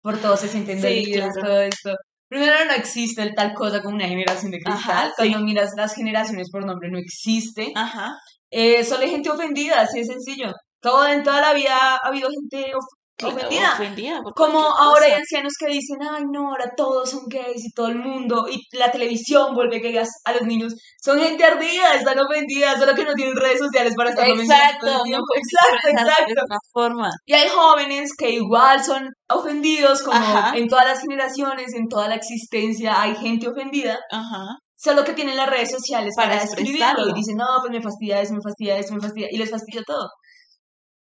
por 0.02 0.18
todo 0.18 0.36
se 0.36 0.50
sienten 0.50 0.82
Sí, 0.82 1.14
todo 1.42 1.62
esto. 1.62 1.96
Primero, 2.28 2.66
no 2.66 2.74
existe 2.74 3.22
el 3.22 3.34
tal 3.36 3.54
cosa 3.54 3.82
como 3.82 3.96
una 3.96 4.08
generación 4.08 4.52
de 4.52 4.60
Ajá, 4.66 4.74
cristal. 4.76 5.08
sí. 5.10 5.14
Cuando 5.18 5.40
miras 5.40 5.72
las 5.78 5.96
generaciones 5.96 6.50
por 6.52 6.66
nombre, 6.66 6.90
no 6.90 6.98
existe. 6.98 7.72
Ajá. 7.76 8.14
Eh, 8.50 8.84
solo 8.84 9.04
hay 9.04 9.10
gente 9.12 9.30
ofendida, 9.30 9.82
así 9.82 10.00
de 10.00 10.06
sencillo. 10.06 10.52
Todo, 10.82 11.08
en 11.08 11.24
toda 11.24 11.40
la 11.42 11.54
vida 11.54 11.76
ha 11.96 12.08
habido 12.08 12.30
gente 12.30 12.72
ofendida. 13.28 13.74
ofendida 13.74 14.22
Como 14.36 14.60
ahora 14.60 15.06
hay 15.06 15.14
ancianos 15.14 15.54
que 15.60 15.68
dicen, 15.68 15.98
ay 16.02 16.24
no, 16.32 16.50
ahora 16.50 16.72
todos 16.76 17.10
son 17.10 17.22
gays 17.28 17.66
y 17.66 17.72
todo 17.74 17.88
el 17.88 17.98
mundo, 17.98 18.46
y 18.50 18.60
la 18.78 18.92
televisión 18.92 19.54
vuelve 19.54 19.80
gays 19.80 20.10
a 20.26 20.34
los 20.34 20.44
niños. 20.44 20.74
Son 21.04 21.20
gente 21.20 21.44
ardida, 21.44 21.96
están 21.96 22.20
ofendidas, 22.20 22.80
solo 22.80 22.94
que 22.94 23.04
no 23.06 23.14
tienen 23.14 23.36
redes 23.36 23.60
sociales 23.60 23.94
para 23.96 24.10
estar 24.12 24.28
Exacto, 24.28 24.88
no 24.88 25.20
Exacto, 25.36 25.88
de 25.88 25.92
exacto. 25.92 26.44
otra 26.44 26.58
forma. 26.72 27.10
Y 27.26 27.34
hay 27.34 27.50
jóvenes 27.50 28.12
que 28.18 28.32
igual 28.32 28.84
son 28.84 29.10
ofendidos, 29.30 30.02
como 30.02 30.18
Ajá. 30.18 30.58
en 30.58 30.68
todas 30.68 30.86
las 30.86 31.02
generaciones, 31.02 31.74
en 31.74 31.88
toda 31.88 32.08
la 32.08 32.16
existencia 32.16 33.02
hay 33.02 33.16
gente 33.16 33.48
ofendida, 33.48 34.00
Ajá. 34.12 34.58
solo 34.76 35.04
que 35.04 35.14
tienen 35.14 35.38
las 35.38 35.50
redes 35.50 35.72
sociales 35.72 36.14
para, 36.16 36.32
Para 36.32 36.44
escribirlo 36.44 37.10
y 37.10 37.14
dicen, 37.14 37.38
no, 37.38 37.46
pues 37.62 37.72
me 37.72 37.82
fastidia 37.82 38.22
eso, 38.22 38.34
me 38.34 38.42
fastidia 38.42 38.78
eso, 38.78 38.94
me 38.94 39.02
fastidia, 39.02 39.28
y 39.32 39.38
les 39.38 39.50
fastidia 39.50 39.82
todo. 39.86 40.10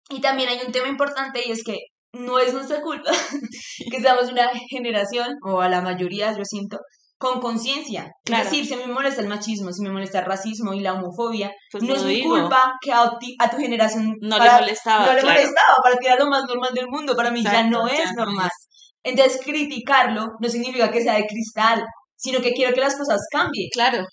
Y 0.10 0.21
también 0.21 0.49
hay 0.49 0.60
un 0.65 0.71
tema 0.71 0.88
importante 0.88 1.41
y 1.45 1.51
es 1.51 1.63
que 1.63 1.78
no 2.15 2.39
es 2.39 2.54
nuestra 2.54 2.82
culpa 2.82 3.12
que 3.91 3.99
seamos 4.01 4.32
una 4.32 4.49
generación, 4.69 5.36
o 5.43 5.62
a 5.62 5.69
la 5.69 5.82
mayoría 5.82 6.32
yo 6.36 6.43
siento, 6.43 6.80
con 7.17 7.39
conciencia. 7.39 8.12
Claro. 8.25 8.43
Es 8.43 8.49
decir, 8.51 8.65
si 8.65 8.75
me 8.75 8.91
molesta 8.91 9.21
el 9.21 9.28
machismo, 9.28 9.71
si 9.71 9.82
me 9.84 9.89
molesta 9.91 10.19
el 10.19 10.25
racismo 10.25 10.73
y 10.73 10.82
la 10.82 10.93
homofobia, 10.93 11.51
Pues 11.71 11.84
no 11.84 11.95
es 11.95 12.04
mi 12.04 12.15
digo. 12.15 12.30
culpa 12.36 12.73
que 12.82 12.91
a, 12.91 13.12
ti- 13.19 13.36
a 13.39 13.49
tu 13.49 13.58
generación 13.58 14.13
No 14.21 14.38
para- 14.38 14.56
le 14.56 14.62
molestaba. 14.62 15.06
no 15.06 15.13
le 15.13 15.21
claro. 15.21 15.39
molestaba, 15.39 15.75
para 15.84 15.95
ti 15.97 16.06
era 16.08 16.17
lo 16.17 16.28
más 16.30 16.43
normal 16.47 16.73
del 16.73 16.88
mundo, 16.88 17.15
para 17.15 17.32
mí 17.32 17.41
ya 17.43 17.63
no 17.63 17.88
es 17.88 18.13
no 18.15 18.25
normal. 18.25 18.47
es. 18.47 18.67
Entonces 19.04 19.39
criticarlo 19.43 20.28
no 20.39 20.49
significa 20.49 20.91
que 20.91 21.01
sea 21.01 21.13
de 21.15 21.25
cristal, 21.28 21.84
sino 22.17 22.41
que 22.41 22.51
quiero 22.54 22.73
que 22.73 22.82
las 22.82 22.95
cosas 22.97 23.21
cambien. 23.32 23.69
Claro. 23.71 24.04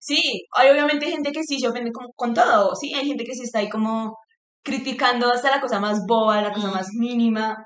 Sí, 0.00 0.20
hay 0.56 0.70
obviamente 0.70 1.06
gente 1.10 1.32
que 1.32 1.42
sí 1.42 1.58
se 1.58 1.68
ofende 1.68 1.90
como 1.92 2.08
con 2.14 2.32
todo, 2.34 2.74
sí, 2.76 2.94
hay 2.94 3.06
gente 3.06 3.24
que 3.24 3.34
sí 3.34 3.42
está 3.42 3.58
ahí 3.60 3.68
como 3.68 4.16
criticando 4.62 5.30
hasta 5.30 5.50
la 5.50 5.60
cosa 5.60 5.80
más 5.80 6.00
boba, 6.06 6.42
la 6.42 6.52
cosa 6.52 6.68
Mm. 6.68 6.72
más 6.74 6.88
mínima. 6.98 7.56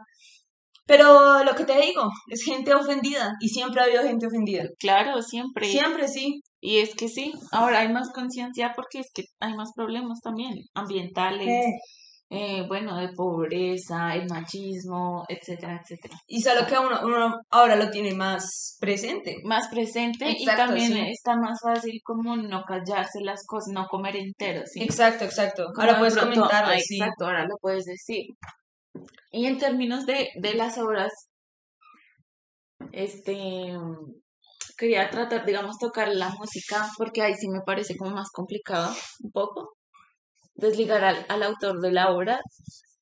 Pero 0.87 1.44
lo 1.44 1.55
que 1.55 1.64
te 1.64 1.81
digo, 1.81 2.02
es 2.28 2.42
gente 2.42 2.74
ofendida 2.74 3.33
y 3.40 3.48
siempre 3.48 3.81
ha 3.81 3.85
habido 3.85 4.02
gente 4.02 4.26
ofendida. 4.26 4.64
Claro, 4.78 5.22
siempre. 5.22 5.66
Siempre 5.68 6.09
sí. 6.09 6.40
Y 6.61 6.78
es 6.78 6.94
que 6.94 7.09
sí, 7.09 7.33
ahora 7.50 7.81
hay 7.81 7.88
más 7.92 8.11
conciencia 8.12 8.72
porque 8.76 9.00
es 9.00 9.09
que 9.14 9.24
hay 9.40 9.55
más 9.55 9.70
problemas 9.74 10.20
también 10.22 10.55
ambientales, 10.74 11.64
eh, 12.35 12.64
bueno, 12.66 12.97
de 12.97 13.11
pobreza, 13.14 14.14
el 14.14 14.27
machismo, 14.27 15.25
etcétera, 15.29 15.79
etcétera. 15.83 16.16
Y 16.27 16.40
solo 16.40 16.66
que 16.66 16.79
uno, 16.79 17.01
uno 17.05 17.40
ahora 17.51 17.77
lo 17.77 17.90
tiene 17.90 18.14
más 18.14 18.79
presente. 18.81 19.37
Más 19.45 19.68
presente 19.68 20.31
y 20.38 20.47
también 20.47 20.92
sí. 20.95 21.01
está 21.11 21.37
más 21.37 21.59
fácil 21.62 22.01
como 22.03 22.35
no 22.37 22.62
callarse 22.64 23.21
las 23.21 23.45
cosas, 23.47 23.75
no 23.75 23.87
comer 23.87 24.16
entero, 24.16 24.62
¿sí? 24.64 24.83
Exacto, 24.83 25.25
exacto. 25.27 25.66
Como 25.75 25.81
Ahora 25.83 25.92
de 25.92 25.99
puedes 25.99 26.14
pronto- 26.14 26.35
comentarlo, 26.37 26.73
ah, 26.73 26.79
sí. 26.79 26.97
Exacto, 26.97 27.25
ahora 27.27 27.45
lo 27.47 27.57
puedes 27.61 27.85
decir. 27.85 28.25
Y 29.31 29.45
en 29.47 29.59
términos 29.59 30.07
de, 30.07 30.31
de 30.40 30.55
las 30.55 30.79
obras, 30.79 31.12
este, 32.92 33.75
quería 34.79 35.11
tratar, 35.11 35.45
digamos, 35.45 35.77
tocar 35.79 36.09
la 36.09 36.31
música, 36.31 36.88
porque 36.97 37.23
ahí 37.23 37.35
sí 37.35 37.49
me 37.49 37.61
parece 37.61 37.97
como 37.97 38.11
más 38.12 38.31
complicado, 38.33 38.92
un 39.23 39.31
poco, 39.33 39.75
desligar 40.55 41.05
al, 41.05 41.27
al 41.29 41.43
autor 41.43 41.81
de 41.81 41.93
la 41.93 42.11
obra. 42.11 42.41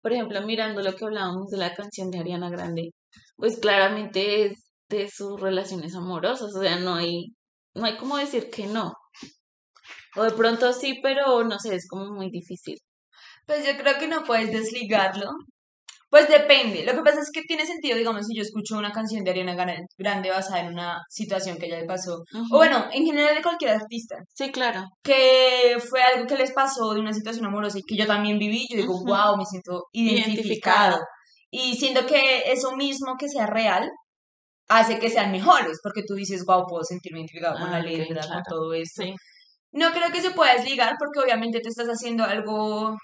Por 0.02 0.12
ejemplo, 0.12 0.42
mirando 0.42 0.82
lo 0.82 0.94
que 0.94 1.04
hablábamos 1.04 1.48
de 1.50 1.58
la 1.58 1.74
canción 1.74 2.10
de 2.10 2.20
Ariana 2.20 2.50
Grande, 2.50 2.90
pues 3.36 3.58
claramente 3.58 4.46
es 4.46 4.70
de 4.88 5.08
sus 5.08 5.40
relaciones 5.40 5.94
amorosas, 5.94 6.54
o 6.54 6.60
sea, 6.60 6.78
no 6.80 6.94
hay, 6.96 7.28
no 7.74 7.84
hay 7.86 7.96
como 7.96 8.16
decir 8.16 8.50
que 8.50 8.66
no. 8.66 8.92
O 10.16 10.22
de 10.24 10.32
pronto 10.32 10.72
sí, 10.72 11.00
pero 11.02 11.44
no 11.44 11.58
sé, 11.58 11.74
es 11.76 11.86
como 11.88 12.12
muy 12.12 12.30
difícil. 12.30 12.76
Pues 13.46 13.66
yo 13.66 13.76
creo 13.78 13.98
que 13.98 14.08
no 14.08 14.24
puedes 14.24 14.52
desligarlo. 14.52 15.30
Pues 16.10 16.28
depende. 16.28 16.82
Lo 16.84 16.92
que 16.92 17.02
pasa 17.02 17.20
es 17.20 17.30
que 17.32 17.42
tiene 17.42 17.64
sentido, 17.64 17.96
digamos, 17.96 18.26
si 18.26 18.34
yo 18.36 18.42
escucho 18.42 18.76
una 18.76 18.90
canción 18.90 19.22
de 19.22 19.30
Ariana 19.30 19.54
Gran- 19.54 19.86
Grande 19.96 20.28
basada 20.30 20.60
en 20.60 20.72
una 20.72 20.98
situación 21.08 21.56
que 21.56 21.66
ella 21.66 21.78
le 21.78 21.86
pasó. 21.86 22.24
O 22.50 22.56
bueno, 22.56 22.86
en 22.92 23.04
general 23.06 23.34
de 23.36 23.42
cualquier 23.42 23.70
artista. 23.70 24.16
Sí, 24.34 24.50
claro. 24.50 24.84
Que 25.04 25.78
fue 25.88 26.02
algo 26.02 26.26
que 26.26 26.36
les 26.36 26.52
pasó 26.52 26.92
de 26.94 27.00
una 27.00 27.12
situación 27.12 27.46
amorosa 27.46 27.78
y 27.78 27.82
que 27.82 27.96
yo 27.96 28.06
también 28.06 28.38
viví. 28.40 28.66
Yo 28.68 28.76
digo, 28.78 28.94
Ujú. 28.96 29.06
wow, 29.06 29.36
me 29.36 29.44
siento 29.44 29.84
identificado. 29.92 30.26
Identificada. 30.96 31.00
Y 31.52 31.74
siento 31.76 32.06
que 32.06 32.42
eso 32.52 32.76
mismo 32.76 33.14
que 33.18 33.28
sea 33.28 33.46
real 33.46 33.88
hace 34.68 34.98
que 34.98 35.10
sean 35.10 35.30
mejores. 35.30 35.78
Porque 35.82 36.02
tú 36.06 36.14
dices, 36.14 36.44
wow, 36.44 36.64
puedo 36.68 36.82
sentirme 36.82 37.20
identificado 37.20 37.54
con 37.54 37.68
Ah, 37.68 37.78
la 37.78 37.80
ok, 37.80 37.84
letra, 37.86 38.22
claro. 38.22 38.28
con 38.34 38.42
todo 38.48 38.74
esto. 38.74 39.02
Sí. 39.04 39.14
No 39.72 39.92
creo 39.92 40.10
que 40.10 40.20
se 40.20 40.32
pueda 40.32 40.54
desligar 40.54 40.96
porque 40.98 41.20
obviamente 41.20 41.60
te 41.60 41.68
estás 41.68 41.86
haciendo 41.86 42.24
algo, 42.24 42.96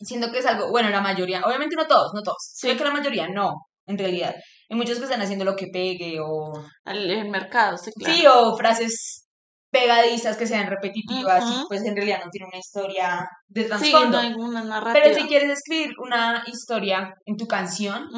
siento 0.00 0.30
que 0.32 0.38
es 0.38 0.46
algo, 0.46 0.70
bueno, 0.70 0.90
la 0.90 1.00
mayoría, 1.00 1.42
obviamente 1.44 1.76
no 1.76 1.86
todos, 1.86 2.12
no 2.14 2.22
todos, 2.22 2.38
Sí. 2.54 2.66
creo 2.68 2.78
que 2.78 2.84
la 2.84 2.90
mayoría 2.92 3.28
no, 3.28 3.52
en 3.86 3.98
realidad. 3.98 4.34
Hay 4.68 4.76
muchos 4.76 4.98
que 4.98 5.04
están 5.04 5.22
haciendo 5.22 5.44
lo 5.44 5.54
que 5.56 5.68
pegue 5.72 6.18
o, 6.20 6.52
Al 6.84 7.10
el 7.10 7.28
mercado, 7.30 7.76
sí, 7.78 7.90
claro. 7.92 8.14
sí, 8.14 8.26
o 8.26 8.56
frases 8.56 9.22
pegadizas 9.70 10.36
que 10.36 10.46
sean 10.46 10.68
repetitivas 10.68 11.44
y 11.44 11.64
pues 11.68 11.82
en 11.84 11.94
realidad 11.94 12.20
no 12.24 12.30
tiene 12.30 12.46
una 12.46 12.58
historia 12.58 13.28
de 13.48 13.62
Sí, 13.62 13.68
trasfondo. 13.68 14.22
no 14.22 14.38
una 14.38 14.64
narrativa. 14.64 15.04
Pero 15.04 15.14
si 15.20 15.26
quieres 15.26 15.50
escribir 15.50 15.90
una 16.02 16.42
historia 16.46 17.12
en 17.26 17.36
tu 17.36 17.46
canción, 17.46 18.08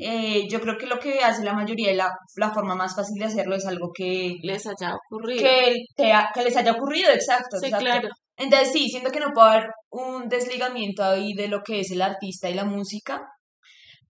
eh, 0.00 0.46
yo 0.48 0.60
creo 0.60 0.76
que 0.78 0.86
lo 0.86 0.98
que 1.00 1.18
hace 1.24 1.42
la 1.44 1.54
mayoría 1.54 1.92
y 1.92 1.96
la, 1.96 2.10
la 2.36 2.52
forma 2.52 2.74
más 2.76 2.94
fácil 2.94 3.18
de 3.18 3.24
hacerlo 3.24 3.56
es 3.56 3.66
algo 3.66 3.90
que, 3.92 4.36
Les 4.42 4.64
haya 4.66 4.94
ocurrido. 4.94 5.42
que, 5.42 5.76
te 5.96 6.12
ha- 6.12 6.30
que 6.32 6.42
les 6.44 6.56
haya 6.56 6.72
ocurrido, 6.72 7.10
exacto. 7.10 7.58
sí, 7.58 7.66
exacto. 7.66 7.84
claro. 7.84 8.08
Entonces 8.38 8.72
sí, 8.72 8.88
siento 8.88 9.10
que 9.10 9.20
no 9.20 9.32
puede 9.32 9.48
haber 9.50 9.70
un 9.90 10.28
desligamiento 10.28 11.02
ahí 11.04 11.34
de 11.34 11.48
lo 11.48 11.62
que 11.62 11.80
es 11.80 11.90
el 11.90 12.02
artista 12.02 12.48
y 12.48 12.54
la 12.54 12.64
música, 12.64 13.26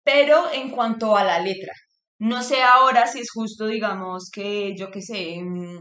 pero 0.03 0.51
en 0.51 0.71
cuanto 0.71 1.15
a 1.15 1.23
la 1.23 1.39
letra. 1.39 1.73
No 2.19 2.41
sé 2.41 2.63
ahora 2.63 3.07
si 3.07 3.19
es 3.19 3.27
justo, 3.33 3.67
digamos, 3.67 4.29
que 4.33 4.73
yo 4.77 4.89
qué 4.89 5.01
sé, 5.01 5.37
mm, 5.41 5.79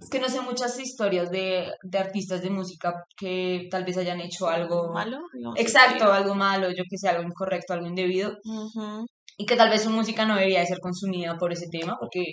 es 0.00 0.10
que 0.10 0.18
no 0.18 0.28
sé 0.28 0.40
muchas 0.40 0.78
historias 0.78 1.30
de, 1.30 1.70
de 1.82 1.98
artistas 1.98 2.42
de 2.42 2.50
música 2.50 2.92
que 3.16 3.68
tal 3.70 3.84
vez 3.84 3.96
hayan 3.96 4.20
hecho 4.20 4.48
algo 4.48 4.92
malo. 4.92 5.18
digamos, 5.32 5.58
Exacto, 5.58 6.12
algo 6.12 6.34
malo, 6.34 6.68
yo 6.70 6.84
que 6.88 6.98
sé, 6.98 7.08
algo 7.08 7.22
incorrecto, 7.22 7.72
algo 7.72 7.86
indebido, 7.86 8.36
y 9.38 9.46
que 9.46 9.56
tal 9.56 9.70
vez 9.70 9.82
su 9.82 9.90
música 9.90 10.24
no 10.26 10.34
debería 10.34 10.60
de 10.60 10.66
ser 10.66 10.80
consumida 10.80 11.36
por 11.38 11.52
ese 11.52 11.66
tema, 11.70 11.96
porque, 11.98 12.24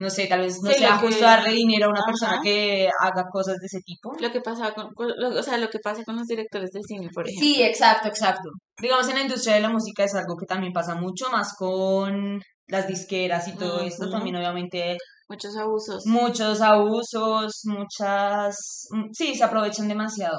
no 0.00 0.10
sé, 0.10 0.26
tal 0.26 0.40
vez 0.40 0.58
no 0.62 0.70
Sí, 0.70 0.78
sea 0.78 0.94
lo 0.94 1.00
que- 1.00 1.06
justo 1.08 1.24
darle 1.24 1.52
dinero 1.52 1.86
a 1.86 1.90
una 1.90 2.04
persona 2.04 2.40
que 2.42 2.88
haga 3.00 3.24
cosas 3.30 3.56
de 3.58 3.66
ese 3.66 3.80
tipo. 3.84 4.12
Lo 4.18 4.32
que 4.32 4.40
pasa 4.40 4.72
con, 4.72 4.88
lo- 4.96 5.38
o 5.38 5.42
sea, 5.42 5.58
lo 5.58 5.68
que 5.68 5.78
pasa 5.78 6.02
con 6.04 6.16
los 6.16 6.26
directores 6.26 6.70
de 6.72 6.80
cine, 6.82 7.08
por 7.14 7.28
ejemplo. 7.28 7.46
Sí, 7.46 7.62
exacto, 7.62 8.08
exacto. 8.08 8.48
Digamos, 8.80 9.08
en 9.08 9.16
la 9.16 9.22
industria 9.22 9.54
de 9.56 9.60
la 9.60 9.68
música 9.70 10.02
es 10.04 10.14
algo 10.14 10.36
que 10.36 10.46
también 10.46 10.72
pasa 10.72 10.94
mucho 10.94 11.30
más 11.30 11.54
con 11.56 12.40
las 12.66 12.86
disqueras 12.88 13.46
y 13.48 13.56
todo 13.56 13.80
esto, 13.80 14.08
también 14.10 14.36
obviamente 14.36 14.96
Muchos 15.28 15.56
abusos. 15.56 16.06
muchos 16.06 16.60
abusos, 16.60 17.60
muchas, 17.64 18.88
mm, 18.92 19.10
sí, 19.12 19.34
se 19.34 19.44
aprovechan 19.44 19.86
demasiado. 19.88 20.38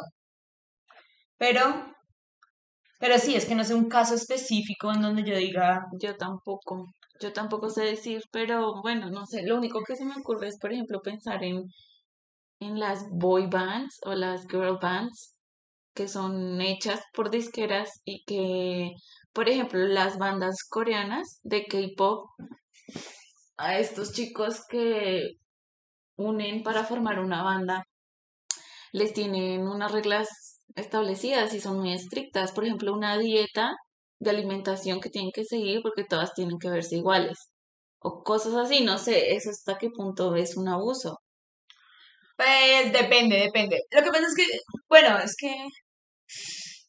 Pero, 1.38 1.64
pero 3.00 3.18
sí, 3.18 3.36
es 3.36 3.46
que 3.46 3.56
no 3.56 3.64
sé 3.64 3.74
un 3.74 3.90
caso 3.90 4.16
específico 4.16 4.92
en 4.94 5.02
donde 5.02 5.24
yo 5.24 5.36
diga, 5.36 5.86
Yo 6.00 6.16
tampoco, 6.16 6.86
yo 7.22 7.34
tampoco 7.34 7.70
sé 7.70 7.84
decir, 7.84 8.24
pero 8.32 8.82
bueno, 8.82 9.10
no 9.10 9.26
sé, 9.26 9.44
lo 9.44 9.58
único 9.58 9.82
que 9.84 9.96
se 9.96 10.06
me 10.06 10.16
ocurre 10.20 10.48
es, 10.48 10.58
por 10.60 10.74
ejemplo, 10.74 11.02
pensar 11.02 11.44
en, 11.44 11.66
en 12.60 12.80
las 12.80 13.06
boy 13.12 13.48
bands 13.48 14.00
o 14.06 14.14
las 14.14 14.48
girl 14.48 14.78
bands 14.82 15.36
que 15.94 16.08
son 16.08 16.62
hechas 16.62 17.02
por 17.14 17.30
disqueras 17.30 18.02
y 18.06 18.24
que, 18.26 18.92
por 19.34 19.50
ejemplo, 19.50 19.80
las 19.80 20.18
bandas 20.18 20.64
coreanas 20.70 21.40
de 21.44 21.66
K-pop, 21.66 22.30
a 23.58 23.78
estos 23.78 24.14
chicos 24.14 24.66
que 24.68 25.34
unen 26.18 26.64
para 26.64 26.84
formar 26.84 27.20
una 27.20 27.44
banda, 27.44 27.84
les 28.94 29.14
tienen 29.14 29.68
unas 29.68 29.92
reglas 29.92 30.62
establecidas 30.76 31.54
y 31.54 31.62
son 31.62 31.80
muy 31.80 31.94
estrictas. 31.94 32.52
Por 32.52 32.66
ejemplo, 32.66 32.94
una 32.94 33.18
dieta 33.18 33.76
de 34.22 34.30
alimentación 34.32 35.02
que 35.02 35.10
tienen 35.10 35.32
que 35.34 35.44
seguir 35.46 35.82
porque 35.84 36.06
todas 36.06 36.34
tienen 36.34 36.60
que 36.60 36.70
verse 36.70 36.96
iguales. 36.98 37.38
O 38.00 38.24
cosas 38.24 38.56
así, 38.56 38.84
no 38.84 38.98
sé, 38.98 39.34
eso 39.36 39.50
hasta 39.52 39.78
qué 39.80 39.90
punto 39.92 40.36
es 40.36 40.58
un 40.58 40.68
abuso. 40.70 41.20
pues 42.36 42.92
depende, 42.94 43.38
depende. 43.38 43.82
Lo 43.92 44.02
que 44.04 44.10
pasa 44.10 44.26
es 44.28 44.36
que, 44.36 44.46
bueno, 44.90 45.18
es 45.20 45.36
que 45.38 45.54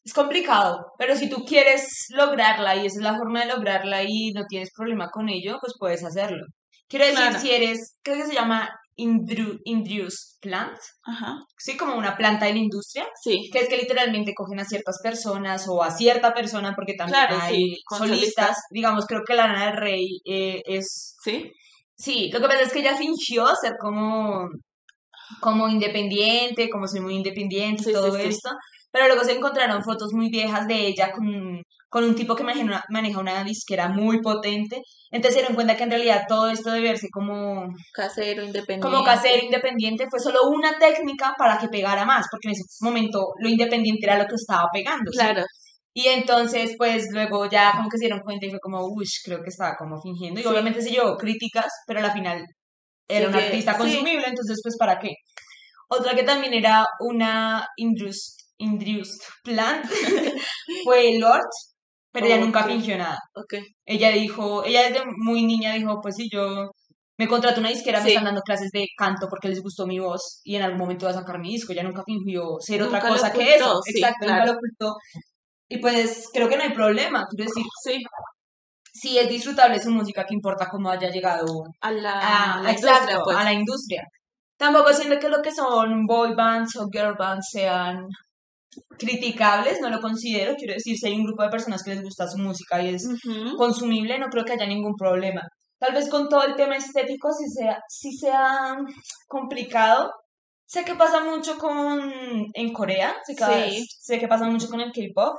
es 0.04 0.12
complicado, 0.14 0.92
pero 0.98 1.14
si 1.16 1.28
tú 1.28 1.44
quieres 1.44 2.06
lograrla 2.10 2.74
y 2.76 2.86
esa 2.86 2.98
es 2.98 3.04
la 3.04 3.16
forma 3.16 3.40
de 3.40 3.52
lograrla 3.54 4.02
y 4.04 4.32
no 4.32 4.44
tienes 4.48 4.70
problema 4.76 5.08
con 5.10 5.28
ello, 5.28 5.58
pues 5.60 5.74
puedes 5.78 6.04
hacerlo. 6.04 6.44
Quiero 6.88 7.06
decir, 7.06 7.20
Claro. 7.28 7.38
si 7.38 7.50
eres, 7.52 7.96
creo 8.02 8.16
que 8.18 8.26
se 8.26 8.34
llama 8.34 8.68
indru- 8.96 9.58
induced 9.64 10.38
plant, 10.40 10.78
Ajá, 11.04 11.38
sí, 11.58 11.76
como 11.76 11.96
una 11.96 12.16
planta 12.16 12.46
de 12.46 12.52
la 12.52 12.58
industria, 12.58 13.06
sí, 13.22 13.48
que 13.52 13.60
es 13.60 13.68
que 13.68 13.76
literalmente 13.76 14.34
cogen 14.34 14.60
a 14.60 14.64
ciertas 14.64 14.98
personas 15.02 15.66
o 15.68 15.82
a 15.82 15.90
cierta 15.90 16.34
persona, 16.34 16.74
porque 16.74 16.94
también 16.94 17.16
Claro, 17.18 17.36
hay 17.40 17.54
sí, 17.54 17.76
solistas, 17.88 18.18
solistas. 18.20 18.56
digamos, 18.70 19.06
creo 19.06 19.22
que 19.26 19.34
Lana 19.34 19.66
del 19.66 19.76
Rey 19.76 20.20
eh, 20.24 20.60
es 20.66 21.16
sí, 21.22 21.50
Sí, 21.94 22.30
lo 22.32 22.40
que 22.40 22.48
pasa 22.48 22.62
es 22.62 22.72
que 22.72 22.80
ella 22.80 22.96
fingió 22.96 23.46
ser 23.54 23.74
como, 23.78 24.48
como 25.40 25.68
independiente, 25.68 26.68
como 26.70 26.88
soy 26.88 27.00
muy 27.00 27.14
independiente 27.14 27.82
y 27.82 27.86
Sí, 27.86 27.92
todo 27.92 28.16
sí. 28.16 28.22
esto, 28.24 28.50
pero 28.90 29.06
luego 29.06 29.22
se 29.24 29.32
encontraron 29.36 29.82
fotos 29.84 30.12
muy 30.12 30.28
viejas 30.28 30.66
de 30.66 30.86
ella 30.88 31.12
con, 31.12 31.62
con 31.92 32.04
un 32.04 32.14
tipo 32.14 32.34
que 32.34 32.42
maneja 32.42 32.64
una, 32.64 32.82
maneja 32.88 33.18
una 33.20 33.44
disquera 33.44 33.86
muy 33.88 34.22
potente, 34.22 34.80
entonces 35.10 35.34
se 35.34 35.40
dieron 35.40 35.54
cuenta 35.54 35.76
que 35.76 35.82
en 35.82 35.90
realidad 35.90 36.22
todo 36.26 36.48
esto 36.48 36.70
de 36.70 36.80
verse 36.80 37.08
como, 37.12 37.68
casero, 37.92 38.42
independiente. 38.42 38.80
como 38.80 39.04
casero 39.04 39.44
independiente 39.44 40.06
fue 40.10 40.18
solo 40.18 40.38
una 40.48 40.78
técnica 40.78 41.34
para 41.36 41.58
que 41.58 41.68
pegara 41.68 42.06
más, 42.06 42.26
porque 42.30 42.48
en 42.48 42.52
ese 42.54 42.62
momento 42.80 43.18
lo 43.38 43.48
independiente 43.48 44.06
era 44.06 44.16
lo 44.16 44.24
que 44.26 44.36
estaba 44.36 44.68
pegando. 44.72 45.10
¿sí? 45.12 45.18
Claro, 45.18 45.42
Y 45.94 46.06
entonces, 46.08 46.74
pues 46.78 47.08
luego 47.12 47.44
ya 47.50 47.72
como 47.76 47.90
que 47.90 47.98
se 47.98 48.04
dieron 48.06 48.20
cuenta 48.24 48.46
y 48.46 48.50
fue 48.50 48.60
como, 48.60 48.86
uy, 48.86 49.04
creo 49.24 49.42
que 49.42 49.50
estaba 49.50 49.74
como 49.76 50.00
fingiendo. 50.00 50.40
Y 50.40 50.42
Sí. 50.44 50.48
obviamente 50.48 50.80
se 50.80 50.90
llevó 50.90 51.14
críticas, 51.18 51.70
pero 51.86 52.00
al 52.00 52.10
final 52.12 52.42
era 53.06 53.20
Sí 53.20 53.26
un 53.26 53.38
que- 53.38 53.44
artista 53.46 53.72
sí. 53.74 53.78
consumible, 53.78 54.26
entonces, 54.26 54.60
pues, 54.62 54.76
¿para 54.78 54.98
qué? 54.98 55.10
Otra 55.88 56.14
que 56.14 56.22
también 56.22 56.54
era 56.54 56.86
una 57.00 57.66
induced, 57.76 58.32
induced 58.56 59.20
plant 59.44 59.84
fue 60.84 61.18
Lord, 61.18 61.50
pero 62.12 62.26
ella 62.26 62.38
nunca 62.38 62.64
fingió 62.64 62.96
nada. 62.98 63.18
ok. 63.34 63.54
Ella 63.86 64.10
dijo, 64.10 64.64
ella 64.64 64.82
desde 64.88 65.02
muy 65.16 65.44
niña 65.44 65.72
dijo, 65.74 66.00
pues 66.02 66.16
sí, 66.16 66.28
yo 66.32 66.70
me 67.18 67.28
contrato 67.28 67.60
una 67.60 67.68
disquera, 67.70 67.98
me 68.00 68.04
Sí. 68.04 68.10
están 68.10 68.24
dando 68.24 68.40
clases 68.42 68.70
de 68.72 68.86
canto 68.96 69.28
porque 69.28 69.48
les 69.48 69.62
gustó 69.62 69.86
mi 69.86 69.98
voz 69.98 70.40
y 70.44 70.56
en 70.56 70.62
algún 70.62 70.78
momento 70.80 71.06
voy 71.06 71.14
a 71.14 71.18
sacar 71.18 71.38
mi 71.38 71.50
disco. 71.52 71.72
Ella 71.72 71.82
nunca 71.84 72.02
fingió 72.04 72.56
ser 72.60 72.80
Nunca 72.80 72.98
otra 72.98 73.08
cosa 73.10 73.32
que 73.32 73.54
eso. 73.54 73.80
sí, 73.84 73.92
Exacto, 73.98 74.26
nunca 74.26 74.34
claro. 74.42 74.52
lo 74.52 74.58
ocultó. 74.58 74.94
Y 75.68 75.78
pues 75.78 76.28
creo 76.32 76.48
que 76.48 76.56
no 76.56 76.62
hay 76.64 76.72
problema, 76.72 77.26
quiero 77.30 77.44
decir, 77.50 77.64
Sí, 77.84 78.02
sí 78.92 79.18
es 79.18 79.28
disfrutable 79.28 79.80
su 79.80 79.90
música, 79.90 80.24
que 80.26 80.34
importa 80.34 80.68
cómo 80.70 80.90
haya 80.90 81.10
llegado 81.10 81.46
a 81.80 81.90
la, 81.92 82.12
a, 82.12 82.54
a 82.58 82.62
la 82.62 82.70
exacto, 82.72 82.92
industria, 82.98 83.20
pues. 83.24 83.36
a 83.38 83.44
la 83.44 83.52
industria. 83.54 84.02
Tampoco 84.58 84.92
siento 84.92 85.18
que 85.18 85.28
lo 85.28 85.40
que 85.42 85.50
son 85.52 86.04
boy 86.06 86.34
bands 86.34 86.76
o 86.76 86.88
girl 86.92 87.14
bands 87.18 87.48
sean 87.50 88.06
criticables, 88.98 89.80
no 89.80 89.90
lo 89.90 90.00
considero, 90.00 90.54
quiero 90.56 90.74
decir, 90.74 90.96
si 90.96 91.06
hay 91.06 91.14
un 91.14 91.24
grupo 91.24 91.42
de 91.42 91.50
personas 91.50 91.82
que 91.82 91.90
les 91.94 92.02
gusta 92.02 92.26
su 92.28 92.38
música 92.38 92.80
y 92.82 92.94
es 92.94 93.06
consumible, 93.56 94.18
no 94.18 94.28
creo 94.28 94.44
que 94.44 94.52
haya 94.52 94.66
ningún 94.66 94.94
problema. 94.96 95.42
Tal 95.78 95.94
vez 95.94 96.08
con 96.08 96.28
todo 96.28 96.44
el 96.44 96.54
tema 96.56 96.76
estético 96.76 97.30
sí 97.32 97.48
sea, 97.50 97.78
sí 97.88 98.12
sea 98.12 98.76
complicado. 99.26 100.10
Sé 100.64 100.84
que 100.84 100.94
pasa 100.94 101.22
mucho 101.24 101.58
con 101.58 102.00
en 102.54 102.72
Corea, 102.72 103.14
sé 103.26 103.34
que, 103.34 103.70
Sí. 103.70 103.86
sé 104.00 104.18
que 104.18 104.28
pasa 104.28 104.44
mucho 104.46 104.68
con 104.68 104.80
el 104.80 104.92
K-pop. 104.92 105.34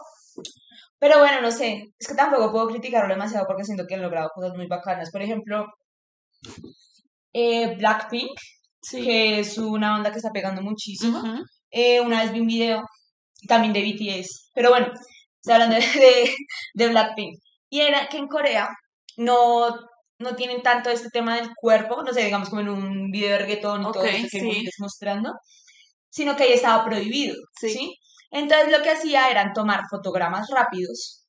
Pero 0.99 1.19
bueno, 1.19 1.41
no 1.41 1.51
sé, 1.51 1.83
es 1.97 2.07
que 2.07 2.15
tampoco 2.15 2.51
puedo 2.51 2.67
criticarlo 2.67 3.09
demasiado 3.13 3.45
porque 3.47 3.63
siento 3.63 3.85
que 3.87 3.95
han 3.95 4.01
logrado 4.01 4.29
cosas 4.35 4.53
muy 4.55 4.67
bacanas. 4.67 5.09
Por 5.11 5.21
ejemplo, 5.21 5.65
eh, 7.33 7.75
Blackpink, 7.77 8.31
Sí. 8.81 9.01
que 9.01 9.39
es 9.39 9.57
una 9.57 9.91
banda 9.91 10.11
que 10.11 10.17
está 10.17 10.31
pegando 10.31 10.61
muchísimo. 10.61 11.21
Eh, 11.71 12.01
una 12.01 12.21
vez 12.21 12.31
vi 12.33 12.41
un 12.41 12.47
video 12.47 12.83
también 13.47 13.73
de 13.73 13.81
BTS, 13.83 14.49
pero 14.53 14.69
bueno, 14.69 14.87
estoy 15.41 15.53
hablando 15.53 15.75
de, 15.75 15.81
de, 15.99 16.35
de 16.75 16.87
Blackpink. 16.89 17.39
Y 17.69 17.81
era 17.81 18.07
que 18.07 18.17
en 18.17 18.27
Corea 18.27 18.69
no, 19.17 19.75
no 20.19 20.35
tienen 20.35 20.61
tanto 20.61 20.89
este 20.89 21.09
tema 21.09 21.35
del 21.37 21.49
cuerpo, 21.55 22.03
no 22.03 22.13
sé, 22.13 22.23
digamos 22.25 22.49
como 22.49 22.61
en 22.61 22.69
un 22.69 23.11
video 23.11 23.31
de 23.31 23.39
reggaetón 23.39 23.81
y 23.81 23.91
todo 23.91 24.03
Ok, 24.03 24.09
esto 24.09 24.27
que 24.31 24.39
sí. 24.39 24.65
mostrando, 24.79 25.33
sino 26.09 26.35
que 26.35 26.43
ahí 26.43 26.53
estaba 26.53 26.85
prohibido, 26.85 27.35
Sí. 27.59 27.69
¿sí? 27.69 27.95
Entonces 28.31 28.71
lo 28.71 28.81
que 28.83 28.91
hacía 28.91 29.29
eran 29.29 29.53
tomar 29.53 29.81
fotogramas 29.89 30.47
rápidos 30.51 31.25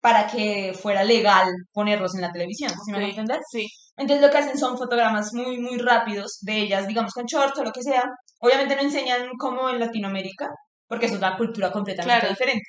para 0.00 0.26
que 0.26 0.72
fuera 0.80 1.04
legal 1.04 1.48
ponerlos 1.72 2.14
en 2.14 2.22
la 2.22 2.32
televisión, 2.32 2.70
¿sí 2.84 2.90
me 2.92 2.98
van 2.98 3.06
a 3.06 3.10
entender? 3.10 3.40
Sí, 3.50 3.66
Entonces 3.96 4.24
lo 4.24 4.30
que 4.32 4.38
hacen 4.38 4.58
son 4.58 4.78
fotogramas 4.78 5.32
muy, 5.34 5.58
muy 5.58 5.76
rápidos 5.78 6.38
de 6.42 6.58
ellas, 6.62 6.86
digamos 6.86 7.12
con 7.12 7.26
shorts 7.26 7.58
o 7.58 7.64
lo 7.64 7.72
que 7.72 7.82
sea. 7.82 8.04
Obviamente 8.40 8.76
no 8.76 8.82
enseñan 8.82 9.28
como 9.38 9.68
en 9.68 9.78
Latinoamérica, 9.80 10.48
porque 10.90 11.06
es 11.06 11.12
otra 11.14 11.36
cultura 11.38 11.70
completamente 11.70 12.18
Claro. 12.20 12.28
diferente. 12.34 12.64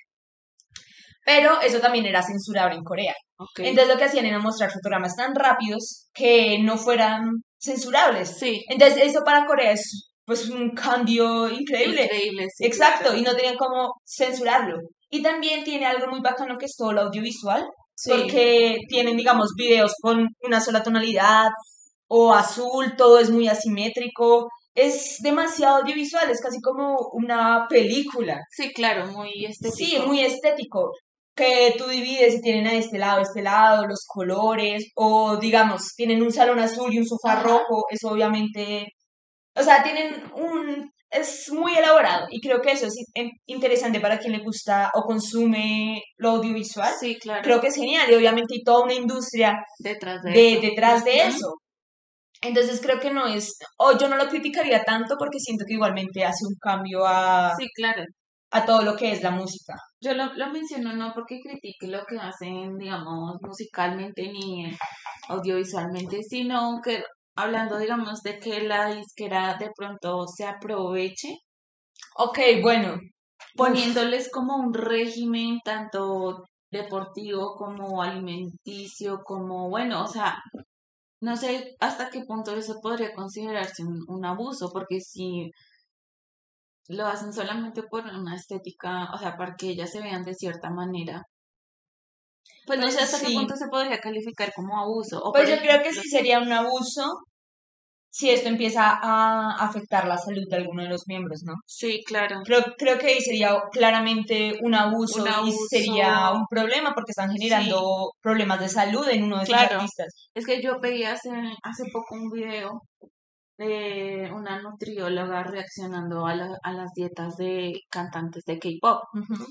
Pero 1.25 1.59
eso 1.61 1.79
también 1.79 2.05
era 2.05 2.21
censurable 2.23 2.75
en 2.75 2.83
Corea. 2.83 3.13
ok. 3.37 3.59
Entonces 3.59 3.87
lo 3.93 3.97
que 3.97 4.05
hacían 4.05 4.25
era 4.25 4.39
mostrar 4.39 4.71
fotogramas 4.71 5.15
tan 5.15 5.33
rápidos 5.35 6.07
que 6.13 6.59
no 6.59 6.77
fueran 6.77 7.29
censurables. 7.59 8.37
sí, 8.39 8.63
Entonces 8.69 9.03
eso 9.03 9.21
para 9.25 9.45
Corea 9.45 9.71
es 9.71 10.09
pues 10.25 10.49
un 10.49 10.69
cambio 10.71 11.49
increíble. 11.49 12.03
increíble, 12.03 12.47
sí. 12.55 12.65
Exacto, 12.65 13.15
y 13.15 13.21
no 13.23 13.35
tenían 13.35 13.57
cómo 13.57 13.93
censurarlo. 14.05 14.77
Y 15.09 15.21
también 15.21 15.63
tiene 15.63 15.85
algo 15.87 16.07
muy 16.07 16.21
bacano 16.21 16.57
que 16.57 16.65
es 16.65 16.75
todo 16.77 16.93
lo 16.93 17.01
audiovisual, 17.01 17.65
Sí. 17.95 18.09
porque 18.11 18.77
tienen, 18.87 19.17
digamos, 19.17 19.49
videos 19.57 19.93
con 20.01 20.27
una 20.43 20.61
sola 20.61 20.81
tonalidad 20.83 21.49
o 22.07 22.33
azul, 22.33 22.95
todo 22.97 23.19
es 23.19 23.29
muy 23.29 23.47
asimétrico. 23.47 24.47
Es 24.73 25.17
demasiado 25.21 25.77
audiovisual, 25.77 26.29
es 26.31 26.39
casi 26.41 26.61
como 26.61 26.95
una 27.13 27.65
película. 27.69 28.39
Sí, 28.51 28.71
claro, 28.73 29.07
muy 29.07 29.45
estético. 29.45 29.75
Sí, 29.75 29.97
muy 30.05 30.21
estético. 30.21 30.91
Que 31.35 31.75
tú 31.77 31.85
divides 31.87 32.35
y 32.35 32.41
tienen 32.41 32.67
a 32.67 32.73
este 32.73 32.97
lado, 32.97 33.21
este 33.21 33.41
lado, 33.41 33.87
los 33.87 34.05
colores, 34.07 34.91
o 34.95 35.37
digamos, 35.37 35.93
tienen 35.95 36.21
un 36.21 36.31
salón 36.31 36.59
azul 36.59 36.93
y 36.93 36.99
un 36.99 37.05
sofá 37.07 37.33
Ajá. 37.33 37.43
rojo, 37.43 37.83
eso 37.89 38.09
obviamente. 38.09 38.87
O 39.55 39.63
sea, 39.63 39.83
tienen 39.83 40.23
un. 40.35 40.89
Es 41.09 41.51
muy 41.51 41.73
elaborado 41.77 42.27
y 42.29 42.39
creo 42.39 42.61
que 42.61 42.71
eso 42.71 42.85
es 42.87 42.95
in- 43.15 43.31
interesante 43.45 43.99
para 43.99 44.17
quien 44.17 44.31
le 44.31 44.39
gusta 44.43 44.89
o 44.93 45.01
consume 45.01 46.01
lo 46.15 46.29
audiovisual. 46.31 46.93
Sí, 46.97 47.17
claro. 47.19 47.41
Creo 47.43 47.59
que 47.59 47.67
es 47.67 47.75
genial 47.75 48.09
y 48.09 48.15
obviamente 48.15 48.53
hay 48.53 48.63
toda 48.63 48.85
una 48.85 48.93
industria 48.93 49.53
detrás 49.79 50.21
de, 50.23 50.31
de, 50.31 50.51
eso. 50.53 50.61
detrás 50.61 51.03
de 51.03 51.17
eso. 51.27 51.47
Entonces 52.41 52.81
creo 52.81 52.99
que 52.99 53.11
no 53.11 53.27
es, 53.27 53.55
o 53.77 53.97
yo 53.97 54.07
no 54.09 54.17
lo 54.17 54.27
criticaría 54.27 54.83
tanto 54.83 55.15
porque 55.17 55.39
siento 55.39 55.63
que 55.67 55.75
igualmente 55.75 56.23
hace 56.25 56.45
un 56.47 56.55
cambio 56.59 57.05
a, 57.05 57.53
Sí, 57.57 57.67
claro. 57.75 58.03
a 58.51 58.65
todo 58.65 58.81
lo 58.81 58.95
que 58.95 59.11
es 59.11 59.21
la 59.21 59.31
música. 59.31 59.75
Yo 60.01 60.13
lo, 60.15 60.33
lo 60.33 60.49
menciono 60.51 60.93
no 60.93 61.13
porque 61.13 61.39
critique 61.39 61.87
lo 61.87 62.03
que 62.05 62.17
hacen, 62.17 62.77
digamos, 62.77 63.35
musicalmente 63.41 64.23
ni 64.31 64.71
audiovisualmente, 65.29 66.23
sino 66.23 66.79
que 66.83 67.03
hablando, 67.35 67.77
digamos, 67.77 68.21
de 68.23 68.39
que 68.39 68.61
la 68.61 68.87
disquera 68.93 69.55
de 69.59 69.69
pronto 69.77 70.25
se 70.27 70.45
aproveche 70.45 71.29
Ok, 72.15 72.39
bueno. 72.61 72.97
poniéndoles 73.55 74.29
como 74.31 74.55
un 74.57 74.73
régimen 74.73 75.59
tanto 75.63 76.43
deportivo 76.71 77.55
como 77.55 78.01
alimenticio, 78.01 79.21
como, 79.23 79.69
bueno, 79.69 80.03
o 80.03 80.07
sea, 80.07 80.37
no 81.21 81.37
sé 81.37 81.75
hasta 81.79 82.09
qué 82.09 82.21
punto 82.25 82.55
eso 82.55 82.79
podría 82.81 83.13
considerarse 83.13 83.83
un, 83.83 84.03
un 84.07 84.25
abuso, 84.25 84.71
porque 84.73 84.99
si 85.01 85.51
lo 86.89 87.07
hacen 87.07 87.33
solamente 87.33 87.81
por 87.83 88.05
una 88.05 88.35
estética, 88.35 89.11
o 89.13 89.17
sea, 89.17 89.35
para 89.35 89.55
que 89.55 89.69
ellas 89.69 89.89
se 89.91 90.01
vean 90.01 90.23
de 90.23 90.35
cierta 90.35 90.69
manera, 90.69 91.23
pues 92.65 92.79
no 92.79 92.85
Pues 92.85 92.95
sé 92.95 93.01
hasta 93.01 93.19
qué 93.27 93.33
punto 93.33 93.55
se 93.55 93.67
podría 93.67 93.99
calificar 93.99 94.51
como 94.55 94.79
abuso. 94.79 95.19
O 95.23 95.31
Pues 95.31 95.49
yo 95.49 95.57
creo 95.57 95.81
que 95.83 95.93
sí 95.93 96.09
sería 96.09 96.39
un 96.39 96.51
abuso 96.51 97.03
si 98.13 98.29
esto 98.29 98.49
empieza 98.49 98.99
a 99.01 99.55
afectar 99.55 100.05
la 100.05 100.17
salud 100.17 100.43
de 100.49 100.57
alguno 100.57 100.83
de 100.83 100.89
los 100.89 101.03
miembros, 101.07 101.43
¿no? 101.45 101.53
Sí, 101.65 102.03
claro. 102.05 102.41
Creo, 102.43 102.61
creo 102.77 102.99
que 102.99 103.07
ahí 103.07 103.21
sería 103.21 103.55
claramente 103.71 104.59
un 104.61 104.75
abuso, 104.75 105.21
Un 105.23 105.27
y 105.29 105.31
abuso. 105.31 105.57
sería 105.69 106.31
un 106.31 106.45
problema 106.49 106.93
porque 106.93 107.11
están 107.11 107.31
generando 107.31 108.11
problemas 108.21 108.59
de 108.59 108.67
salud 108.69 109.07
en 109.07 109.23
uno 109.23 109.39
de 109.39 109.45
sus 109.45 109.55
Claro. 109.55 109.75
artistas. 109.77 110.13
Es 110.35 110.45
que 110.45 110.61
yo 110.61 110.79
veía 110.81 111.13
hace, 111.13 111.29
hace 111.63 111.83
poco 111.93 112.15
un 112.15 112.29
video 112.29 112.81
de 113.57 114.29
una 114.33 114.61
nutrióloga 114.61 115.43
reaccionando 115.43 116.25
a, 116.25 116.35
la- 116.35 116.57
a 116.63 116.73
las 116.73 116.91
dietas 116.93 117.35
de 117.37 117.79
cantantes 117.89 118.43
de 118.45 118.59
K-pop. 118.59 119.03
Ujú. 119.13 119.45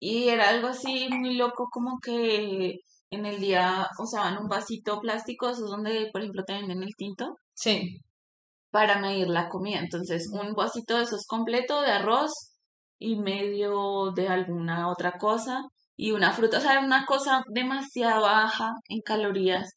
Y 0.00 0.28
era 0.28 0.48
algo 0.48 0.68
así 0.68 1.08
muy 1.10 1.34
loco, 1.36 1.68
como 1.70 1.98
que 2.02 2.74
en 3.10 3.26
el 3.26 3.40
día 3.40 3.86
usaban 3.98 4.36
un 4.38 4.48
vasito 4.48 4.98
plástico, 5.00 5.48
esos 5.50 5.70
donde, 5.70 6.08
por 6.12 6.22
ejemplo, 6.22 6.42
te 6.44 6.54
venden 6.54 6.82
el 6.82 6.94
tinto, 6.96 7.36
Sí. 7.62 8.00
para 8.70 8.98
medir 8.98 9.28
la 9.28 9.48
comida. 9.48 9.78
Entonces, 9.80 10.28
un 10.32 10.54
vasito 10.54 10.96
de 10.96 11.04
esos 11.04 11.26
completo 11.26 11.82
de 11.82 11.92
arroz 11.92 12.32
y 12.98 13.16
medio 13.16 14.12
de 14.16 14.28
alguna 14.28 14.88
otra 14.88 15.18
cosa 15.18 15.62
y 15.96 16.12
una 16.12 16.32
fruta. 16.32 16.58
O 16.58 16.60
sea, 16.60 16.80
una 16.80 17.04
cosa 17.06 17.42
demasiado 17.48 18.22
baja 18.22 18.72
en 18.88 19.00
calorías. 19.02 19.70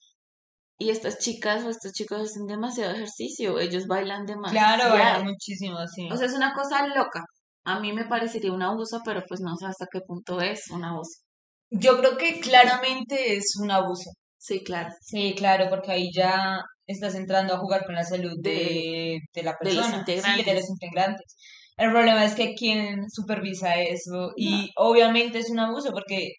Y 0.77 0.89
estas 0.89 1.19
chicas 1.19 1.63
o 1.63 1.69
estos 1.69 1.91
chicos 1.93 2.19
hacen 2.21 2.47
demasiado 2.47 2.93
ejercicio, 2.93 3.59
ellos 3.59 3.85
bailan 3.87 4.25
demasiado. 4.25 4.75
Claro, 4.75 4.93
baila 4.93 5.23
muchísimo, 5.23 5.77
sí. 5.87 6.09
O 6.11 6.17
sea, 6.17 6.27
es 6.27 6.33
una 6.33 6.53
cosa 6.53 6.87
loca. 6.87 7.23
A 7.65 7.79
mí 7.79 7.93
me 7.93 8.05
parecería 8.05 8.51
un 8.51 8.61
abuso, 8.63 9.01
pero 9.05 9.23
pues 9.27 9.41
no 9.41 9.55
sé 9.57 9.65
hasta 9.65 9.87
qué 9.91 9.99
punto 10.01 10.41
es 10.41 10.69
un 10.71 10.83
abuso. 10.83 11.21
Yo 11.69 11.97
creo 11.97 12.17
que 12.17 12.39
claramente 12.39 13.35
es 13.35 13.55
un 13.61 13.71
abuso. 13.71 14.11
Sí, 14.45 14.63
claro. 14.63 14.89
Sí, 15.01 15.33
claro, 15.35 15.69
porque 15.69 15.91
ahí 15.91 16.09
ya 16.13 16.59
estás 16.85 17.15
entrando 17.15 17.55
a 17.55 17.57
jugar 17.57 17.83
con 17.85 17.95
la 17.95 18.03
salud 18.03 18.33
de, 18.41 19.17
de 19.33 19.43
la 19.43 19.55
de 19.59 19.73
los 19.73 19.87
persona, 19.87 20.05
sí, 20.05 20.43
de 20.43 20.53
los 20.53 20.69
integrantes. 20.69 21.35
El 21.77 21.89
problema 21.91 22.23
es 22.23 22.35
que 22.35 22.53
quién 22.53 23.09
supervisa 23.09 23.75
eso 23.75 24.31
y 24.37 24.69
obviamente 24.77 25.39
es 25.39 25.49
un 25.49 25.59
abuso 25.59 25.91
porque 25.91 26.29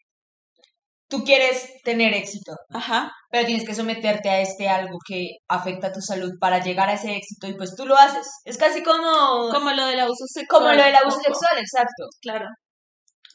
tú 1.09 1.24
quieres 1.24 1.82
tener 1.82 2.14
éxito, 2.14 2.52
Ajá. 2.70 3.11
pero 3.30 3.44
tienes 3.46 3.66
que 3.66 3.74
someterte 3.74 4.28
a 4.30 4.40
este 4.40 4.68
algo 4.68 4.98
que 5.07 5.30
afecta 5.48 5.88
a 5.88 5.92
tu 5.92 6.00
salud 6.00 6.30
para 6.40 6.62
llegar 6.62 6.88
a 6.88 6.94
ese 6.94 7.16
éxito 7.16 7.48
y 7.48 7.54
pues 7.57 7.74
tú 7.76 7.84
lo 7.86 7.96
haces. 7.96 8.26
Es 8.44 8.57
casi 8.57 8.82
como, 8.84 9.50
Como 9.52 9.70
lo 9.72 9.84
del 9.86 9.98
abuso 10.00 10.24
sexual. 10.26 10.61
como 10.62 10.72
lo 10.72 10.82
del 10.84 10.94
abuso 10.94 11.18
sexual, 11.18 11.59
exacto. 11.59 12.04
Claro. 12.20 12.46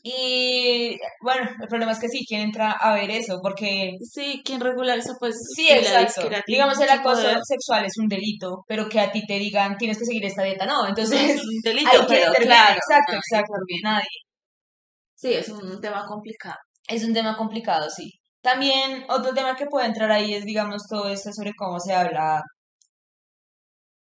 Y 0.04 0.98
bueno, 1.22 1.48
el 1.62 1.68
problema 1.68 1.92
es 1.92 2.00
que 2.00 2.08
sí, 2.10 2.26
¿quién 2.28 2.42
entra 2.42 2.72
a 2.72 2.94
ver 2.96 3.12
eso? 3.12 3.40
Porque 3.42 3.98
Sí, 4.02 4.42
regula 4.60 4.96
eso, 4.96 5.14
pues 5.20 5.36
Sí, 5.56 5.68
exacto. 5.70 6.28
Digamos, 6.48 6.80
el 6.80 6.90
acoso 6.90 7.22
poder. 7.22 7.38
sexual 7.44 7.86
es 7.86 7.98
un 8.00 8.08
delito, 8.08 8.64
pero 8.68 8.90
que 8.90 9.00
a 9.00 9.12
ti 9.12 9.26
te 9.28 9.38
digan 9.38 9.78
tienes 9.78 10.00
que 10.00 10.06
seguir 10.06 10.26
esta 10.26 10.44
dieta, 10.44 10.66
no. 10.66 10.84
Es 10.86 10.90
Entonces, 10.90 11.42
un 11.44 11.62
delito, 11.64 11.90
quién 11.92 12.06
pero 12.08 12.28
interviene. 12.28 12.46
claro. 12.46 12.76
Exacto, 12.76 13.14
no, 13.14 13.18
exacto. 13.20 13.54
Nadie. 13.84 14.06
Sí, 15.16 15.34
es 15.34 15.50
un 15.50 15.80
tema 15.82 16.06
complicado. 16.08 16.58
Es 16.88 17.04
un 17.04 17.14
tema 17.14 17.38
complicado, 17.38 17.90
sí. 17.90 18.12
También 18.42 19.06
otro 19.10 19.34
tema 19.34 19.56
que 19.56 19.68
puede 19.68 19.86
entrar 19.88 20.12
ahí 20.12 20.34
es, 20.34 20.46
digamos, 20.46 20.84
todo 20.90 21.10
esto 21.10 21.32
sobre 21.32 21.54
cómo 21.56 21.80
se 21.80 21.94
habla, 21.94 22.42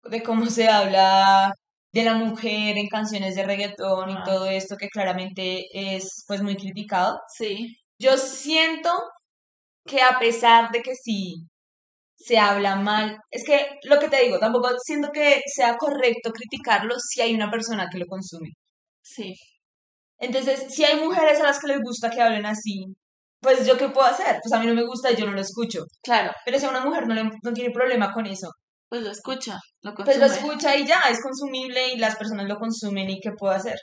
de 0.04 0.22
cómo 0.22 0.46
se 0.46 0.68
habla 0.68 1.52
de 1.96 2.04
la 2.04 2.14
mujer 2.14 2.76
en 2.78 2.88
canciones 2.88 3.34
de 3.36 3.44
reggaetón 3.44 4.10
y 4.10 4.14
Ah. 4.16 4.22
todo 4.24 4.46
esto 4.46 4.76
que 4.76 4.88
claramente 4.88 5.64
es 5.72 6.24
pues 6.28 6.42
muy 6.42 6.56
criticado. 6.56 7.18
Sí, 7.38 7.76
Yo 7.98 8.16
siento 8.18 8.90
que 9.86 10.02
a 10.02 10.18
pesar 10.18 10.70
de 10.72 10.82
que 10.82 10.94
sí 10.94 11.34
se 12.18 12.38
habla 12.38 12.76
mal, 12.76 13.18
es 13.30 13.44
que 13.44 13.78
lo 13.84 13.98
que 14.00 14.08
te 14.08 14.22
digo, 14.24 14.38
tampoco 14.38 14.68
siento 14.82 15.10
que 15.12 15.40
sea 15.46 15.76
correcto 15.76 16.32
criticarlo 16.32 16.94
si 16.98 17.20
hay 17.22 17.34
una 17.34 17.50
persona 17.50 17.88
que 17.90 17.98
lo 17.98 18.06
consume. 18.06 18.50
sí. 19.02 19.34
Entonces, 20.18 20.74
si 20.74 20.84
hay 20.84 21.00
mujeres 21.04 21.40
a 21.40 21.44
las 21.44 21.58
que 21.60 21.68
les 21.68 21.80
gusta 21.82 22.10
que 22.10 22.22
hablen 22.22 22.46
así, 22.46 22.84
pues 23.40 23.66
yo 23.66 23.76
qué 23.78 23.88
puedo 23.90 24.06
hacer? 24.08 24.38
Pues 24.42 24.52
a 24.54 24.58
mí 24.60 24.66
no 24.66 24.74
me 24.74 24.86
gusta 24.86 25.12
y 25.12 25.16
yo 25.16 25.26
no 25.26 25.32
lo 25.32 25.40
escucho. 25.42 25.84
Claro, 26.02 26.32
Pero 26.44 26.58
si 26.58 26.66
a 26.66 26.70
una 26.70 26.84
mujer 26.84 27.06
no, 27.06 27.14
le, 27.14 27.24
no 27.42 27.52
tiene 27.54 27.70
problema 27.70 28.12
con 28.12 28.26
eso, 28.26 28.50
pues 28.88 29.02
lo 29.02 29.10
escucha, 29.10 29.58
lo 29.82 29.94
pues 29.94 30.18
consume. 30.18 30.26
lo 30.26 30.32
escucha 30.32 30.76
y 30.76 30.86
ya, 30.86 31.00
es 31.10 31.20
consumible 31.22 31.92
y 31.94 31.98
las 31.98 32.16
personas 32.16 32.46
lo 32.48 32.56
consumen 32.58 33.08
y 33.10 33.20
qué 33.20 33.30
puedo 33.38 33.52
hacer. 33.54 33.76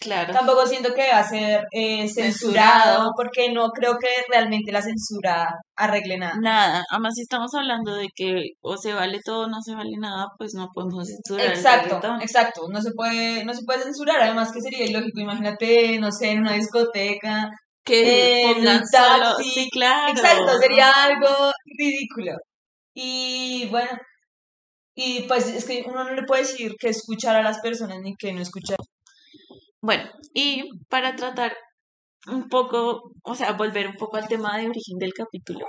Claro. 0.00 0.32
Tampoco 0.32 0.66
siento 0.66 0.94
que 0.94 1.10
va 1.12 1.18
a 1.18 1.28
ser 1.28 1.62
eh, 1.72 2.08
Censurado. 2.08 2.22
censurado 2.32 3.10
porque 3.14 3.52
no 3.52 3.68
creo 3.68 3.98
que 4.00 4.08
realmente 4.30 4.72
la 4.72 4.80
censura 4.80 5.46
arregle 5.76 6.16
nada. 6.16 6.34
Nada, 6.40 6.82
además 6.90 7.12
si 7.14 7.20
estamos 7.20 7.52
hablando 7.54 7.94
de 7.96 8.08
que 8.16 8.44
o 8.62 8.78
se 8.78 8.94
vale 8.94 9.18
todo 9.22 9.44
o 9.44 9.48
no 9.48 9.60
se 9.62 9.74
vale 9.74 9.90
nada, 9.98 10.24
pues 10.38 10.54
no 10.54 10.68
podemos 10.72 11.06
censurar 11.06 11.48
Exacto, 11.54 12.00
exacto, 12.22 12.62
no 12.72 12.80
se 12.80 12.92
puede, 12.96 13.44
no 13.44 13.52
se 13.52 13.62
puede 13.66 13.82
censurar, 13.82 14.22
además 14.22 14.50
que 14.52 14.62
sería 14.62 14.86
ilógico, 14.86 15.20
imagínate, 15.20 15.98
no 15.98 16.10
sé, 16.10 16.30
en 16.30 16.40
una 16.40 16.54
discoteca, 16.54 17.50
Que 17.84 18.42
en 18.52 18.54
pongan 18.56 18.80
un 18.80 18.86
solo, 18.86 19.34
taxi, 19.36 19.50
sí, 19.50 19.68
claro. 19.70 20.12
exacto, 20.12 20.58
sería 20.58 20.90
algo 21.04 21.52
ridículo. 21.78 22.32
Y 22.94 23.68
bueno, 23.70 23.90
y 24.94 25.22
pues 25.28 25.48
es 25.48 25.64
que 25.66 25.84
uno 25.86 26.04
no 26.04 26.14
le 26.14 26.24
puede 26.24 26.42
decir 26.42 26.74
que 26.78 26.88
escuchar 26.88 27.36
a 27.36 27.42
las 27.42 27.60
personas 27.60 28.00
ni 28.02 28.16
que 28.16 28.32
no 28.32 28.40
escuchar. 28.42 28.78
Bueno, 29.80 30.10
y 30.34 30.68
para 30.88 31.16
tratar 31.16 31.56
un 32.28 32.48
poco, 32.48 33.12
o 33.24 33.34
sea, 33.34 33.52
volver 33.52 33.88
un 33.88 33.94
poco 33.96 34.16
al 34.18 34.28
tema 34.28 34.58
de 34.58 34.68
origen 34.68 34.98
del 34.98 35.14
capítulo, 35.14 35.66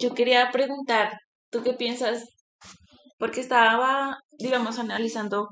yo 0.00 0.14
quería 0.14 0.50
preguntar, 0.50 1.12
¿tú 1.50 1.62
qué 1.62 1.74
piensas? 1.74 2.24
Porque 3.18 3.40
estaba, 3.40 4.18
digamos, 4.38 4.78
analizando 4.78 5.48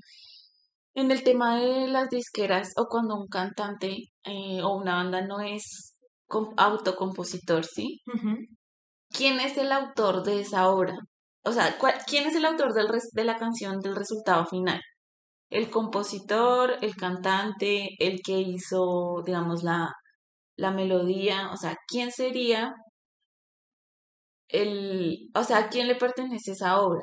en 0.94 1.10
el 1.10 1.22
tema 1.22 1.60
de 1.60 1.88
las 1.88 2.08
disqueras 2.10 2.72
o 2.76 2.86
cuando 2.88 3.16
un 3.16 3.28
cantante 3.28 3.96
eh, 4.24 4.62
o 4.62 4.76
una 4.76 4.96
banda 4.96 5.22
no 5.22 5.40
es 5.40 5.96
com- 6.26 6.54
autocompositor, 6.56 7.64
¿sí? 7.64 8.00
Ujú. 8.06 8.36
¿Quién 9.10 9.40
es 9.40 9.56
el 9.58 9.72
autor 9.72 10.22
de 10.24 10.40
esa 10.40 10.68
obra? 10.68 10.94
O 11.46 11.52
sea, 11.52 11.78
¿cuál- 11.78 11.94
¿quién 12.06 12.26
es 12.26 12.34
el 12.36 12.44
autor 12.44 12.74
de 12.74 13.24
la 13.24 13.36
canción 13.38 13.80
del 13.80 13.96
resultado 13.96 14.44
final? 14.46 14.80
¿El 15.50 15.70
compositor, 15.70 16.78
el 16.82 16.96
cantante, 16.96 17.90
el 18.00 18.20
que 18.22 18.40
hizo, 18.40 19.22
digamos, 19.26 19.62
la, 19.64 19.92
la 20.56 20.72
melodía? 20.72 21.50
O 21.52 21.56
sea, 21.58 21.76
¿quién 21.88 22.12
sería 22.12 22.74
el, 24.48 25.30
o 25.34 25.44
sea, 25.44 25.58
¿a 25.58 25.68
quién 25.68 25.88
le 25.88 25.96
pertenece 25.96 26.52
esa 26.52 26.80
obra? 26.80 27.02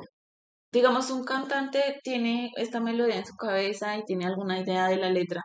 Digamos, 0.72 1.10
un 1.10 1.24
cantante 1.24 2.00
tiene 2.04 2.50
esta 2.56 2.80
melodía 2.80 3.18
en 3.18 3.26
su 3.26 3.36
cabeza 3.36 3.96
y 3.98 4.04
tiene 4.04 4.26
alguna 4.26 4.60
idea 4.60 4.88
de 4.88 4.96
la 4.98 5.10
letra. 5.10 5.42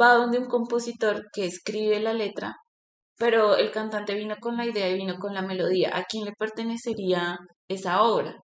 Va 0.00 0.14
donde 0.14 0.38
un 0.38 0.46
compositor 0.48 1.26
que 1.34 1.46
escribe 1.46 2.00
la 2.00 2.14
letra, 2.14 2.56
pero 3.18 3.56
el 3.56 3.70
cantante 3.72 4.14
vino 4.14 4.36
con 4.40 4.56
la 4.58 4.66
idea 4.66 4.88
y 4.90 4.96
vino 4.96 5.16
con 5.18 5.34
la 5.34 5.42
melodía. 5.42 5.90
¿A 5.96 6.04
quién 6.04 6.24
le 6.26 6.32
pertenecería 6.34 7.38
esa 7.68 8.02
obra? 8.02 8.42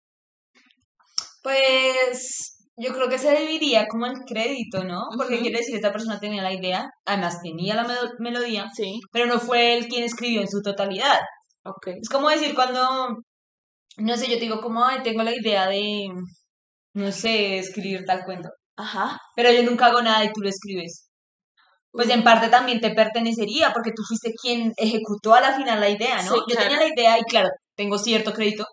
Pues 1.44 2.58
yo 2.76 2.94
creo 2.94 3.10
que 3.10 3.18
se 3.18 3.32
dividiría 3.36 3.88
como 3.88 4.06
el 4.06 4.20
crédito, 4.28 4.84
¿no? 4.84 5.04
Porque 5.18 5.36
Ujú. 5.36 5.44
quiere 5.44 5.60
decir, 5.60 5.76
esta 5.76 5.92
persona 5.92 6.20
tenía 6.20 6.44
la 6.44 6.54
idea, 6.54 6.90
además 7.06 7.42
tenía 7.42 7.76
la 7.76 7.84
melo- 7.86 8.12
melodía, 8.20 8.68
Sí, 8.76 9.00
pero 9.12 9.26
no 9.26 9.40
fue 9.40 9.76
él 9.78 9.88
quien 9.88 10.04
escribió 10.04 10.42
en 10.42 10.48
su 10.50 10.62
totalidad. 10.62 11.20
ok. 11.64 11.88
Es 12.02 12.10
como 12.10 12.30
decir 12.30 12.54
cuando, 12.56 13.18
no 13.98 14.18
sé, 14.18 14.28
yo 14.28 14.36
te 14.36 14.42
digo 14.42 14.62
como, 14.62 14.84
ay, 14.86 15.02
tengo 15.04 15.24
la 15.24 15.36
idea 15.36 15.68
de, 15.68 16.10
no 16.94 17.12
sé, 17.12 17.60
escribir 17.60 18.06
tal 18.06 18.24
cuento, 18.26 18.50
Ajá. 18.78 19.18
pero 19.36 19.52
yo 19.52 19.64
nunca 19.64 19.88
hago 19.88 20.02
nada 20.02 20.24
y 20.26 20.32
tú 20.34 20.42
lo 20.42 20.50
escribes. 20.50 21.10
Pues 21.92 22.10
en 22.10 22.24
parte 22.24 22.50
también 22.50 22.80
te 22.82 22.92
pertenecería, 22.94 23.72
porque 23.74 23.92
tú 23.96 24.04
fuiste 24.08 24.32
quien 24.40 24.74
ejecutó 24.78 25.34
a 25.34 25.42
la 25.42 25.56
final 25.56 25.80
la 25.80 25.90
idea, 25.90 26.18
¿no? 26.24 26.34
Sí, 26.34 26.40
Yo 26.50 26.56
claro. 26.56 26.70
tenía 26.70 26.80
la 26.88 26.94
idea 26.94 27.20
y 27.20 27.24
claro, 27.24 27.50
tengo 27.76 27.98
cierto 27.98 28.34
crédito, 28.34 28.66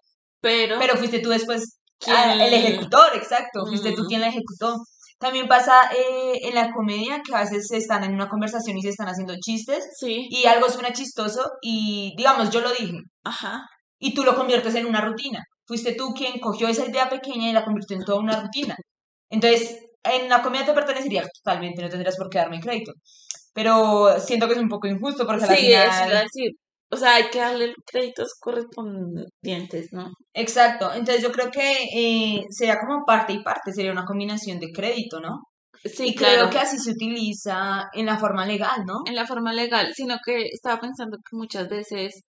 Pero, 0.44 0.76
pero 0.78 0.96
fuiste 0.96 1.20
tú 1.20 1.30
después 1.30 1.78
¿Quién? 1.98 2.16
ah, 2.16 2.34
el 2.46 2.52
ejecutor, 2.52 3.16
exacto, 3.16 3.64
fuiste 3.66 3.92
tú 3.92 4.04
quien 4.04 4.20
la 4.20 4.28
ejecutó. 4.28 4.76
También 5.18 5.48
pasa 5.48 5.90
eh, 5.96 6.38
en 6.42 6.54
la 6.54 6.70
comedia 6.70 7.22
que 7.24 7.34
a 7.34 7.40
veces 7.40 7.70
están 7.72 8.04
en 8.04 8.12
una 8.12 8.28
conversación 8.28 8.76
y 8.76 8.82
se 8.82 8.90
están 8.90 9.08
haciendo 9.08 9.34
chistes 9.40 9.82
Sí. 9.98 10.26
y 10.28 10.44
algo 10.46 10.68
suena 10.68 10.92
chistoso 10.92 11.42
y 11.62 12.12
digamos 12.18 12.50
yo 12.50 12.60
lo 12.60 12.70
dije 12.72 12.98
Ajá. 13.24 13.62
y 13.98 14.12
tú 14.12 14.22
lo 14.22 14.34
conviertes 14.36 14.74
en 14.74 14.84
una 14.86 15.00
rutina. 15.00 15.40
Fuiste 15.66 15.94
tú 15.94 16.12
quien 16.12 16.38
cogió 16.40 16.68
esa 16.68 16.84
idea 16.86 17.08
pequeña 17.08 17.48
y 17.48 17.52
la 17.54 17.64
convirtió 17.64 17.96
en 17.96 18.04
toda 18.04 18.18
una 18.18 18.38
rutina. 18.42 18.76
Entonces, 19.30 19.78
en 20.02 20.28
la 20.28 20.42
comedia 20.42 20.66
te 20.66 20.74
pertenecería 20.74 21.24
totalmente, 21.42 21.80
no 21.80 21.88
tendrías 21.88 22.16
por 22.18 22.28
qué 22.28 22.36
darme 22.38 22.60
crédito. 22.60 22.92
Pero 23.54 24.20
siento 24.20 24.46
que 24.46 24.54
es 24.54 24.58
un 24.60 24.68
poco 24.68 24.88
injusto 24.88 25.24
porque 25.26 25.44
al 25.44 25.56
Sí, 25.56 25.72
eso 25.72 25.82
final... 25.90 26.08
iba 26.10 26.18
a 26.18 26.22
decir. 26.22 26.50
O 26.90 26.96
sea, 26.96 27.16
hay 27.16 27.30
que 27.30 27.40
darle 27.40 27.74
créditos 27.86 28.34
correspondientes, 28.40 29.92
¿no? 29.92 30.12
Exacto, 30.32 30.92
entonces 30.94 31.22
yo 31.22 31.32
creo 31.32 31.50
que 31.50 31.84
eh, 31.94 32.44
sería 32.50 32.78
como 32.78 33.04
parte 33.04 33.32
y 33.32 33.42
parte, 33.42 33.72
sería 33.72 33.92
una 33.92 34.04
combinación 34.04 34.60
de 34.60 34.70
crédito, 34.72 35.20
¿no? 35.20 35.42
Sí, 35.84 36.08
y 36.08 36.14
claro. 36.14 36.48
creo 36.48 36.50
que 36.50 36.58
así 36.58 36.78
se 36.78 36.92
utiliza 36.92 37.84
en 37.92 38.06
la 38.06 38.18
forma 38.18 38.46
legal, 38.46 38.84
¿no? 38.86 39.00
En 39.06 39.14
la 39.14 39.26
forma 39.26 39.52
legal, 39.52 39.92
sino 39.94 40.16
que 40.24 40.46
estaba 40.46 40.80
pensando 40.80 41.18
que 41.18 41.36
muchas 41.36 41.68
veces 41.68 42.22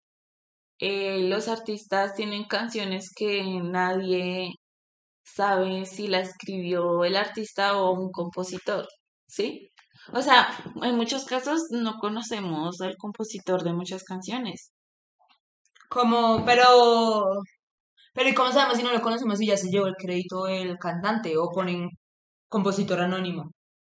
eh, 0.80 1.20
los 1.30 1.48
artistas 1.48 2.16
tienen 2.16 2.46
canciones 2.46 3.10
que 3.16 3.44
nadie 3.64 4.50
sabe 5.24 5.86
si 5.86 6.08
la 6.08 6.20
escribió 6.22 7.06
el 7.06 7.16
artista 7.16 7.78
o 7.78 7.92
un 7.94 8.12
compositor, 8.12 8.88
¿sí? 9.28 9.72
O 10.12 10.22
sea, 10.22 10.50
en 10.82 10.96
muchos 10.98 11.26
casos 11.26 11.68
no 11.72 11.98
conocemos 12.00 12.82
al 12.82 12.98
compositor 12.98 13.64
de 13.64 13.74
muchas 13.74 14.04
canciones. 14.04 14.72
Como, 15.90 16.44
pero, 16.46 17.24
pero 18.14 18.30
¿y 18.30 18.34
cómo 18.34 18.52
sabemos 18.52 18.78
si 18.78 18.84
no 18.84 18.92
lo 18.94 19.02
conocemos 19.02 19.40
si 19.40 19.48
ya 19.48 19.58
se 19.58 19.70
llevó 19.70 19.88
el 19.88 19.96
crédito 19.96 20.48
el 20.48 20.78
cantante 20.78 21.38
o 21.38 21.50
ponen 21.52 21.90
compositor 22.50 23.02
anónimo? 23.02 23.52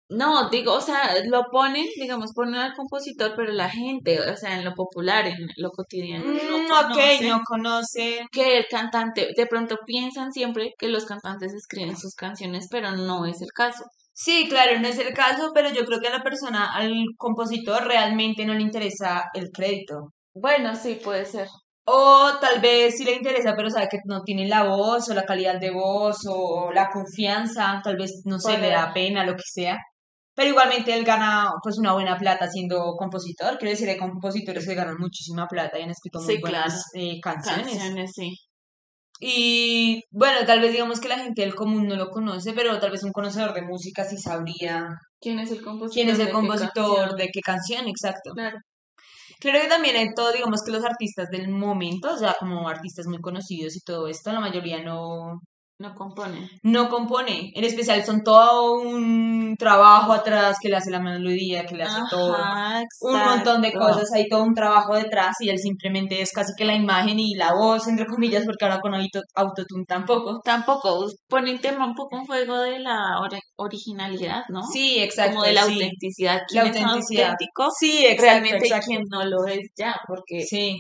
No, 0.09 0.49
digo, 0.51 0.75
o 0.75 0.81
sea, 0.81 1.15
lo 1.27 1.45
ponen, 1.51 1.87
digamos, 1.97 2.33
ponen 2.35 2.55
al 2.57 2.75
compositor, 2.75 3.33
pero 3.37 3.53
la 3.53 3.69
gente, 3.69 4.21
o 4.21 4.37
sea, 4.37 4.57
en 4.59 4.65
lo 4.65 4.73
popular, 4.75 5.27
en 5.27 5.49
lo 5.57 5.71
cotidiano, 5.71 6.25
no 6.25 6.59
Mm, 6.65 6.69
conoce 6.69 7.29
no 7.29 7.41
conoce. 7.45 8.27
que 8.31 8.59
el 8.59 8.67
cantante, 8.71 9.31
de 9.37 9.47
pronto 9.47 9.79
piensan 9.85 10.33
siempre 10.33 10.73
que 10.79 10.89
los 10.89 11.07
cantantes 11.07 11.53
escriben 11.55 11.97
sus 11.97 12.15
canciones, 12.15 12.69
pero 12.71 12.93
no 12.93 13.27
es 13.27 13.43
el 13.43 13.53
caso. 13.53 13.85
Sí, 14.19 14.47
claro, 14.49 14.81
no 14.81 14.89
es 14.89 14.99
el 14.99 15.12
caso, 15.12 15.51
pero 15.55 15.69
yo 15.69 15.85
creo 15.85 16.01
que 16.01 16.09
a 16.09 16.19
la 16.19 16.23
persona, 16.23 16.75
al 16.75 17.05
compositor, 17.19 17.87
realmente 17.87 18.47
no 18.47 18.55
le 18.55 18.62
interesa 18.62 19.25
el 19.35 19.51
crédito. 19.51 20.14
Bueno, 20.35 20.75
sí, 20.75 20.99
puede 21.05 21.27
ser. 21.27 21.49
O 21.85 22.31
tal 22.41 22.62
vez 22.62 22.97
sí 22.97 23.05
le 23.05 23.12
interesa, 23.12 23.53
pero 23.55 23.69
sabe 23.69 23.89
que 23.91 23.99
no 24.07 24.23
tiene 24.23 24.49
la 24.49 24.64
voz 24.64 25.11
o 25.11 25.14
la 25.14 25.27
calidad 25.27 25.61
de 25.61 25.71
voz 25.71 26.21
o 26.27 26.73
la 26.73 26.89
confianza, 26.89 27.79
tal 27.85 27.97
vez 27.97 28.23
no 28.25 28.39
sé, 28.39 28.57
le 28.57 28.71
da 28.71 28.91
pena, 28.95 29.27
lo 29.27 29.35
que 29.35 29.43
sea. 29.45 29.77
Pero 30.35 30.49
igualmente 30.49 30.95
él 30.95 31.05
gana 31.05 31.51
pues 31.62 31.77
una 31.79 31.93
buena 31.93 32.17
plata 32.17 32.49
siendo 32.49 32.95
compositor. 32.97 33.59
Quiero 33.59 33.71
decir, 33.71 33.89
hay 33.91 33.99
compositores 33.99 34.67
que 34.67 34.75
ganan 34.75 34.97
muchísima 34.99 35.47
plata 35.47 35.79
y 35.79 35.83
han 35.83 35.91
escrito 35.91 36.21
muy 36.21 36.35
Sí, 36.37 36.41
buenas 36.41 36.85
eh, 36.95 37.21
canciones. 37.21 37.67
Canciones, 37.67 38.12
sí. 38.14 38.33
Y 39.21 40.03
bueno, 40.11 40.45
tal 40.47 40.61
vez 40.61 40.73
digamos 40.73 41.01
que 41.01 41.09
la 41.09 41.19
gente 41.19 41.43
del 41.43 41.55
común 41.55 41.89
no 41.89 41.97
lo 41.97 42.11
conoce, 42.11 42.53
pero 42.53 42.79
tal 42.79 42.91
vez 42.91 43.03
un 43.03 43.12
conocedor 43.12 43.55
de 43.55 43.62
música 43.62 44.05
sí 44.05 44.19
sabría 44.19 44.89
¿Quién 45.21 45.39
es 45.39 45.51
el 45.51 45.62
compositor? 45.62 45.95
quién 45.95 46.09
es 46.11 46.19
de 46.19 46.25
el 46.25 46.29
qué 46.29 46.35
compositor, 46.35 46.99
canción? 46.99 47.17
de 47.17 47.29
qué 47.33 47.41
canción, 47.41 47.89
exacto. 47.89 48.33
Claro. 48.35 48.59
Creo 49.41 49.62
que 49.62 49.69
también 49.69 49.97
en 49.97 50.14
todo, 50.14 50.33
digamos 50.33 50.62
que 50.64 50.73
los 50.73 50.85
artistas 50.85 51.29
del 51.31 51.49
momento, 51.49 52.14
o 52.14 52.19
sea, 52.19 52.35
como 52.39 52.69
artistas 52.69 53.07
muy 53.07 53.21
conocidos 53.21 53.77
y 53.77 53.81
todo 53.81 54.09
esto, 54.09 54.33
la 54.33 54.41
mayoría 54.41 54.83
no, 54.83 55.41
No 55.79 55.95
compone. 55.95 56.49
no 56.62 56.89
compone. 56.89 57.51
En 57.55 57.62
especial 57.62 58.03
son 58.03 58.22
todo 58.22 58.81
un 58.81 59.57
trabajo 59.59 60.14
atrás 60.14 60.57
que 60.59 60.70
le 60.70 60.77
hace 60.77 60.91
la 60.91 61.01
melodía, 61.01 61.66
que 61.66 61.74
le 61.74 61.83
hace 61.83 62.01
todo. 62.11 62.35
Un 63.03 63.18
montón 63.22 63.61
de 63.61 63.74
cosas, 63.74 64.11
hay 64.14 64.27
todo 64.27 64.43
un 64.43 64.55
trabajo 64.55 64.95
detrás 64.95 65.35
y 65.41 65.51
él 65.51 65.59
simplemente 65.59 66.22
es 66.22 66.33
casi 66.33 66.53
que 66.57 66.64
la 66.64 66.74
imagen 66.74 67.18
y 67.20 67.35
la 67.35 67.53
voz, 67.53 67.89
entre 67.89 68.07
comillas, 68.07 68.47
porque 68.47 68.64
ahora 68.64 68.81
con 68.81 68.95
auto- 68.95 69.20
autotune 69.35 69.85
tampoco. 69.87 70.41
Tampoco, 70.43 71.09
ponen 71.29 71.61
tema 71.61 71.85
un 71.87 71.95
poco 71.95 72.16
en 72.16 72.24
juego 72.24 72.59
de 72.61 72.79
la 72.79 73.18
ori- 73.20 73.43
originalidad, 73.57 74.45
¿no? 74.49 74.62
Sí, 74.62 74.99
exacto. 75.03 75.35
Como 75.35 75.45
de 75.45 75.53
la 75.53 75.64
sí. 75.64 75.72
autenticidad. 75.74 76.41
La 76.55 76.62
¿Quién 76.62 76.74
es 76.74 76.83
autenticidad. 76.83 77.24
auténtico? 77.33 77.68
Sí, 77.79 77.99
exacto, 78.07 78.22
Realmente 78.22 78.57
exacto. 78.66 78.87
quién 78.89 79.03
no 79.11 79.24
lo 79.27 79.45
es 79.47 79.61
ya, 79.77 79.95
porque 80.09 80.43
Sí. 80.47 80.79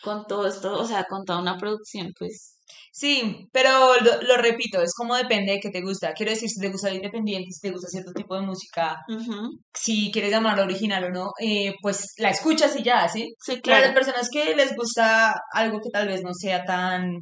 con 0.00 0.24
todo 0.26 0.46
esto, 0.46 0.78
o 0.78 0.84
sea, 0.84 1.04
con 1.08 1.24
toda 1.24 1.40
una 1.40 1.56
producción, 1.58 2.12
pues 2.16 2.58
Sí, 2.94 3.48
pero 3.52 3.94
lo, 4.02 4.20
lo 4.22 4.36
repito, 4.36 4.82
es 4.82 4.92
como 4.94 5.16
depende 5.16 5.52
de 5.52 5.60
qué 5.60 5.70
te 5.70 5.80
gusta. 5.80 6.12
Quiero 6.12 6.30
decir, 6.32 6.50
si 6.50 6.60
te 6.60 6.68
gusta 6.68 6.88
el 6.90 6.96
independiente, 6.96 7.50
si 7.50 7.60
te 7.66 7.72
gusta 7.72 7.88
cierto 7.88 8.12
tipo 8.12 8.34
de 8.34 8.42
música, 8.42 8.98
ujú, 9.08 9.48
si 9.72 10.10
quieres 10.12 10.30
llamarla 10.30 10.64
original 10.64 11.04
o 11.04 11.10
no, 11.10 11.30
eh, 11.40 11.72
pues 11.80 12.08
la 12.18 12.28
escuchas 12.28 12.76
y 12.76 12.82
ya, 12.82 13.08
¿sí? 13.08 13.32
sí, 13.42 13.60
Pero 13.64 13.76
a 13.76 13.80
las 13.80 13.92
claro. 13.92 13.94
personas 14.06 14.28
que 14.30 14.54
les 14.54 14.76
gusta 14.76 15.34
algo 15.54 15.78
que 15.82 15.88
tal 15.90 16.06
vez 16.06 16.22
no 16.22 16.34
sea 16.34 16.64
tan 16.64 17.18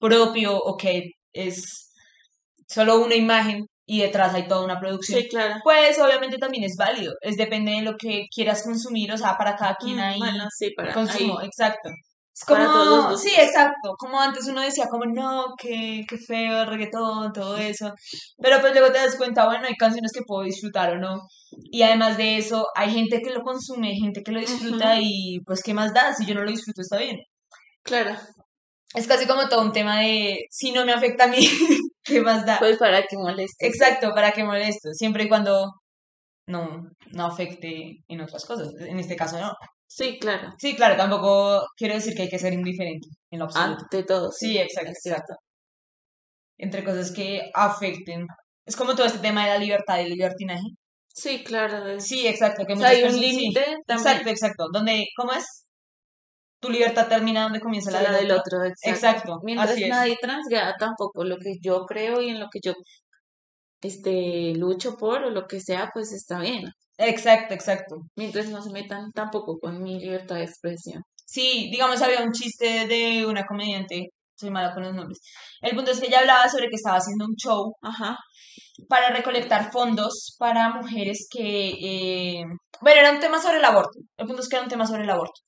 propio 0.00 0.56
o 0.58 0.76
que 0.76 1.04
es 1.32 1.92
solo 2.66 2.98
una 3.04 3.14
imagen 3.14 3.66
y 3.86 4.00
detrás 4.00 4.34
hay 4.34 4.48
toda 4.48 4.64
una 4.64 4.80
producción, 4.80 5.20
Sí, 5.20 5.28
claro. 5.28 5.54
pues 5.62 5.98
obviamente 6.00 6.38
también 6.38 6.64
es 6.64 6.74
válido. 6.76 7.12
Es 7.20 7.36
depende 7.36 7.70
de 7.72 7.82
lo 7.82 7.96
que 7.96 8.24
quieras 8.34 8.64
consumir, 8.64 9.12
o 9.12 9.16
sea, 9.18 9.36
para 9.36 9.54
cada 9.54 9.76
quien 9.76 9.98
Mm, 9.98 10.00
hay 10.00 10.18
Bueno, 10.18 10.44
sí, 10.56 10.70
para 10.76 10.92
consumo, 10.94 11.38
ahí. 11.38 11.46
exacto. 11.46 11.90
Es 12.34 12.44
Para 12.46 12.66
como, 12.66 12.72
todos 12.72 12.88
los 12.88 13.06
gustos. 13.08 13.22
sí, 13.22 13.30
exacto, 13.38 13.94
como 13.98 14.18
antes 14.20 14.46
uno 14.48 14.62
decía 14.62 14.86
como, 14.90 15.04
no, 15.04 15.54
qué, 15.58 16.02
qué 16.08 16.16
feo 16.16 16.62
el 16.62 16.66
reggaetón, 16.66 17.32
todo 17.32 17.56
eso, 17.58 17.92
pero 18.38 18.60
pues 18.60 18.72
luego 18.72 18.90
te 18.90 18.98
das 18.98 19.16
cuenta, 19.16 19.44
bueno, 19.46 19.66
hay 19.66 19.74
canciones 19.74 20.12
que 20.12 20.22
puedo 20.26 20.42
disfrutar 20.42 20.92
o 20.94 20.98
no, 20.98 21.20
y 21.70 21.82
además 21.82 22.16
de 22.16 22.38
eso, 22.38 22.66
hay 22.74 22.90
gente 22.90 23.20
que 23.20 23.30
lo 23.30 23.42
consume, 23.42 23.94
gente 23.96 24.22
que 24.22 24.32
lo 24.32 24.40
disfruta 24.40 24.96
y 25.00 25.40
pues, 25.46 25.62
¿qué 25.62 25.74
más 25.74 25.92
da? 25.92 26.14
Si 26.14 26.24
yo 26.24 26.34
no 26.34 26.42
lo 26.42 26.50
disfruto, 26.50 26.80
está 26.80 26.96
bien. 26.96 27.18
Claro. 27.82 28.16
Es 28.94 29.06
casi 29.06 29.26
como 29.26 29.48
todo 29.48 29.62
un 29.62 29.72
tema 29.72 30.00
de, 30.00 30.46
si 30.50 30.72
no 30.72 30.84
me 30.86 30.92
afecta 30.92 31.24
a 31.24 31.28
mí, 31.28 31.38
¿qué 32.04 32.20
más 32.20 32.46
da? 32.46 32.58
Pues 32.58 32.78
para 32.78 33.02
que 33.02 33.16
moleste. 33.16 33.66
Exacto, 33.66 34.12
¿para 34.14 34.32
qué 34.32 34.44
molesto? 34.44 34.90
Siempre 34.92 35.24
y 35.24 35.28
cuando 35.28 35.70
no, 36.46 36.90
no 37.12 37.26
afecte 37.26 37.98
en 38.08 38.20
otras 38.20 38.44
cosas, 38.44 38.68
en 38.80 38.98
este 38.98 39.16
caso 39.16 39.38
no. 39.38 39.52
Sí, 39.94 40.18
claro. 40.18 40.54
Sí, 40.58 40.74
claro, 40.74 40.96
tampoco 40.96 41.66
quiero 41.76 41.94
decir 41.94 42.14
que 42.14 42.22
hay 42.22 42.28
que 42.30 42.38
ser 42.38 42.54
indiferente 42.54 43.08
en 43.30 43.38
lo 43.40 43.44
absoluto. 43.44 43.82
Ante 43.82 44.02
todo, 44.04 44.30
sí. 44.32 44.46
Sí, 44.52 44.58
exacto, 44.58 44.90
exacto. 44.90 45.34
Entre 46.58 46.82
cosas 46.84 47.10
que 47.12 47.50
afecten. 47.54 48.26
Es 48.64 48.74
como 48.76 48.94
todo 48.94 49.06
este 49.06 49.18
tema 49.18 49.42
de 49.44 49.50
la 49.50 49.58
libertad 49.58 49.98
y 49.98 50.02
el 50.04 50.10
libertinaje. 50.10 50.62
Sí, 51.14 51.44
claro. 51.44 51.86
es- 51.88 52.06
Sí, 52.06 52.26
exacto. 52.26 52.64
Que 52.66 52.72
O 52.72 52.76
sea, 52.76 52.88
muchas 52.88 53.02
hay 53.02 53.02
un 53.10 53.14
sí, 53.14 53.20
límite 53.20 53.60
también. 53.86 54.08
Exacto, 54.08 54.30
exacto. 54.30 54.64
Donde, 54.72 55.04
¿cómo 55.14 55.32
es? 55.34 55.44
Tu 56.60 56.70
libertad 56.70 57.08
termina 57.08 57.42
donde 57.42 57.60
comienza 57.60 57.90
la, 57.90 58.02
la 58.02 58.12
del 58.12 58.30
otro. 58.30 58.58
otro, 58.58 58.64
exacto. 58.64 58.90
Exacto, 58.90 59.40
Mientras 59.42 59.70
así 59.72 59.88
nadie 59.88 60.16
transgreda 60.20 60.74
tampoco 60.78 61.24
lo 61.24 61.36
que 61.36 61.56
yo 61.60 61.84
creo 61.86 62.22
y 62.22 62.30
en 62.30 62.40
lo 62.40 62.46
que 62.50 62.60
yo 62.62 62.72
este 63.82 64.54
lucho 64.54 64.96
por 64.96 65.24
o 65.24 65.30
lo 65.30 65.46
que 65.46 65.60
sea, 65.60 65.90
pues 65.92 66.12
está 66.12 66.38
bien. 66.40 66.64
Exacto, 66.98 67.54
exacto. 67.54 67.96
Mientras 68.16 68.48
no 68.48 68.62
se 68.62 68.70
metan 68.70 69.10
tampoco 69.12 69.58
con 69.58 69.82
mi 69.82 69.98
libertad 69.98 70.36
de 70.36 70.44
expresión. 70.44 71.02
Sí, 71.26 71.68
digamos, 71.70 72.02
había 72.02 72.22
un 72.22 72.32
chiste 72.32 72.86
de 72.86 73.24
una 73.26 73.44
comediante, 73.46 74.08
soy 74.36 74.50
mala 74.50 74.74
con 74.74 74.82
los 74.82 74.94
nombres. 74.94 75.20
El 75.60 75.74
punto 75.74 75.90
es 75.92 76.00
que 76.00 76.08
ella 76.08 76.20
hablaba 76.20 76.48
sobre 76.48 76.68
que 76.68 76.76
estaba 76.76 76.98
haciendo 76.98 77.24
un 77.24 77.34
show 77.36 77.74
Ajá. 77.82 78.16
para 78.88 79.10
recolectar 79.10 79.72
fondos 79.72 80.36
para 80.38 80.74
mujeres 80.74 81.26
que, 81.30 81.70
eh, 81.70 82.44
bueno, 82.80 83.00
era 83.00 83.12
un 83.12 83.20
tema 83.20 83.40
sobre 83.40 83.58
el 83.58 83.64
aborto. 83.64 83.98
El 84.16 84.26
punto 84.26 84.42
es 84.42 84.48
que 84.48 84.56
era 84.56 84.64
un 84.64 84.70
tema 84.70 84.86
sobre 84.86 85.04
el 85.04 85.10
aborto. 85.10 85.40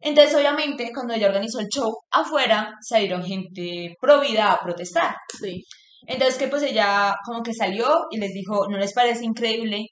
Entonces, 0.00 0.34
obviamente, 0.34 0.90
cuando 0.94 1.14
ella 1.14 1.28
organizó 1.28 1.60
el 1.60 1.68
show, 1.68 1.92
afuera 2.10 2.74
salieron 2.80 3.24
gente 3.24 3.96
pro 4.00 4.20
vida 4.20 4.52
a 4.52 4.58
protestar. 4.58 5.14
Sí. 5.40 5.64
Entonces, 6.06 6.38
que 6.38 6.48
pues 6.48 6.62
ella 6.62 7.14
como 7.24 7.42
que 7.42 7.52
salió 7.52 7.86
y 8.10 8.18
les 8.18 8.32
dijo, 8.32 8.68
¿no 8.68 8.78
les 8.78 8.94
parece 8.94 9.24
increíble 9.24 9.88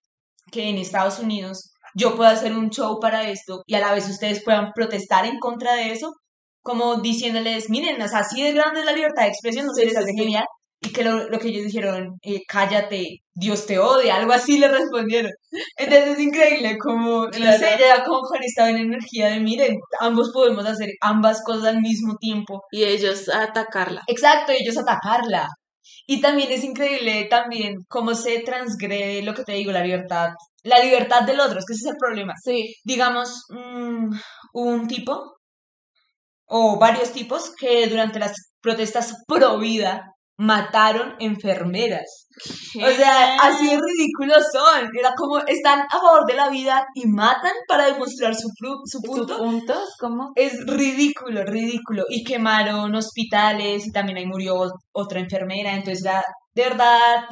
que 0.51 0.69
en 0.69 0.79
Estados 0.79 1.19
Unidos 1.19 1.71
yo 1.95 2.15
pueda 2.17 2.31
hacer 2.31 2.53
un 2.57 2.71
show 2.71 2.99
para 3.01 3.29
esto 3.31 3.63
y 3.67 3.75
a 3.75 3.81
la 3.81 3.93
vez 3.93 4.09
ustedes 4.09 4.43
puedan 4.45 4.73
protestar 4.75 5.27
en 5.27 5.39
contra 5.39 5.75
de 5.75 5.93
eso? 5.93 6.13
Como 6.63 6.97
diciéndoles, 6.97 7.71
miren, 7.71 8.01
o 8.03 8.09
sea, 8.09 8.21
así 8.21 8.43
de 8.43 8.53
grande 8.53 8.81
es 8.81 8.87
la 8.87 8.93
libertad 8.93 9.23
de 9.23 9.29
expresión, 9.29 9.67
no 9.67 9.73
se 9.75 9.87
les 9.87 9.97
hace 9.97 10.13
genial. 10.17 10.45
Y 10.83 10.93
que 10.93 11.03
lo, 11.03 11.29
lo 11.31 11.39
que 11.39 11.49
ellos 11.49 11.65
dijeron, 11.65 12.19
eh, 12.23 12.43
cállate, 12.47 13.21
Dios 13.35 13.65
te 13.67 13.79
odia, 13.79 14.17
algo 14.17 14.33
así 14.33 14.59
le 14.59 14.69
respondieron. 14.69 15.33
Entonces 15.79 16.09
es 16.11 16.21
increíble, 16.21 16.77
como, 16.79 17.25
no 17.25 17.31
Claro. 17.31 17.59
sé, 17.59 17.75
ella 17.77 18.05
como 18.05 18.21
con 18.21 18.39
esta 18.45 18.69
energía 18.69 19.29
de, 19.31 19.41
miren, 19.41 19.75
ambos 20.01 20.31
podemos 20.35 20.67
hacer 20.67 20.91
ambas 21.01 21.43
cosas 21.45 21.65
al 21.69 21.81
mismo 21.81 22.17
tiempo. 22.21 22.63
Y 22.71 22.85
ellos 22.85 23.29
atacarla. 23.31 24.03
Exacto, 24.07 24.53
ellos 24.53 24.77
atacarla. 24.77 25.49
Y 26.07 26.21
también 26.21 26.53
es 26.53 26.65
increíble 26.65 27.27
también 27.29 27.85
cómo 27.89 28.15
se 28.15 28.41
transgrede 28.41 29.23
lo 29.23 29.35
que 29.35 29.45
te 29.45 29.53
digo, 29.53 29.73
la 29.73 29.83
libertad, 29.83 30.31
la 30.63 30.79
libertad 30.81 31.23
del 31.23 31.41
otro, 31.41 31.59
es 31.59 31.67
que 31.67 31.75
ese 31.75 31.89
es 31.89 31.93
el 31.93 31.99
problema. 31.99 32.35
Sí. 32.43 32.75
Digamos, 32.85 33.45
mm, 33.51 34.11
un 34.55 34.87
tipo 34.89 35.37
o 36.47 36.79
varios 36.79 37.13
tipos 37.13 37.53
que 37.59 37.89
durante 37.89 38.19
las 38.19 38.53
protestas 38.61 39.15
pro 39.27 39.59
vida 39.59 40.16
mataron 40.39 41.15
enfermeras. 41.19 42.29
O 42.77 42.91
sea, 42.91 43.37
así 43.41 43.69
ridículos 43.69 44.45
son. 44.53 44.89
Era 44.99 45.15
como, 45.17 45.39
están 45.47 45.81
a 45.81 45.99
favor 45.99 46.27
de 46.27 46.35
la 46.35 46.51
vida 46.51 46.85
y 46.95 47.07
matan 47.07 47.53
para 47.67 47.87
demostrar 47.87 48.35
su, 48.35 48.49
su 48.85 49.01
punto. 49.01 49.39
puntos? 49.39 49.95
¿Cómo? 49.99 50.33
Es 50.35 50.65
ridículo, 50.67 51.43
ridículo. 51.45 52.05
Y 52.09 52.23
quemaron 52.23 52.95
hospitales 52.95 53.87
y 53.87 53.93
también 53.93 54.19
ahí 54.19 54.27
murió 54.27 54.57
otra 54.93 55.21
enfermera. 55.21 55.73
Entonces, 55.75 56.05
era 56.05 56.23
de 56.55 56.63
verdad, 56.63 57.25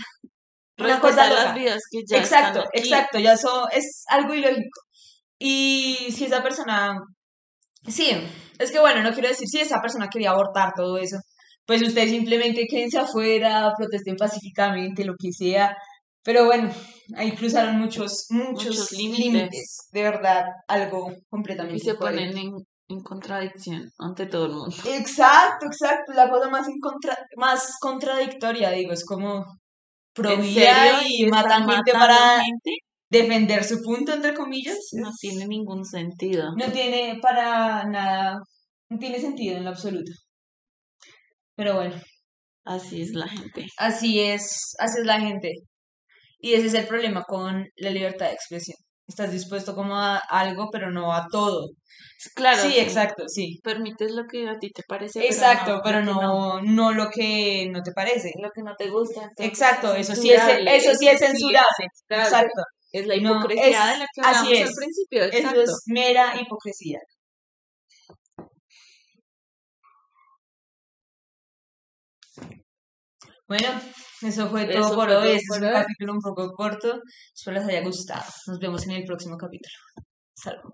una 0.78 1.00
cosa 1.00 1.28
loca. 1.28 1.44
las 1.44 1.54
vidas 1.54 1.80
que 1.90 2.00
ya 2.08 2.18
Exacto, 2.18 2.60
están 2.60 2.68
aquí. 2.68 2.78
exacto, 2.80 3.18
ya 3.18 3.32
eso 3.34 3.68
es 3.70 4.04
algo 4.08 4.34
ilógico. 4.34 4.80
Y 5.38 6.08
si 6.10 6.24
esa 6.24 6.42
persona, 6.42 6.96
sí, 7.86 8.10
es 8.58 8.70
que 8.72 8.80
bueno, 8.80 9.02
no 9.02 9.12
quiero 9.12 9.28
decir 9.28 9.46
si 9.48 9.60
esa 9.60 9.80
persona 9.80 10.08
quería 10.08 10.30
abortar 10.30 10.72
todo 10.74 10.96
eso, 10.98 11.16
pues 11.66 11.82
ustedes 11.82 12.10
simplemente 12.10 12.66
quédense 12.68 12.98
afuera, 12.98 13.72
protesten 13.76 14.16
pacíficamente, 14.16 15.04
lo 15.04 15.14
que 15.18 15.32
sea. 15.32 15.76
Pero 16.22 16.46
bueno, 16.46 16.70
ahí 17.16 17.32
cruzaron 17.32 17.78
muchos, 17.78 18.26
muchos, 18.30 18.64
Muchos 18.76 18.92
límites. 18.92 19.88
De 19.92 20.02
verdad, 20.02 20.44
algo 20.68 21.10
Y 21.12 21.22
completamente 21.28 21.78
se 21.84 21.90
incoherente. 21.92 22.32
ponen 22.32 22.46
en, 22.46 22.54
en 22.96 23.02
contradicción 23.02 23.90
ante 23.98 24.26
todo 24.26 24.46
el 24.46 24.52
mundo. 24.52 24.74
Exacto, 24.86 25.66
exacto, 25.66 26.12
la 26.14 26.28
cosa 26.30 26.48
más, 26.50 26.66
más 27.36 27.74
contradictoria, 27.80 28.70
digo, 28.70 28.92
es 28.92 29.04
como 29.04 29.44
pro 30.14 30.30
¿En 30.32 30.42
vida 30.42 30.98
serio? 31.00 31.08
y 31.08 31.24
¿Están 31.24 31.42
matan 31.42 31.68
gente 31.70 31.92
para 31.92 32.40
gente? 32.42 32.70
defender 33.10 33.62
su 33.64 33.82
punto, 33.82 34.12
entre 34.14 34.32
comillas. 34.34 34.78
No 34.92 35.10
es- 35.10 35.16
tiene 35.20 35.46
ningún 35.46 35.84
sentido. 35.84 36.52
no 36.56 36.72
tiene 36.72 37.18
para 37.20 37.84
nada, 37.84 38.38
no 38.88 38.98
tiene 38.98 39.18
sentido 39.18 39.56
en 39.58 39.64
lo 39.64 39.70
absoluto. 39.70 40.10
Pero 41.56 41.74
bueno, 41.76 41.96
Así 42.64 43.02
es 43.02 43.10
la 43.14 43.28
gente. 43.28 43.66
así 43.78 44.20
es, 44.20 44.74
así 44.78 45.00
es 45.00 45.06
la 45.06 45.20
gente. 45.20 45.52
Y 46.38 46.54
ese 46.54 46.66
es 46.68 46.74
el 46.74 46.86
problema 46.86 47.22
con 47.24 47.66
la 47.76 47.90
libertad 47.90 48.26
de 48.28 48.34
expresión. 48.34 48.76
Estás 49.06 49.32
dispuesto 49.32 49.74
como 49.74 49.96
a 49.96 50.16
algo, 50.30 50.68
pero 50.72 50.90
no 50.90 51.12
a 51.14 51.26
todo. 51.30 51.68
Claro, 52.34 52.62
sí, 52.62 52.72
sí, 52.72 52.78
exacto, 52.80 53.24
sí. 53.28 53.60
Permites 53.62 54.12
lo 54.12 54.24
que 54.26 54.48
a 54.48 54.58
ti 54.58 54.70
te 54.70 54.82
parece, 54.88 55.20
pero 55.20 55.32
Exacto, 55.32 55.74
no, 55.76 55.80
pero 55.84 56.02
no, 56.02 56.62
no 56.62 56.92
lo 56.92 57.10
que 57.10 57.68
no 57.70 57.82
te 57.82 57.92
parece. 57.92 58.32
Lo 58.42 58.50
que 58.50 58.62
no 58.62 58.74
te 58.76 58.88
gusta. 58.90 59.28
Exacto, 59.38 59.94
es 59.94 60.08
eso 60.10 60.20
sí 60.20 60.30
es, 60.32 60.42
eso 60.42 60.94
sí 60.94 61.08
es 61.08 61.14
es 61.20 61.28
censurable. 61.28 61.86
Exacto. 62.08 62.62
Es 62.92 63.06
la 63.06 63.16
No, 63.16 63.38
hipocresía 63.38 63.68
es- 63.68 63.92
de 63.92 63.98
la 63.98 64.06
que 64.14 64.20
así 64.22 64.28
hablamos 64.38 64.60
al 64.60 64.68
es. 64.68 64.76
principio. 64.76 65.24
Eso 65.24 65.36
Exacto. 65.38 65.60
es 65.62 65.82
mera 65.86 66.40
hipocresía. 66.40 66.98
Bueno, 73.48 73.68
eso 74.22 74.48
fue 74.48 74.64
todo 74.66 74.78
Eso 74.86 74.94
por 74.94 75.06
fue 75.06 75.16
hoy. 75.16 75.22
todo 75.24 75.32
Este 75.34 75.46
por 75.48 75.56
es 75.58 75.62
un 75.62 75.68
hoy. 75.68 75.82
capítulo 75.82 76.12
un 76.14 76.20
poco 76.20 76.52
corto. 76.52 77.00
Espero 77.34 77.58
les 77.58 77.68
haya 77.68 77.82
gustado. 77.82 78.24
Nos 78.46 78.58
vemos 78.58 78.84
en 78.84 78.92
el 78.92 79.04
próximo 79.04 79.36
capítulo. 79.36 79.74
Salud. 80.34 80.72